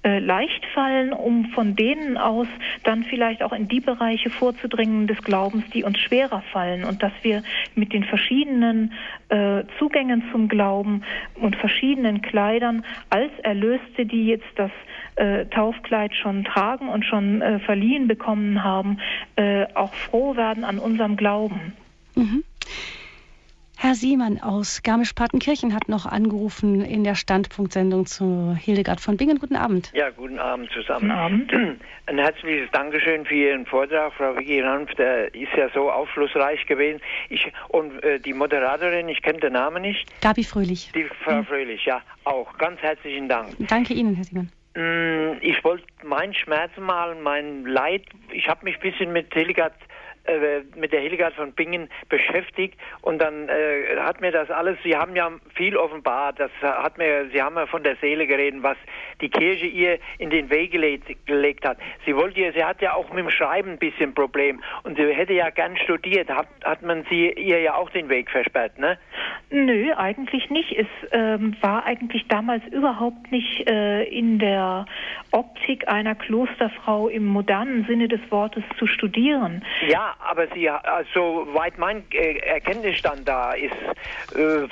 [0.03, 2.47] äh, leicht fallen, um von denen aus
[2.83, 7.13] dann vielleicht auch in die Bereiche vorzudringen des Glaubens, die uns schwerer fallen und dass
[7.23, 7.43] wir
[7.75, 8.93] mit den verschiedenen
[9.29, 11.03] äh, Zugängen zum Glauben
[11.35, 14.71] und verschiedenen Kleidern als Erlöste, die jetzt das
[15.17, 18.99] äh, Taufkleid schon tragen und schon äh, verliehen bekommen haben,
[19.35, 21.73] äh, auch froh werden an unserem Glauben.
[22.15, 22.43] Mhm.
[23.79, 29.37] Herr Siemann aus Garmisch-Partenkirchen hat noch angerufen in der Standpunktsendung zu Hildegard von Bingen.
[29.37, 29.91] Guten Abend.
[29.93, 31.09] Ja, guten Abend zusammen.
[31.09, 31.53] Guten Abend.
[32.07, 34.91] Ein herzliches Dankeschön für Ihren Vortrag, Frau Vicky Ranf.
[34.95, 36.99] Der ist ja so aufschlussreich gewesen.
[37.29, 40.07] Ich, und äh, die Moderatorin, ich kenne den Namen nicht.
[40.21, 40.91] Gabi Fröhlich.
[40.95, 41.43] Die Frau ja.
[41.43, 42.57] Fröhlich, ja, auch.
[42.57, 43.49] Ganz herzlichen Dank.
[43.59, 44.51] Danke Ihnen, Herr Siemann.
[44.77, 48.03] Mm, ich wollte meinen Schmerz malen, mein Leid.
[48.31, 49.73] Ich habe mich ein bisschen mit Hildegard
[50.27, 54.95] äh, mit der Hildegard von Bingen beschäftigt und dann äh, hat mir das alles, Sie
[54.95, 58.77] haben ja viel offenbart, das hat mir, Sie haben ja von der Seele geredet, was
[59.21, 61.77] die Kirche ihr in den Weg gelegt, gelegt hat.
[62.05, 65.13] Sie wollte ja, sie hat ja auch mit dem Schreiben ein bisschen Problem und sie
[65.13, 68.97] hätte ja gern studiert, hat, hat man sie ihr ja auch den Weg versperrt, ne?
[69.49, 70.73] Nö, eigentlich nicht.
[70.77, 74.85] Es ähm, war eigentlich damals überhaupt nicht äh, in der
[75.31, 79.63] Optik einer Klosterfrau im modernen Sinne des Wortes zu studieren.
[79.87, 83.73] Ja, aber sie, also weit mein äh, Erkenntnisstand da ist,
[84.35, 84.67] äh,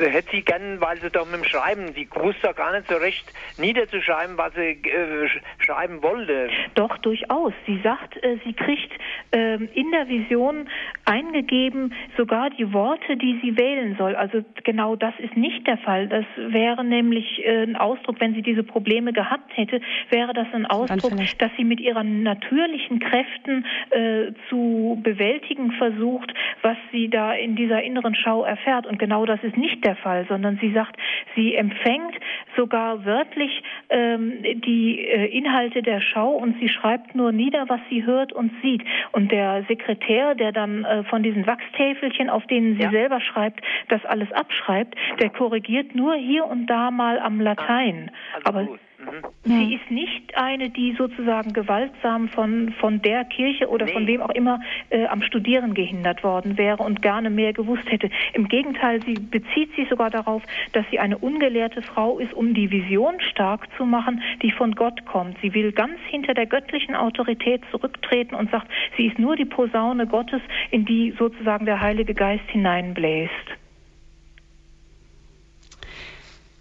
[0.00, 2.96] hätte sie gern, weil sie doch mit dem Schreiben, sie wusste doch gar nicht so
[2.96, 3.24] recht
[3.58, 5.28] niederzuschreiben, was sie äh,
[5.58, 6.50] schreiben wollte.
[6.74, 7.52] Doch, durchaus.
[7.66, 8.92] Sie sagt, äh, sie kriegt
[9.32, 10.68] äh, in der Vision
[11.04, 14.14] eingegeben sogar die Worte, die sie wählen soll.
[14.16, 16.08] Also genau das ist nicht der Fall.
[16.08, 19.80] Das wäre nämlich äh, ein Ausdruck, wenn sie diese Probleme gehabt hätte,
[20.10, 26.32] wäre das ein Ausdruck, dass sie mit ihren natürlichen Kräften äh, zu bewältigen versucht,
[26.62, 28.86] was sie da in dieser inneren Schau erfährt.
[28.86, 30.96] Und genau das ist nicht der Fall, sondern sie sagt,
[31.34, 32.14] sie empfängt
[32.56, 38.04] sogar wörtlich ähm, die äh, Inhalte der Schau und sie schreibt nur nieder, was sie
[38.04, 38.82] hört und sieht.
[39.12, 42.90] Und der Sekretär, der dann äh, von diesen Wachstäfelchen, auf denen sie ja.
[42.90, 48.10] selber schreibt, das alles abschreibt, der korrigiert nur hier und da mal am Latein.
[48.34, 48.80] Also Aber gut.
[49.00, 49.22] Mhm.
[49.44, 53.92] Sie ist nicht eine, die sozusagen gewaltsam von, von der Kirche oder nee.
[53.92, 54.60] von wem auch immer
[54.90, 58.10] äh, am Studieren gehindert worden wäre und gerne mehr gewusst hätte.
[58.34, 62.70] Im Gegenteil, sie bezieht sich sogar darauf, dass sie eine ungelehrte Frau ist, um die
[62.70, 65.38] Vision stark zu machen, die von Gott kommt.
[65.40, 70.06] Sie will ganz hinter der göttlichen Autorität zurücktreten und sagt, sie ist nur die Posaune
[70.06, 73.30] Gottes, in die sozusagen der Heilige Geist hineinbläst.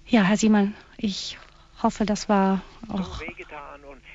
[0.08, 1.38] Ja, Herr Siemann, ich
[1.84, 3.20] hoffe, das war auch.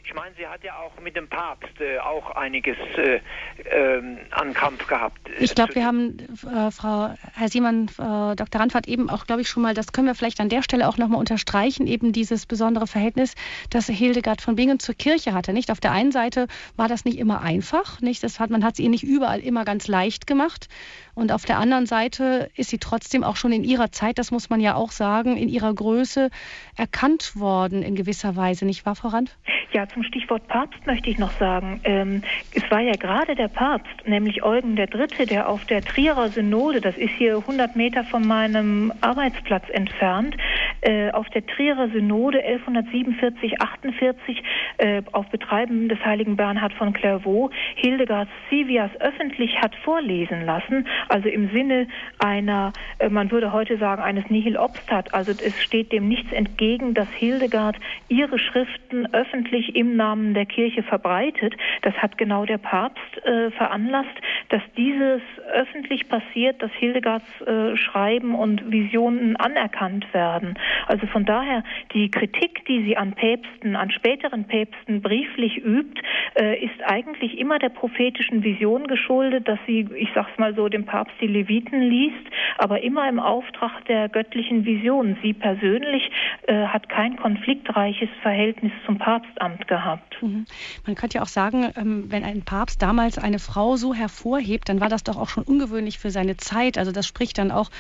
[0.06, 3.20] Ich meine, sie hat ja auch mit dem Papst äh, auch einiges äh,
[3.64, 4.02] äh,
[4.32, 5.28] an Kampf gehabt.
[5.28, 8.60] Äh, ich glaube, wir haben, äh, Frau Herr Siemann, äh, Dr.
[8.60, 10.98] Randfahrt eben auch, glaube ich, schon mal, das können wir vielleicht an der Stelle auch
[10.98, 13.34] nochmal unterstreichen, eben dieses besondere Verhältnis,
[13.70, 15.54] das Hildegard von Bingen zur Kirche hatte.
[15.54, 15.70] Nicht?
[15.70, 18.22] Auf der einen Seite war das nicht immer einfach, nicht?
[18.22, 20.68] Das hat, man hat es ihr nicht überall immer ganz leicht gemacht.
[21.14, 24.50] Und auf der anderen Seite ist sie trotzdem auch schon in ihrer Zeit, das muss
[24.50, 26.30] man ja auch sagen, in ihrer Größe
[26.76, 29.36] erkannt worden in gewisser Weise, nicht wahr, Frau Rand?
[29.72, 31.80] Ja, zum Stichwort Papst möchte ich noch sagen.
[31.84, 32.22] Ähm,
[32.52, 36.96] es war ja gerade der Papst, nämlich Eugen III., der auf der Trierer Synode, das
[36.98, 40.36] ist hier 100 Meter von meinem Arbeitsplatz entfernt,
[40.82, 44.42] äh, auf der Trierer Synode 1147, 48
[44.78, 51.28] äh, auf Betreiben des heiligen Bernhard von Clairvaux Hildegard Sivias öffentlich hat vorlesen lassen also
[51.28, 51.86] im Sinne
[52.18, 55.14] einer, äh, man würde heute sagen, eines Nihil Obstat.
[55.14, 57.76] Also es steht dem nichts entgegen, dass Hildegard
[58.08, 61.54] ihre Schriften öffentlich im Namen der Kirche verbreitet.
[61.82, 64.16] Das hat genau der Papst äh, veranlasst,
[64.48, 70.58] dass dieses öffentlich passiert, dass Hildegards äh, Schreiben und Visionen anerkannt werden.
[70.86, 71.62] Also von daher
[71.92, 76.00] die Kritik, die sie an Päpsten, an späteren Päpsten brieflich übt,
[76.34, 80.84] äh, ist eigentlich immer der prophetischen Vision geschuldet, dass sie, ich sag's mal so, dem
[80.84, 82.24] Papst die Leviten liest,
[82.58, 85.16] aber immer im Auftrag der göttlichen Vision.
[85.22, 86.10] Sie persönlich
[86.46, 89.73] äh, hat kein konfliktreiches Verhältnis zum Papstamt gehabt.
[90.20, 90.46] Mhm.
[90.86, 94.80] Man könnte ja auch sagen, ähm, wenn ein Papst damals eine Frau so hervorhebt, dann
[94.80, 96.78] war das doch auch schon ungewöhnlich für seine Zeit.
[96.78, 97.70] Also das spricht dann auch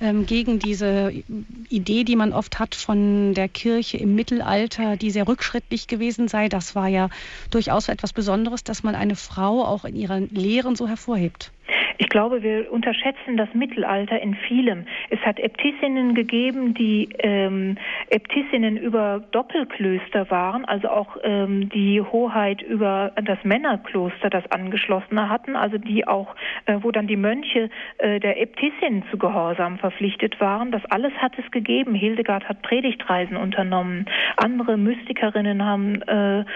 [0.00, 1.12] ähm, gegen diese
[1.68, 6.48] Idee, die man oft hat von der Kirche im Mittelalter, die sehr rückschrittlich gewesen sei.
[6.48, 7.08] Das war ja
[7.50, 11.52] durchaus etwas Besonderes, dass man eine Frau auch in ihren Lehren so hervorhebt.
[12.00, 14.86] Ich glaube, wir unterschätzen das Mittelalter in vielem.
[15.10, 17.76] Es hat Äbtissinnen gegeben, die ähm,
[18.08, 25.56] Äbtissinnen über Doppelklöster waren, also auch ähm, die Hoheit über das Männerkloster, das angeschlossene hatten,
[25.56, 27.68] also die auch, äh, wo dann die Mönche
[27.98, 30.72] äh, der Äbtissinnen zu Gehorsam verpflichtet waren.
[30.72, 31.94] Das alles hat es gegeben.
[31.94, 34.06] Hildegard hat Predigtreisen unternommen.
[34.38, 36.46] Andere Mystikerinnen haben äh,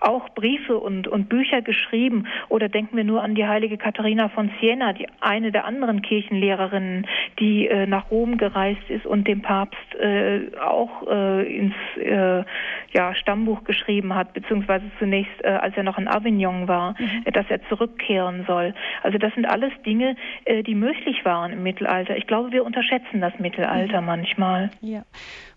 [0.00, 2.26] auch Briefe und, und Bücher geschrieben.
[2.48, 7.06] Oder denken wir nur an die heilige Katharina von Siena, die eine der anderen Kirchenlehrerinnen,
[7.38, 12.44] die äh, nach Rom gereist ist und dem Papst äh, auch äh, ins äh,
[12.92, 17.24] ja, Stammbuch geschrieben hat, beziehungsweise zunächst, äh, als er noch in Avignon war, mhm.
[17.32, 18.74] dass er zurückkehren soll.
[19.02, 22.16] Also das sind alles Dinge, äh, die möglich waren im Mittelalter.
[22.16, 24.06] Ich glaube, wir unterschätzen das Mittelalter mhm.
[24.06, 24.70] manchmal.
[24.80, 25.04] Ja.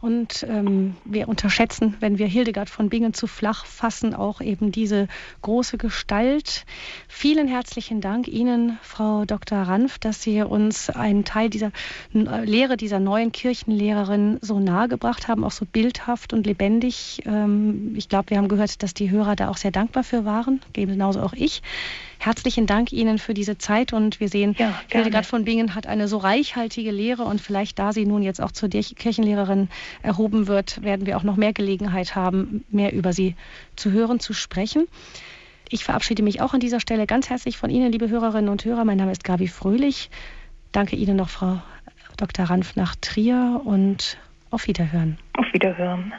[0.02, 5.08] Und ähm, wir unterschätzen, wenn wir Hildegard von Bingen zu flach fassen, auch eben diese
[5.42, 6.66] große Gestalt.
[7.08, 9.60] Vielen herzlichen Dank Ihnen, Frau Dr.
[9.60, 11.72] Ranf, dass Sie uns einen Teil dieser
[12.12, 18.10] Lehre dieser neuen Kirchenlehrerin so nahe gebracht haben, auch so bildhaft und lebendig Ähm, ich
[18.10, 21.34] glaube, wir haben gehört, dass die Hörer da auch sehr dankbar für waren, genauso auch
[21.34, 21.62] ich.
[22.20, 26.08] Herzlichen Dank Ihnen für diese Zeit und wir sehen, ja, Hildegard von Bingen hat eine
[26.08, 29.70] so reichhaltige Lehre und vielleicht da sie nun jetzt auch zur Kirchenlehrerin
[30.02, 33.36] erhoben wird, werden wir auch noch mehr Gelegenheit haben, mehr über sie
[33.76, 34.88] zu hören, zu sprechen.
[35.70, 38.86] Ich verabschiede mich auch an dieser Stelle ganz herzlich von Ihnen, liebe Hörerinnen und Hörer.
[38.86, 40.10] Mein Name ist Gabi Fröhlich.
[40.72, 41.62] Danke Ihnen noch, Frau
[42.18, 42.46] Dr.
[42.46, 44.18] Ranf nach Trier und
[44.52, 45.18] auf Wiederhören.
[45.34, 46.14] Auf Wiederhören.